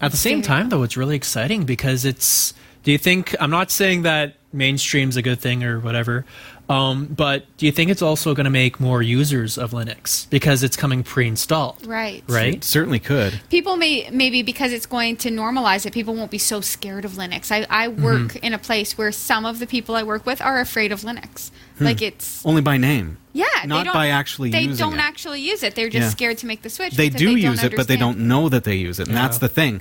At 0.00 0.10
the 0.10 0.16
same 0.16 0.42
time, 0.42 0.68
though, 0.70 0.82
it's 0.82 0.96
really 0.96 1.14
exciting 1.14 1.64
because 1.64 2.04
it's. 2.04 2.52
Do 2.82 2.90
you 2.90 2.98
think? 2.98 3.36
I'm 3.38 3.50
not 3.50 3.70
saying 3.70 4.02
that 4.02 4.34
mainstream's 4.52 5.16
a 5.16 5.22
good 5.22 5.38
thing 5.38 5.62
or 5.62 5.78
whatever, 5.78 6.24
um, 6.70 7.06
but 7.06 7.44
do 7.56 7.66
you 7.66 7.72
think 7.72 7.90
it's 7.90 8.00
also 8.02 8.34
going 8.34 8.44
to 8.44 8.50
make 8.50 8.78
more 8.78 9.02
users 9.02 9.58
of 9.58 9.72
Linux 9.72 10.30
because 10.30 10.62
it's 10.62 10.76
coming 10.76 11.02
pre-installed? 11.02 11.84
Right. 11.86 12.22
Right. 12.28 12.62
Certainly 12.62 13.00
could. 13.00 13.40
People 13.50 13.76
may 13.76 14.08
maybe 14.12 14.42
because 14.42 14.72
it's 14.72 14.86
going 14.86 15.16
to 15.18 15.30
normalize 15.30 15.84
it, 15.84 15.92
people 15.92 16.14
won't 16.14 16.30
be 16.30 16.38
so 16.38 16.60
scared 16.60 17.04
of 17.04 17.12
Linux. 17.12 17.50
I, 17.50 17.66
I 17.68 17.88
work 17.88 18.36
in 18.36 18.54
a 18.54 18.58
place 18.58 18.96
where 18.96 19.10
some 19.12 19.44
of 19.44 19.58
the 19.58 19.66
people 19.66 19.96
I 19.96 20.04
work 20.04 20.24
with 20.24 20.40
are 20.40 20.60
afraid 20.60 20.92
of 20.92 21.00
Linux. 21.02 21.50
Like 21.80 22.02
it's 22.02 22.44
Only 22.44 22.60
by 22.60 22.76
name. 22.76 23.16
yeah, 23.32 23.46
Not 23.64 23.78
they 23.78 23.84
don't, 23.84 23.94
by 23.94 24.08
actually 24.08 24.50
they 24.50 24.60
using 24.62 24.76
don't 24.90 24.98
it. 24.98 25.02
actually 25.02 25.40
use 25.40 25.62
it. 25.62 25.74
They're 25.74 25.88
just 25.88 26.04
Yeah. 26.04 26.10
scared 26.10 26.38
to 26.38 26.46
make 26.46 26.60
the 26.60 26.68
switch. 26.68 26.94
They 26.94 27.08
do 27.08 27.34
they 27.34 27.40
use 27.40 27.62
it, 27.64 27.74
but 27.74 27.88
they 27.88 27.96
don't 27.96 28.18
know 28.18 28.50
that 28.50 28.64
they 28.64 28.74
use 28.76 29.00
it. 29.00 29.08
And 29.08 29.16
that's 29.16 29.38
the 29.38 29.48
thing. 29.48 29.80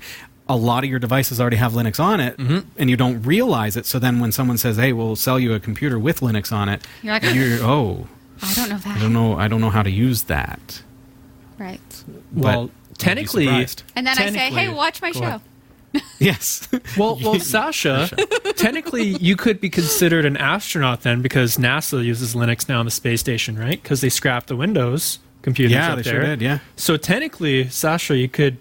A 0.50 0.56
lot 0.56 0.84
of 0.84 0.90
your 0.90 1.00
devices 1.00 1.40
already 1.40 1.58
have 1.58 1.74
Linux 1.74 2.00
on 2.00 2.20
it, 2.20 2.36
mm-hmm. 2.38 2.68
and 2.78 2.90
you 2.90 2.98
don't 2.98 3.22
realize 3.22 3.78
it. 3.78 3.86
So 3.86 4.00
then 4.00 4.20
when 4.20 4.32
someone 4.32 4.58
says, 4.58 4.78
hey, 4.78 4.94
we'll 4.94 5.16
sell 5.16 5.40
you 5.40 5.54
a 5.54 5.60
computer 5.60 6.00
with 6.00 6.22
Linux 6.22 6.52
on 6.52 6.70
it, 6.70 6.86
You're 7.04 7.14
like, 7.14 7.24
you're, 7.24 7.60
oh, 7.62 8.08
I 8.42 8.54
don't 8.56 8.70
know 8.70 8.78
that. 8.78 8.98
I 8.98 9.00
don't 9.00 9.14
know, 9.14 9.38
I 9.38 9.48
don't 9.48 9.62
know 9.62 9.70
how 9.70 9.84
to 9.84 9.92
use 9.92 10.24
that. 10.24 10.82
Right. 11.58 11.80
Well, 12.34 12.54
But 12.54 12.62
you'd 12.62 12.98
technically. 12.98 13.48
And 13.48 14.08
then 14.08 14.18
I 14.18 14.32
say, 14.32 14.50
hey, 14.50 14.70
watch 14.74 15.02
my 15.02 15.12
show. 15.12 15.24
ahead. 15.24 15.42
Yes. 16.20 16.68
Well, 16.98 17.18
well, 17.24 17.40
Sasha, 17.40 18.10
technically, 18.56 19.16
you 19.18 19.36
could 19.36 19.60
be 19.60 19.70
considered 19.70 20.26
an 20.26 20.38
astronaut 20.38 21.02
then, 21.02 21.22
because 21.22 21.58
NASA 21.58 22.04
uses 22.04 22.36
Linux 22.36 22.70
now 22.70 22.80
on 22.80 22.86
the 22.86 22.92
space 22.92 23.22
station, 23.22 23.58
right? 23.58 23.82
Because 23.82 24.02
they 24.02 24.10
scrapped 24.10 24.48
the 24.48 24.56
Windows 24.56 25.20
computers 25.42 25.72
yeah, 25.72 25.92
up 25.92 25.98
they 25.98 26.02
there. 26.04 26.14
sure 26.14 26.24
did, 26.24 26.42
yeah. 26.42 26.60
So 26.76 26.98
technically, 26.98 27.70
Sasha, 27.70 28.18
you 28.18 28.30
could 28.30 28.58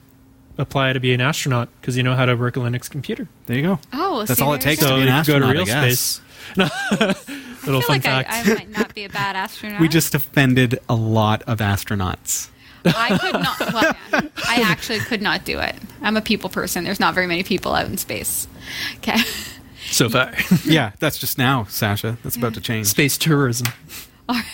apply 0.59 0.93
to 0.93 1.01
be 1.01 1.13
an 1.15 1.21
astronaut 1.21 1.69
because 1.81 1.97
you 1.97 2.03
know 2.03 2.15
how 2.15 2.27
to 2.27 2.35
work 2.35 2.57
a 2.57 2.61
Linux 2.61 2.91
computer. 2.91 3.29
There 3.47 3.57
you 3.57 3.63
go. 3.63 3.81
Oh, 3.93 4.25
That's 4.25 4.39
see, 4.39 4.45
all 4.45 4.53
it 4.55 4.61
there's 4.61 4.79
takes 4.79 4.83
to 4.89 4.95
be 4.95 5.03
an 5.03 5.17
you 5.17 5.23
could 5.25 5.27
go 5.27 5.39
to 5.39 5.53
real 5.53 5.63
I 5.63 5.65
guess. 5.65 6.01
space. 6.01 6.21
No, 6.57 6.65
I 6.71 6.97
little 7.67 7.81
feel 7.81 7.81
fun 7.83 7.97
like 7.97 8.03
fact. 8.03 8.31
I 8.33 8.55
might 8.55 8.71
not 8.71 8.95
be 8.95 9.05
a 9.05 9.09
bad 9.11 9.37
astronaut. 9.37 9.81
We 9.83 9.89
just 9.89 10.15
offended 10.15 10.79
a 10.89 10.95
lot 10.95 11.43
of 11.43 11.59
astronauts. 11.59 12.49
I 12.87 13.19
could 13.19 13.35
not. 13.35 13.59
Well, 13.75 13.95
yeah, 14.13 14.21
I 14.47 14.63
actually 14.65 15.01
could 15.01 15.21
not 15.21 15.45
do 15.45 15.59
it. 15.59 15.75
I'm 16.01 16.17
a 16.17 16.23
people 16.23 16.49
person. 16.49 16.85
There's 16.85 17.01
not 17.01 17.13
very 17.13 17.27
many 17.27 17.43
people 17.43 17.75
out 17.75 17.85
in 17.87 17.99
space. 17.99 18.49
Okay. 18.99 19.19
so 19.91 20.09
far, 20.09 20.33
yeah, 20.65 20.93
that's 21.01 21.19
just 21.19 21.37
now, 21.37 21.65
Sasha. 21.65 22.17
That's 22.23 22.37
about 22.37 22.55
to 22.55 22.61
change. 22.63 22.87
space 22.87 23.19
tourism. 23.19 23.67
All 24.29 24.37
right. 24.37 24.45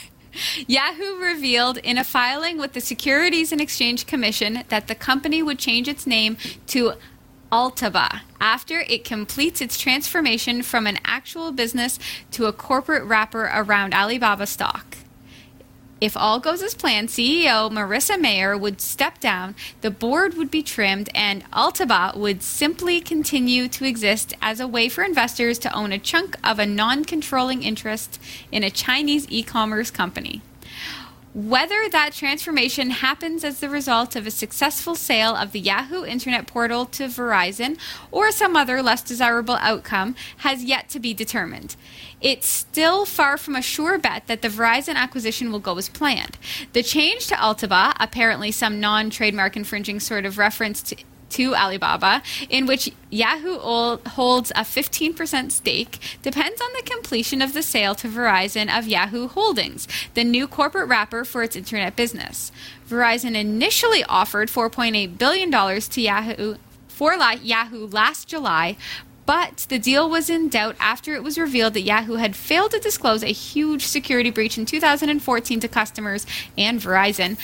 Yahoo 0.67 1.17
revealed 1.17 1.79
in 1.79 1.99
a 1.99 2.05
filing 2.05 2.59
with 2.59 2.73
the 2.73 2.81
Securities 2.81 3.53
and 3.53 3.61
Exchange 3.61 4.07
Commission 4.07 4.65
that 4.69 4.89
the 4.89 4.95
company 4.95 5.43
would 5.43 5.59
change 5.59 5.89
its 5.89 6.07
name 6.07 6.37
to 6.69 6.95
Altaba 7.53 8.21
after 8.41 8.81
it 8.81 9.05
completes 9.05 9.61
its 9.61 9.79
transformation 9.79 10.63
from 10.63 10.87
an 10.87 10.99
actual 11.05 11.53
business 11.53 11.99
to 12.33 12.47
a 12.47 12.53
corporate 12.53 13.05
wrapper 13.05 13.51
around 13.55 13.95
Alibaba 13.95 14.47
stock. 14.47 14.97
If 16.05 16.19
all 16.19 16.39
goes 16.39 16.63
as 16.63 16.75
planned, 16.75 17.09
CEO 17.09 17.71
Marissa 17.71 18.21
Mayer 18.21 18.59
would 18.59 18.83
step 18.83 19.21
down, 19.21 19.55
the 19.81 19.91
board 19.91 20.35
would 20.35 20.51
be 20.51 20.63
trimmed, 20.63 21.09
and 21.15 21.51
Altaba 21.51 22.15
would 22.15 22.43
simply 22.43 23.01
continue 23.01 23.69
to 23.69 23.87
exist 23.87 24.35
as 24.43 24.61
a 24.61 24.69
way 24.69 24.91
for 24.91 25.03
investors 25.03 25.59
to 25.61 25.75
own 25.75 25.93
a 25.93 25.99
chunk 25.99 26.37
of 26.45 26.59
a 26.59 26.67
non 26.67 27.07
controlling 27.07 27.63
interest 27.63 28.21
in 28.53 28.63
a 28.63 28.69
Chinese 28.69 29.27
e 29.31 29.43
commerce 29.43 29.91
company. 29.91 30.43
Whether 31.35 31.89
that 31.89 32.13
transformation 32.13 32.91
happens 32.91 33.43
as 33.43 33.59
the 33.59 33.69
result 33.69 34.15
of 34.15 34.25
a 34.25 34.31
successful 34.31 34.95
sale 34.95 35.35
of 35.35 35.51
the 35.51 35.59
Yahoo 35.59 36.05
Internet 36.05 36.47
portal 36.47 36.87
to 36.87 37.09
Verizon 37.09 37.77
or 38.13 38.31
some 38.31 38.55
other 38.55 38.81
less 38.81 39.03
desirable 39.03 39.57
outcome 39.57 40.15
has 40.39 40.63
yet 40.63 40.89
to 40.91 41.01
be 41.01 41.13
determined. 41.13 41.75
It's 42.21 42.47
still 42.47 43.05
far 43.05 43.37
from 43.37 43.57
a 43.57 43.63
sure 43.63 43.99
bet 43.99 44.29
that 44.29 44.43
the 44.43 44.49
Verizon 44.49 44.95
acquisition 44.95 45.51
will 45.51 45.59
go 45.59 45.77
as 45.77 45.89
planned. 45.89 46.39
The 46.73 46.85
change 46.85 47.27
to 47.27 47.35
Altaba, 47.35 47.95
apparently 47.99 48.53
some 48.53 48.79
non 48.79 49.11
trademark 49.11 49.57
infringing 49.57 49.99
sort 49.99 50.25
of 50.27 50.39
reference 50.39 50.83
to 50.83 50.97
to 51.31 51.55
Alibaba, 51.55 52.23
in 52.49 52.67
which 52.67 52.91
Yahoo 53.11 53.59
holds 53.59 54.51
a 54.53 54.61
15% 54.61 55.51
stake, 55.51 55.99
depends 56.23 56.61
on 56.61 56.69
the 56.75 56.83
completion 56.83 57.43
of 57.43 57.55
the 57.55 57.63
sale 57.63 57.95
to 57.97 58.09
Verizon 58.09 58.77
of 58.77 58.87
Yahoo 58.87 59.29
Holdings, 59.29 59.89
the 60.15 60.25
new 60.25 60.47
corporate 60.47 60.89
wrapper 60.89 61.25
for 61.25 61.43
its 61.43 61.57
internet 61.57 61.97
business. 61.97 62.53
Verizon 62.89 63.35
initially 63.35 64.05
offered 64.05 64.49
$4.8 64.49 65.19
billion 65.19 65.51
to 65.81 66.01
Yahoo 66.01 66.57
for 66.89 67.15
Yahoo 67.15 67.87
last 67.89 68.29
July, 68.29 68.77
but 69.27 69.67
the 69.69 69.79
deal 69.79 70.09
was 70.09 70.29
in 70.29 70.49
doubt 70.49 70.77
after 70.79 71.15
it 71.15 71.23
was 71.23 71.39
revealed 71.39 71.75
that 71.75 71.81
Yahoo 71.81 72.17
had 72.17 72.37
failed 72.37 72.71
to 72.73 72.79
disclose 72.79 73.23
a 73.23 73.33
huge 73.33 73.87
security 73.87 74.31
breach 74.31 74.59
in 74.59 74.67
2014 74.67 75.61
to 75.61 75.69
customers 75.69 76.27
and 76.59 76.81
Verizon. 76.81 77.39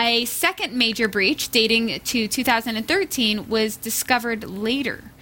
A 0.00 0.24
second 0.24 0.72
major 0.72 1.08
breach, 1.08 1.50
dating 1.50 2.00
to 2.00 2.26
2013, 2.26 3.48
was 3.50 3.76
discovered 3.76 4.44
later. 4.48 5.12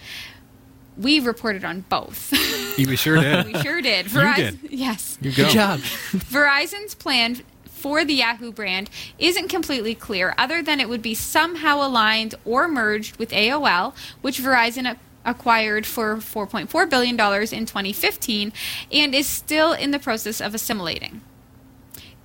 We 0.97 1.19
reported 1.19 1.65
on 1.65 1.81
both. 1.89 2.33
You 2.79 2.95
sure 2.97 3.21
did. 3.21 3.47
we 3.47 3.55
sure 3.61 3.81
did. 3.81 4.07
You 4.07 4.19
Verizon, 4.21 4.63
did. 4.63 4.71
yes. 4.71 5.19
You 5.21 5.33
go. 5.33 5.45
Good 5.45 5.53
job. 5.53 5.81
Verizon's 6.13 6.95
plan 6.95 7.41
for 7.65 8.05
the 8.05 8.15
Yahoo 8.15 8.53
brand 8.53 8.89
isn't 9.19 9.49
completely 9.49 9.97
clear, 9.97 10.33
other 10.39 10.63
than 10.63 10.79
it 10.81 10.89
would 10.89 11.03
be 11.03 11.15
somehow 11.15 11.85
aligned 11.85 12.37
or 12.45 12.69
merged 12.69 13.17
with 13.17 13.31
AOL, 13.31 13.95
which 14.21 14.39
Verizon 14.41 14.97
acquired 15.25 15.87
for 15.87 16.17
$4.4 16.17 16.89
billion 16.89 17.15
in 17.15 17.67
2015 17.67 18.53
and 18.93 19.15
is 19.15 19.27
still 19.27 19.73
in 19.73 19.91
the 19.91 19.99
process 19.99 20.41
of 20.41 20.55
assimilating. 20.55 21.21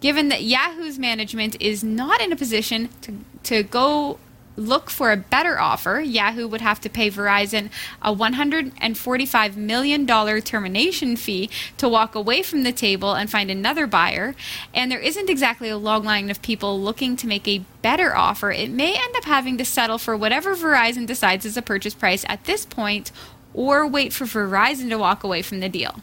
Given 0.03 0.27
that 0.27 0.43
Yahoo's 0.43 0.99
management 0.99 1.55
is 1.61 1.81
not 1.81 2.19
in 2.19 2.33
a 2.33 2.35
position 2.35 2.89
to, 3.03 3.19
to 3.43 3.63
go 3.63 4.19
look 4.57 4.89
for 4.89 5.13
a 5.13 5.15
better 5.15 5.57
offer, 5.57 6.01
Yahoo 6.01 6.45
would 6.45 6.59
have 6.59 6.81
to 6.81 6.89
pay 6.89 7.09
Verizon 7.09 7.69
a 8.01 8.13
$145 8.13 9.55
million 9.55 10.05
termination 10.41 11.15
fee 11.15 11.49
to 11.77 11.87
walk 11.87 12.15
away 12.15 12.43
from 12.43 12.63
the 12.63 12.73
table 12.73 13.13
and 13.13 13.31
find 13.31 13.49
another 13.49 13.87
buyer. 13.87 14.35
And 14.73 14.91
there 14.91 14.99
isn't 14.99 15.29
exactly 15.29 15.69
a 15.69 15.77
long 15.77 16.03
line 16.03 16.29
of 16.29 16.41
people 16.41 16.81
looking 16.81 17.15
to 17.15 17.25
make 17.25 17.47
a 17.47 17.63
better 17.81 18.13
offer. 18.13 18.51
It 18.51 18.71
may 18.71 18.93
end 19.01 19.15
up 19.15 19.23
having 19.23 19.57
to 19.57 19.63
settle 19.63 19.97
for 19.97 20.17
whatever 20.17 20.53
Verizon 20.53 21.07
decides 21.07 21.45
is 21.45 21.55
a 21.55 21.61
purchase 21.61 21.93
price 21.93 22.25
at 22.27 22.43
this 22.43 22.65
point 22.65 23.13
or 23.53 23.87
wait 23.87 24.11
for 24.11 24.25
Verizon 24.25 24.89
to 24.89 24.97
walk 24.97 25.23
away 25.23 25.41
from 25.41 25.61
the 25.61 25.69
deal. 25.69 26.01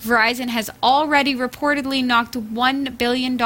Verizon 0.00 0.48
has 0.48 0.70
already 0.82 1.34
reportedly 1.34 2.04
knocked 2.04 2.34
$1 2.34 2.96
billion 2.98 3.40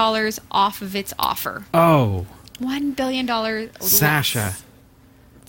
off 0.51 0.83
of 0.83 0.95
its 0.97 1.13
offer. 1.19 1.65
Oh, 1.75 2.27
$1 2.61 2.95
billion. 2.97 3.27
less. 3.27 3.71
Sasha. 3.81 4.55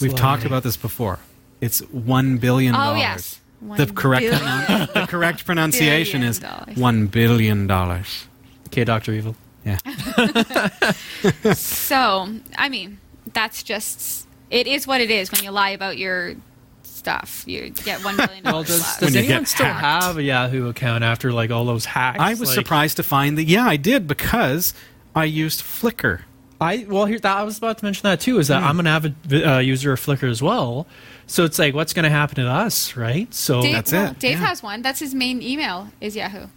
We've 0.01 0.13
a 0.13 0.15
talked 0.15 0.41
money. 0.43 0.47
about 0.51 0.63
this 0.63 0.77
before. 0.77 1.19
It's 1.61 1.81
$1 1.81 2.39
billion. 2.39 2.75
Oh, 2.75 2.95
yes. 2.95 3.39
The 3.61 3.85
correct 3.87 4.23
billion- 4.23 4.39
pronoun- 4.39 4.89
the 4.93 5.05
correct 5.07 5.45
pronunciation 5.45 6.21
is 6.23 6.39
one 6.75 7.07
billion 7.07 7.65
dollars. 7.67 8.27
Okay, 8.67 8.83
Doctor 8.83 9.11
Evil. 9.13 9.35
Yeah. 9.65 9.79
So, 11.53 12.27
I 12.57 12.69
mean, 12.69 12.99
that's 13.33 13.63
just, 13.63 14.27
it 14.49 14.67
is 14.67 14.85
what 14.85 15.01
it 15.01 15.09
is 15.09 15.31
when 15.31 15.43
you 15.43 15.51
lie 15.51 15.69
about 15.71 15.97
your 15.97 16.35
stuff. 17.05 17.43
You 17.45 17.69
get 17.69 17.99
$1 18.01 18.17
billion 18.17 18.43
Well, 18.43 18.63
does, 18.63 18.97
does 18.97 19.15
anyone 19.15 19.45
still 19.45 19.67
hacked. 19.67 20.03
have 20.05 20.17
a 20.17 20.23
Yahoo 20.23 20.69
account 20.69 21.03
after 21.03 21.31
like 21.31 21.51
all 21.51 21.63
those 21.65 21.85
hacks? 21.85 22.17
I 22.19 22.31
was 22.31 22.49
Like, 22.49 22.55
surprised 22.55 22.97
to 22.97 23.03
find 23.03 23.37
that. 23.37 23.43
Yeah, 23.43 23.63
I 23.65 23.77
did 23.77 24.07
because 24.07 24.73
I 25.15 25.25
used 25.25 25.61
Flickr. 25.61 26.21
I 26.59 26.85
well, 26.89 27.05
here 27.05 27.19
that 27.19 27.37
I 27.37 27.43
was 27.43 27.57
about 27.59 27.77
to 27.79 27.85
mention 27.85 28.03
that 28.09 28.21
too. 28.21 28.39
Is 28.39 28.47
that 28.47 28.63
I'm 28.63 28.79
an 28.79 28.87
avid 28.87 29.15
uh, 29.31 29.57
user 29.59 29.91
of 29.93 29.99
Flickr 29.99 30.27
as 30.29 30.41
well. 30.41 30.87
So 31.27 31.43
it's 31.43 31.59
like, 31.59 31.75
what's 31.75 31.93
going 31.93 32.05
to 32.05 32.09
happen 32.09 32.35
to 32.35 32.47
us, 32.49 32.95
right? 32.95 33.31
So 33.33 33.61
Dave, 33.61 33.73
That's 33.73 33.91
well, 33.91 34.11
it, 34.11 34.19
Dave 34.19 34.39
yeah. 34.39 34.47
has 34.47 34.63
one. 34.63 34.81
That's 34.81 34.99
his 34.99 35.13
main 35.13 35.41
email, 35.43 35.89
is 36.01 36.15
Yahoo. 36.15 36.47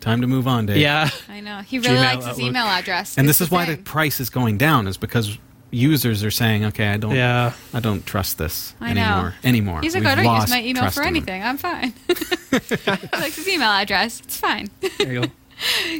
Time 0.00 0.20
to 0.20 0.26
move 0.26 0.46
on, 0.46 0.66
Dave. 0.66 0.76
yeah, 0.76 1.08
I 1.28 1.40
know. 1.40 1.60
He 1.60 1.78
really 1.78 1.96
Gmail, 1.96 2.00
likes 2.04 2.24
his 2.26 2.26
Outlook. 2.34 2.46
email 2.46 2.66
address. 2.66 3.16
And 3.16 3.26
It's 3.28 3.38
this 3.38 3.46
is 3.46 3.50
why 3.50 3.64
the 3.64 3.76
price 3.78 4.20
is 4.20 4.28
going 4.30 4.58
down, 4.58 4.86
is 4.86 4.96
because 4.98 5.38
users 5.74 6.24
are 6.24 6.30
saying, 6.30 6.64
"Okay, 6.66 6.86
I 6.86 6.96
don't, 6.96 7.14
yeah. 7.14 7.52
I 7.72 7.80
don't 7.80 8.04
trust 8.06 8.38
this 8.38 8.74
I 8.80 8.92
know. 8.92 9.02
anymore. 9.02 9.34
Anymore." 9.44 9.80
He's 9.82 9.94
like, 9.94 10.02
We've 10.02 10.12
I 10.12 10.22
don't 10.22 10.40
use 10.40 10.50
my 10.50 10.62
email 10.62 10.90
for 10.90 11.02
in 11.02 11.06
them." 11.06 11.16
anything. 11.16 11.42
I'm 11.42 11.58
fine. 11.58 11.92
he 12.08 13.16
likes 13.20 13.36
his 13.36 13.48
email 13.48 13.70
address. 13.70 14.20
It's 14.20 14.36
fine. 14.36 14.68
There 14.98 15.12
you 15.12 15.20
go. 15.22 15.28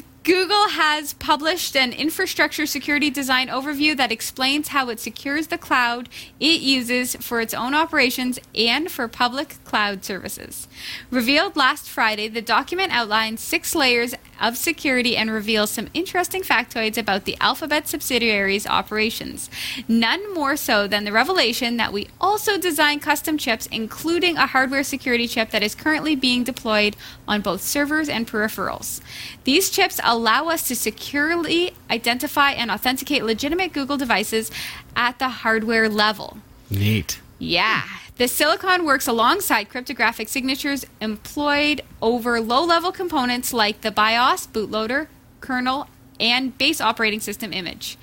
Google 0.24 0.68
has 0.70 1.12
published 1.12 1.76
an 1.76 1.92
infrastructure 1.92 2.64
security 2.64 3.10
design 3.10 3.48
overview 3.48 3.94
that 3.98 4.10
explains 4.10 4.68
how 4.68 4.88
it 4.88 4.98
secures 4.98 5.48
the 5.48 5.58
cloud 5.58 6.08
it 6.40 6.62
uses 6.62 7.14
for 7.16 7.42
its 7.42 7.52
own 7.52 7.74
operations 7.74 8.38
and 8.54 8.90
for 8.90 9.06
public 9.06 9.62
cloud 9.64 10.02
services. 10.02 10.66
Revealed 11.10 11.56
last 11.56 11.90
Friday, 11.90 12.28
the 12.28 12.40
document 12.40 12.90
outlines 12.90 13.42
six 13.42 13.74
layers 13.74 14.14
of 14.40 14.56
security 14.56 15.14
and 15.14 15.30
reveals 15.30 15.70
some 15.70 15.88
interesting 15.92 16.42
factoids 16.42 16.96
about 16.96 17.26
the 17.26 17.36
Alphabet 17.38 17.86
subsidiary's 17.86 18.66
operations. 18.66 19.50
None 19.86 20.32
more 20.32 20.56
so 20.56 20.88
than 20.88 21.04
the 21.04 21.12
revelation 21.12 21.76
that 21.76 21.92
we 21.92 22.08
also 22.18 22.56
design 22.56 22.98
custom 22.98 23.36
chips, 23.36 23.66
including 23.66 24.38
a 24.38 24.46
hardware 24.46 24.84
security 24.84 25.28
chip 25.28 25.50
that 25.50 25.62
is 25.62 25.74
currently 25.74 26.16
being 26.16 26.44
deployed 26.44 26.96
on 27.28 27.42
both 27.42 27.60
servers 27.60 28.08
and 28.08 28.26
peripherals. 28.26 29.02
These 29.44 29.68
chips 29.68 30.00
allow 30.02 30.13
us 30.48 30.66
to 30.68 30.76
securely 30.76 31.74
identify 31.90 32.50
and 32.50 32.70
authenticate 32.70 33.24
legitimate 33.24 33.72
Google 33.72 33.96
devices 33.96 34.50
at 34.96 35.18
the 35.18 35.28
hardware 35.28 35.88
level. 35.88 36.38
Neat. 36.70 37.20
Yeah. 37.38 37.82
The 38.16 38.28
silicon 38.28 38.84
works 38.84 39.08
alongside 39.08 39.68
cryptographic 39.68 40.28
signatures 40.28 40.86
employed 41.00 41.82
over 42.00 42.40
low 42.40 42.64
level 42.64 42.92
components 42.92 43.52
like 43.52 43.80
the 43.80 43.90
BIOS, 43.90 44.46
bootloader, 44.46 45.08
kernel, 45.40 45.88
and 46.20 46.56
base 46.56 46.80
operating 46.80 47.20
system 47.20 47.52
image. 47.52 47.98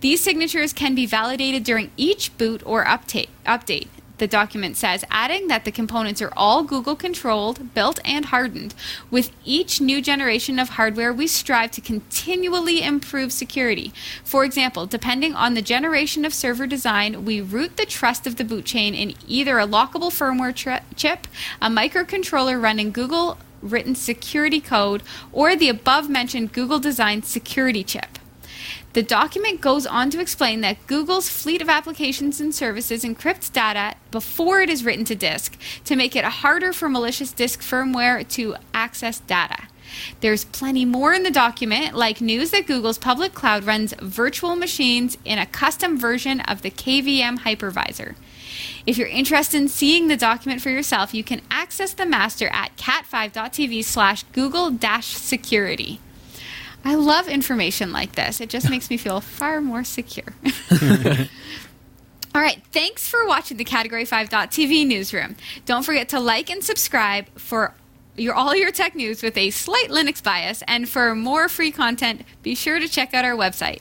These 0.00 0.20
signatures 0.20 0.72
can 0.72 0.94
be 0.94 1.06
validated 1.06 1.62
during 1.62 1.92
each 1.96 2.36
boot 2.36 2.60
or 2.66 2.84
update. 2.84 3.28
update. 3.46 3.86
The 4.22 4.28
document 4.28 4.76
says, 4.76 5.04
adding 5.10 5.48
that 5.48 5.64
the 5.64 5.72
components 5.72 6.22
are 6.22 6.32
all 6.36 6.62
Google 6.62 6.94
controlled, 6.94 7.74
built, 7.74 7.98
and 8.04 8.26
hardened. 8.26 8.72
With 9.10 9.32
each 9.44 9.80
new 9.80 10.00
generation 10.00 10.60
of 10.60 10.68
hardware, 10.68 11.12
we 11.12 11.26
strive 11.26 11.72
to 11.72 11.80
continually 11.80 12.84
improve 12.84 13.32
security. 13.32 13.92
For 14.22 14.44
example, 14.44 14.86
depending 14.86 15.34
on 15.34 15.54
the 15.54 15.60
generation 15.60 16.24
of 16.24 16.32
server 16.32 16.68
design, 16.68 17.24
we 17.24 17.40
root 17.40 17.76
the 17.76 17.84
trust 17.84 18.24
of 18.28 18.36
the 18.36 18.44
boot 18.44 18.64
chain 18.64 18.94
in 18.94 19.14
either 19.26 19.58
a 19.58 19.66
lockable 19.66 20.12
firmware 20.12 20.54
tri- 20.54 20.82
chip, 20.94 21.26
a 21.60 21.68
microcontroller 21.68 22.62
running 22.62 22.92
Google 22.92 23.38
written 23.60 23.96
security 23.96 24.60
code, 24.60 25.02
or 25.32 25.56
the 25.56 25.68
above 25.68 26.08
mentioned 26.08 26.52
Google 26.52 26.78
designed 26.78 27.24
security 27.24 27.82
chip. 27.82 28.20
The 28.92 29.02
document 29.02 29.62
goes 29.62 29.86
on 29.86 30.10
to 30.10 30.20
explain 30.20 30.60
that 30.60 30.86
Google's 30.86 31.30
fleet 31.30 31.62
of 31.62 31.70
applications 31.70 32.40
and 32.40 32.54
services 32.54 33.04
encrypts 33.04 33.50
data 33.50 33.96
before 34.10 34.60
it 34.60 34.68
is 34.68 34.84
written 34.84 35.06
to 35.06 35.14
disk 35.14 35.58
to 35.86 35.96
make 35.96 36.14
it 36.14 36.24
harder 36.24 36.74
for 36.74 36.90
malicious 36.90 37.32
disk 37.32 37.60
firmware 37.60 38.28
to 38.30 38.56
access 38.74 39.20
data. 39.20 39.68
There's 40.20 40.44
plenty 40.44 40.84
more 40.84 41.14
in 41.14 41.22
the 41.22 41.30
document, 41.30 41.94
like 41.94 42.20
news 42.20 42.50
that 42.50 42.66
Google's 42.66 42.98
public 42.98 43.34
cloud 43.34 43.64
runs 43.64 43.94
virtual 44.00 44.56
machines 44.56 45.16
in 45.24 45.38
a 45.38 45.46
custom 45.46 45.98
version 45.98 46.40
of 46.40 46.60
the 46.60 46.70
KVM 46.70 47.40
hypervisor. 47.40 48.14
If 48.86 48.98
you're 48.98 49.08
interested 49.08 49.58
in 49.58 49.68
seeing 49.68 50.08
the 50.08 50.16
document 50.16 50.60
for 50.60 50.70
yourself, 50.70 51.14
you 51.14 51.24
can 51.24 51.40
access 51.50 51.94
the 51.94 52.06
master 52.06 52.48
at 52.48 52.76
cat5.tv 52.76 53.84
slash 53.84 54.24
google 54.32 54.76
security. 55.00 56.00
I 56.84 56.94
love 56.94 57.28
information 57.28 57.92
like 57.92 58.12
this. 58.12 58.40
It 58.40 58.48
just 58.48 58.68
makes 58.68 58.90
me 58.90 58.96
feel 58.96 59.20
far 59.20 59.60
more 59.60 59.84
secure. 59.84 60.34
All 62.34 62.40
right, 62.40 62.62
thanks 62.72 63.06
for 63.06 63.26
watching 63.26 63.58
the 63.58 63.64
Category 63.64 64.04
5.tv 64.04 64.86
newsroom. 64.86 65.36
Don't 65.66 65.84
forget 65.84 66.08
to 66.10 66.20
like 66.20 66.48
and 66.48 66.64
subscribe 66.64 67.28
for 67.38 67.74
your 68.16 68.34
all 68.34 68.54
your 68.54 68.70
tech 68.70 68.94
news 68.94 69.22
with 69.22 69.36
a 69.36 69.50
slight 69.50 69.88
Linux 69.88 70.22
bias 70.22 70.62
and 70.68 70.88
for 70.88 71.14
more 71.14 71.48
free 71.48 71.70
content, 71.70 72.22
be 72.42 72.54
sure 72.54 72.78
to 72.78 72.88
check 72.88 73.14
out 73.14 73.24
our 73.24 73.36
website. 73.36 73.80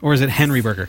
or 0.01 0.15
is 0.15 0.21
it 0.21 0.29
Henry 0.29 0.61
Berger? 0.61 0.89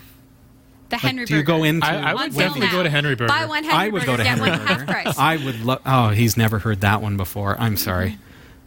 The 0.93 1.07
Henry 1.07 1.25
do 1.25 1.35
you 1.35 1.43
go 1.43 1.57
Burger. 1.57 1.65
into? 1.67 1.87
I- 1.87 2.11
I 2.11 2.13
would 2.13 2.33
definitely 2.35 2.67
go 2.69 2.83
to 2.83 2.89
Henry 2.89 3.15
Burger. 3.15 3.27
Buy 3.33 3.45
one 3.45 3.63
Henry 3.63 3.77
I 3.77 3.89
would 3.89 4.05
go 4.05 4.15
to 4.17 4.23
Henry 4.23 4.49
one 4.49 4.59
half 4.59 4.77
Burger. 4.79 4.91
price. 4.91 5.17
I 5.17 5.37
would 5.37 5.63
love. 5.65 5.81
Oh, 5.85 6.09
he's 6.09 6.37
never 6.37 6.59
heard 6.59 6.81
that 6.81 7.01
one 7.01 7.17
before. 7.17 7.55
I'm 7.59 7.77
sorry. 7.77 8.17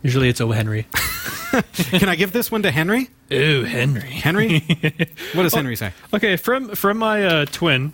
Usually 0.03 0.29
it's 0.29 0.41
O. 0.41 0.51
Henry. 0.51 0.87
Can 1.75 2.09
I 2.09 2.17
give 2.17 2.33
this 2.33 2.51
one 2.51 2.63
to 2.63 2.71
Henry? 2.71 3.09
Ooh, 3.33 3.63
Henry. 3.65 4.01
Henry, 4.11 4.61
what 5.33 5.43
does 5.45 5.55
Henry 5.55 5.75
say? 5.77 5.93
Okay, 6.13 6.37
from 6.37 6.75
from 6.75 6.99
my 6.99 7.25
uh, 7.25 7.45
twin, 7.47 7.93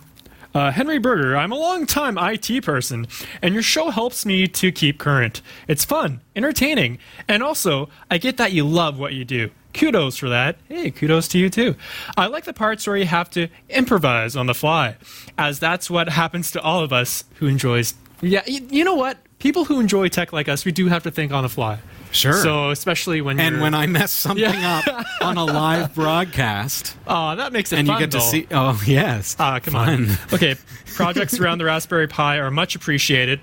uh, 0.53 0.71
Henry 0.71 0.97
Berger. 0.99 1.35
I'm 1.37 1.51
a 1.51 1.55
long-time 1.57 2.17
IT 2.19 2.63
person, 2.63 3.07
and 3.41 3.53
your 3.53 3.63
show 3.63 3.89
helps 3.89 4.25
me 4.25 4.47
to 4.47 4.71
keep 4.71 4.99
current. 4.99 5.41
It's 5.67 5.85
fun, 5.85 6.21
entertaining, 6.35 6.99
and 7.27 7.41
also 7.41 7.89
I 8.11 8.17
get 8.17 8.37
that 8.37 8.51
you 8.51 8.63
love 8.65 8.99
what 8.99 9.13
you 9.13 9.23
do. 9.25 9.49
Kudos 9.73 10.17
for 10.17 10.29
that. 10.29 10.57
Hey, 10.69 10.91
kudos 10.91 11.27
to 11.29 11.39
you 11.39 11.49
too. 11.49 11.75
I 12.15 12.27
like 12.27 12.45
the 12.45 12.53
parts 12.53 12.85
where 12.85 12.95
you 12.97 13.05
have 13.05 13.29
to 13.31 13.47
improvise 13.69 14.35
on 14.35 14.45
the 14.45 14.53
fly, 14.53 14.95
as 15.37 15.59
that's 15.59 15.89
what 15.89 16.09
happens 16.09 16.51
to 16.51 16.61
all 16.61 16.81
of 16.83 16.93
us 16.93 17.23
who 17.35 17.47
enjoys. 17.47 17.95
Yeah, 18.21 18.43
you, 18.45 18.65
you 18.69 18.83
know 18.83 18.95
what? 18.95 19.17
People 19.39 19.65
who 19.65 19.79
enjoy 19.79 20.07
tech 20.07 20.31
like 20.31 20.47
us, 20.47 20.63
we 20.63 20.71
do 20.71 20.87
have 20.87 21.03
to 21.03 21.11
think 21.11 21.31
on 21.33 21.43
the 21.43 21.49
fly. 21.49 21.79
Sure. 22.11 22.33
So 22.33 22.69
especially 22.69 23.19
when 23.21 23.39
And 23.39 23.59
when 23.59 23.73
I 23.73 23.87
mess 23.87 24.11
something 24.11 24.43
Yeah. 24.43 24.81
up 24.87 25.05
on 25.21 25.35
a 25.37 25.43
live 25.43 25.95
broadcast, 25.95 26.95
oh, 27.07 27.35
that 27.35 27.51
makes 27.51 27.73
it 27.73 27.79
and 27.79 27.87
fun, 27.87 27.99
you 27.99 28.05
get 28.07 28.11
to 28.11 28.21
see, 28.21 28.47
oh 28.51 28.79
yes, 28.85 29.35
Ah, 29.39 29.59
come 29.59 29.73
Fun. 29.73 30.09
on. 30.11 30.17
Okay, 30.31 30.55
projects 30.93 31.39
around 31.39 31.57
the 31.57 31.65
Raspberry 31.65 32.07
Pi 32.07 32.37
are 32.37 32.51
much 32.51 32.75
appreciated. 32.75 33.41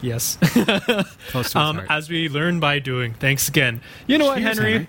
Yes. 0.00 0.38
Close 1.28 1.50
to 1.52 1.58
um, 1.58 1.80
as 1.88 2.08
we 2.08 2.28
learn 2.28 2.60
by 2.60 2.78
doing. 2.78 3.14
Thanks 3.14 3.48
again. 3.48 3.80
You 4.06 4.18
know 4.18 4.26
what, 4.26 4.38
Cheers, 4.38 4.56
Henry? 4.58 4.72
Henry. 4.72 4.88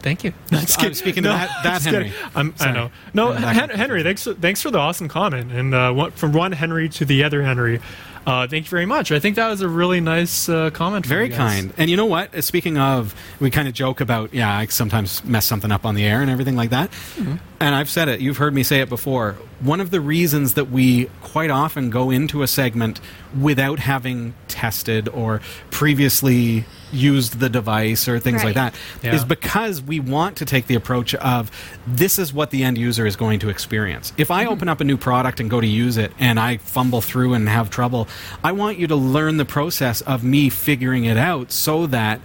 Thank 0.00 0.24
you. 0.24 0.32
No, 0.50 0.60
just 0.60 0.82
I'm 0.82 0.94
speaking 0.94 1.22
to 1.24 1.28
No, 1.30 1.36
that- 1.36 1.50
that 1.62 1.72
just 1.74 1.86
Henry. 1.86 2.12
I'm, 2.34 2.54
I 2.58 2.72
know. 2.72 2.90
No, 3.12 3.32
Hen- 3.32 3.68
Henry, 3.70 4.02
thanks, 4.02 4.24
thanks 4.40 4.62
for 4.62 4.70
the 4.70 4.78
awesome 4.78 5.08
comment. 5.08 5.52
And 5.52 5.74
uh, 5.74 5.92
one, 5.92 6.10
from 6.12 6.32
one 6.32 6.52
Henry 6.52 6.88
to 6.90 7.04
the 7.04 7.22
other 7.24 7.42
Henry, 7.42 7.80
uh, 8.26 8.46
thank 8.46 8.64
you 8.64 8.70
very 8.70 8.86
much. 8.86 9.12
I 9.12 9.18
think 9.18 9.36
that 9.36 9.48
was 9.48 9.60
a 9.60 9.68
really 9.68 10.00
nice 10.00 10.48
uh, 10.48 10.70
comment. 10.70 11.04
Very 11.06 11.28
kind. 11.28 11.72
And 11.76 11.90
you 11.90 11.96
know 11.96 12.06
what? 12.06 12.34
Uh, 12.34 12.40
Speaking 12.40 12.78
of, 12.78 13.14
we 13.40 13.50
kind 13.50 13.68
of 13.68 13.74
joke 13.74 14.00
about, 14.00 14.32
yeah, 14.32 14.54
I 14.56 14.66
sometimes 14.66 15.22
mess 15.24 15.44
something 15.46 15.70
up 15.72 15.84
on 15.84 15.94
the 15.94 16.04
air 16.04 16.22
and 16.22 16.30
everything 16.30 16.56
like 16.56 16.70
that. 16.70 16.90
Mm-hmm. 16.90 17.36
And 17.60 17.74
I've 17.74 17.90
said 17.90 18.08
it, 18.08 18.20
you've 18.20 18.38
heard 18.38 18.54
me 18.54 18.62
say 18.62 18.80
it 18.80 18.88
before. 18.88 19.36
One 19.60 19.80
of 19.80 19.90
the 19.90 20.00
reasons 20.00 20.54
that 20.54 20.70
we 20.70 21.10
quite 21.22 21.50
often 21.50 21.90
go 21.90 22.10
into 22.10 22.42
a 22.42 22.46
segment 22.46 23.00
without 23.38 23.78
having 23.78 24.34
tested 24.48 25.08
or 25.08 25.40
previously 25.70 26.64
used 26.92 27.38
the 27.38 27.48
device 27.48 28.08
or 28.08 28.18
things 28.18 28.42
like 28.42 28.56
Right. 28.56 28.72
that 29.02 29.14
is 29.14 29.20
Yeah. 29.20 29.26
because 29.26 29.80
we 29.80 30.00
want 30.00 30.36
to 30.36 30.44
take 30.44 30.66
the 30.66 30.74
approach 30.74 31.14
of 31.14 31.50
this 31.86 32.18
is 32.18 32.32
what 32.32 32.50
the 32.50 32.64
end 32.64 32.78
user 32.78 33.06
is 33.06 33.16
going 33.16 33.38
to 33.40 33.48
experience. 33.48 34.12
If 34.16 34.30
I 34.30 34.44
mm-hmm. 34.44 34.52
open 34.52 34.68
up 34.68 34.80
a 34.80 34.84
new 34.84 34.96
product 34.96 35.40
and 35.40 35.48
go 35.48 35.60
to 35.60 35.66
use 35.66 35.96
it 35.96 36.12
and 36.18 36.40
I 36.40 36.56
fumble 36.56 37.00
through 37.00 37.34
and 37.34 37.48
have 37.48 37.70
trouble, 37.70 38.08
I 38.42 38.52
want 38.52 38.78
you 38.78 38.86
to 38.88 38.96
learn 38.96 39.36
the 39.36 39.44
process 39.44 40.00
of 40.00 40.24
me 40.24 40.48
figuring 40.48 41.04
it 41.04 41.16
out 41.16 41.52
so 41.52 41.86
that 41.86 42.20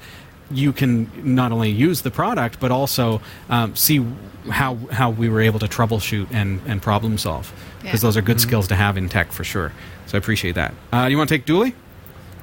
you 0.52 0.72
can 0.74 1.10
not 1.36 1.52
only 1.52 1.72
use 1.72 2.02
the 2.02 2.12
product 2.12 2.60
but 2.60 2.72
also 2.72 3.22
um, 3.50 3.76
see 3.76 4.06
how 4.52 4.76
how 4.92 5.10
we 5.10 5.28
were 5.30 5.42
able 5.42 5.60
to 5.60 5.68
troubleshoot 5.68 6.28
and, 6.32 6.62
and 6.68 6.82
problem 6.82 7.18
solve 7.18 7.52
because 7.82 8.02
Yeah. 8.04 8.08
those 8.08 8.18
are 8.18 8.22
good 8.22 8.40
skills 8.40 8.68
to 8.68 8.76
have 8.76 8.96
in 8.98 9.10
tech 9.10 9.32
for 9.32 9.44
sure. 9.44 9.72
So 10.06 10.18
I 10.18 10.20
appreciate 10.20 10.54
that. 10.56 10.74
Uh, 10.94 11.08
you 11.10 11.18
want 11.18 11.30
to 11.30 11.36
take 11.38 11.46
Dooley? 11.46 11.74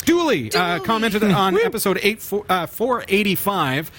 Dooley, 0.04 0.52
Uh, 0.52 0.80
commented 0.80 1.22
on 1.22 1.56
episode 1.64 2.00
eight 2.02 2.20
four, 2.20 2.44
uh, 2.48 2.66
485 2.66 3.90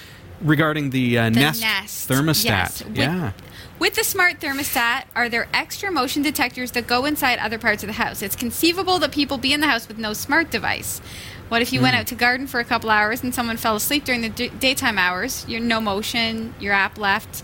regarding 0.42 0.90
the, 0.90 1.16
uh, 1.18 1.24
The 1.24 1.30
Nest, 1.30 1.62
Nest. 1.62 2.08
thermostat. 2.10 2.44
Yes. 2.44 2.84
With- 2.84 2.96
Yeah. 2.96 3.32
With 3.78 3.94
the 3.96 4.04
smart 4.04 4.38
thermostat, 4.40 5.04
are 5.16 5.28
there 5.28 5.48
extra 5.52 5.90
motion 5.90 6.22
detectors 6.22 6.70
that 6.72 6.86
go 6.86 7.06
inside 7.06 7.38
other 7.40 7.58
parts 7.58 7.82
of 7.82 7.88
the 7.88 7.94
house? 7.94 8.22
It's 8.22 8.36
conceivable 8.36 8.98
that 9.00 9.10
people 9.12 9.36
be 9.36 9.52
in 9.52 9.60
the 9.60 9.66
house 9.66 9.88
with 9.88 9.98
no 9.98 10.12
smart 10.12 10.50
device. 10.50 11.00
What 11.48 11.62
if 11.62 11.72
you 11.72 11.78
Hmm. 11.80 11.84
went 11.84 11.96
out 11.96 12.06
to 12.08 12.14
garden 12.14 12.46
for 12.46 12.58
a 12.60 12.64
couple 12.64 12.90
hours 12.90 13.22
and 13.22 13.34
someone 13.34 13.56
fell 13.56 13.76
asleep 13.76 14.04
during 14.04 14.22
the 14.22 14.28
d- 14.28 14.50
daytime 14.58 14.98
hours? 14.98 15.44
You're 15.48 15.60
no 15.60 15.80
motion, 15.80 16.54
your 16.60 16.72
app 16.72 16.98
left. 16.98 17.42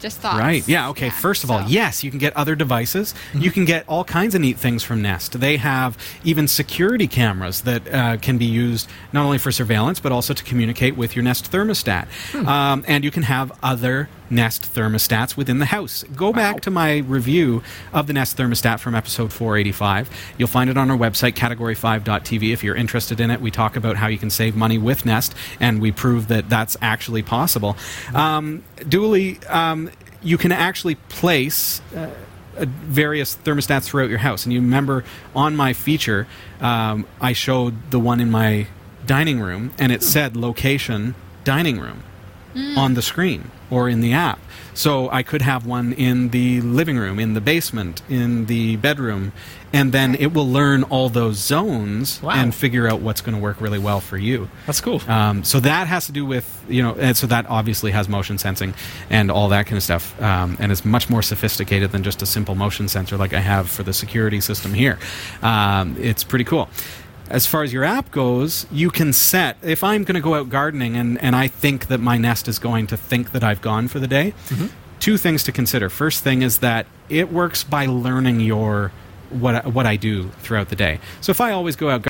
Just 0.00 0.20
thoughts. 0.20 0.38
Right. 0.38 0.62
Yeah. 0.68 0.90
Okay. 0.90 1.08
First 1.08 1.44
of 1.44 1.50
all, 1.50 1.60
so- 1.60 1.66
yes, 1.68 2.04
you 2.04 2.10
can 2.10 2.18
get 2.18 2.36
other 2.36 2.54
devices. 2.54 3.14
You 3.32 3.50
can 3.50 3.64
get 3.64 3.84
all 3.88 4.04
kinds 4.04 4.34
of 4.34 4.42
neat 4.42 4.58
things 4.58 4.82
from 4.82 5.00
Nest. 5.00 5.40
They 5.40 5.56
have 5.56 5.96
even 6.24 6.46
security 6.46 7.06
cameras 7.06 7.62
that 7.62 7.82
uh, 7.94 8.16
can 8.18 8.36
be 8.36 8.44
used 8.44 8.86
not 9.14 9.24
only 9.24 9.38
for 9.38 9.50
surveillance 9.50 10.00
but 10.00 10.12
also 10.12 10.34
to 10.34 10.44
communicate 10.44 10.96
with 10.98 11.16
your 11.16 11.22
Nest 11.22 11.50
thermostat. 11.50 12.06
Um, 12.46 12.84
and 12.86 13.02
you 13.02 13.10
can 13.10 13.22
have 13.22 13.50
other 13.62 14.10
Nest 14.30 14.74
thermostats 14.74 15.36
within 15.36 15.58
the 15.58 15.66
house. 15.66 16.04
Go 16.14 16.32
back 16.32 16.60
to 16.62 16.70
my 16.70 16.98
review 16.98 17.62
of 17.92 18.06
the 18.06 18.12
Nest 18.12 18.36
thermostat 18.36 18.80
from 18.80 18.94
episode 18.94 19.32
485. 19.32 20.10
You'll 20.38 20.48
find 20.48 20.70
it 20.70 20.76
on 20.76 20.90
our 20.90 20.96
website, 20.96 21.34
category5.tv. 21.34 22.52
If 22.52 22.64
you're 22.64 22.76
interested 22.76 23.20
in 23.20 23.30
it, 23.30 23.40
we 23.40 23.50
talk 23.50 23.76
about 23.76 23.96
how 23.96 24.08
you 24.08 24.18
can 24.18 24.30
save 24.30 24.56
money 24.56 24.78
with 24.78 25.04
Nest, 25.04 25.34
and 25.60 25.80
we 25.80 25.92
prove 25.92 26.28
that 26.28 26.48
that's 26.48 26.76
actually 26.80 27.22
possible. 27.22 27.76
Um, 28.14 28.64
um, 29.48 29.90
you 30.22 30.38
can 30.38 30.52
actually 30.52 30.94
place. 30.94 31.80
Uh, 31.94 32.10
various 32.56 33.34
thermostats 33.34 33.82
throughout 33.82 34.08
your 34.08 34.20
house. 34.20 34.44
And 34.44 34.52
you 34.52 34.60
remember 34.60 35.02
on 35.34 35.56
my 35.56 35.72
feature, 35.72 36.28
um, 36.60 37.04
I 37.20 37.32
showed 37.32 37.90
the 37.90 37.98
one 37.98 38.20
in 38.20 38.30
my 38.30 38.68
dining 39.06 39.40
room, 39.40 39.72
and 39.76 39.90
it 39.90 40.04
said 40.04 40.36
location 40.36 41.16
dining 41.42 41.80
room 41.80 42.04
on 42.76 42.94
the 42.94 43.02
screen 43.02 43.50
or 43.70 43.88
in 43.88 44.00
the 44.00 44.12
app. 44.12 44.38
So 44.74 45.08
I 45.10 45.22
could 45.22 45.42
have 45.42 45.66
one 45.66 45.92
in 45.92 46.30
the 46.30 46.60
living 46.60 46.98
room, 46.98 47.18
in 47.20 47.34
the 47.34 47.40
basement, 47.40 48.02
in 48.08 48.46
the 48.46 48.74
bedroom, 48.76 49.32
and 49.72 49.92
then 49.92 50.14
it 50.16 50.32
will 50.32 50.48
learn 50.48 50.82
all 50.84 51.08
those 51.08 51.36
zones 51.36 52.20
Wow. 52.22 52.32
and 52.32 52.52
figure 52.54 52.88
out 52.88 53.00
what's 53.00 53.20
going 53.20 53.36
to 53.36 53.40
work 53.40 53.60
really 53.60 53.78
well 53.78 54.00
for 54.00 54.16
you. 54.16 54.48
That's 54.66 54.80
cool. 54.80 55.00
Um, 55.08 55.44
so 55.44 55.60
that 55.60 55.86
has 55.86 56.06
to 56.06 56.12
do 56.12 56.26
with 56.26 56.44
you 56.68 56.82
know, 56.82 56.94
and 56.94 57.16
so 57.16 57.26
that 57.28 57.46
obviously 57.48 57.90
has 57.92 58.08
motion 58.08 58.36
sensing 58.38 58.74
and 59.10 59.30
all 59.30 59.48
that 59.50 59.66
kind 59.66 59.76
of 59.76 59.82
stuff, 59.82 60.20
um, 60.20 60.56
and 60.58 60.72
it's 60.72 60.84
much 60.84 61.08
more 61.08 61.22
sophisticated 61.22 61.92
than 61.92 62.02
just 62.02 62.22
a 62.22 62.26
simple 62.26 62.54
motion 62.56 62.88
sensor 62.88 63.16
like 63.16 63.32
I 63.32 63.40
have 63.40 63.68
for 63.70 63.82
the 63.84 63.92
security 63.92 64.40
system 64.40 64.74
here. 64.74 64.98
Um, 65.42 65.96
it's 66.00 66.24
pretty 66.24 66.44
cool. 66.44 66.68
As 67.30 67.46
far 67.46 67.62
as 67.62 67.72
your 67.72 67.84
app 67.84 68.10
goes, 68.10 68.66
you 68.70 68.90
can 68.90 69.12
set 69.12 69.56
if 69.62 69.82
I'm 69.82 70.04
going 70.04 70.14
to 70.14 70.20
go 70.20 70.34
out 70.34 70.48
gardening 70.50 70.96
and, 70.96 71.20
and 71.22 71.34
I 71.34 71.48
think 71.48 71.86
that 71.88 71.98
my 71.98 72.18
Nest 72.18 72.48
is 72.48 72.58
going 72.58 72.86
to 72.88 72.96
think 72.96 73.32
that 73.32 73.42
I've 73.42 73.62
gone 73.62 73.88
for 73.88 73.98
the 73.98 74.06
day. 74.08 74.34
Mm-hmm. 74.48 74.66
Two 75.00 75.16
things 75.16 75.42
to 75.44 75.52
consider. 75.52 75.88
First 75.90 76.22
thing 76.22 76.42
is 76.42 76.58
that 76.58 76.86
it 77.08 77.32
works 77.32 77.64
by 77.64 77.86
learning 77.86 78.40
your 78.40 78.92
what 79.30 79.54
I- 79.64 79.68
what 79.68 79.86
I 79.86 79.96
do 79.96 80.28
throughout 80.40 80.68
the 80.68 80.76
day. 80.76 81.00
So 81.20 81.30
if 81.30 81.40
I 81.40 81.50
always 81.50 81.76
go 81.76 81.90
out 81.90 82.06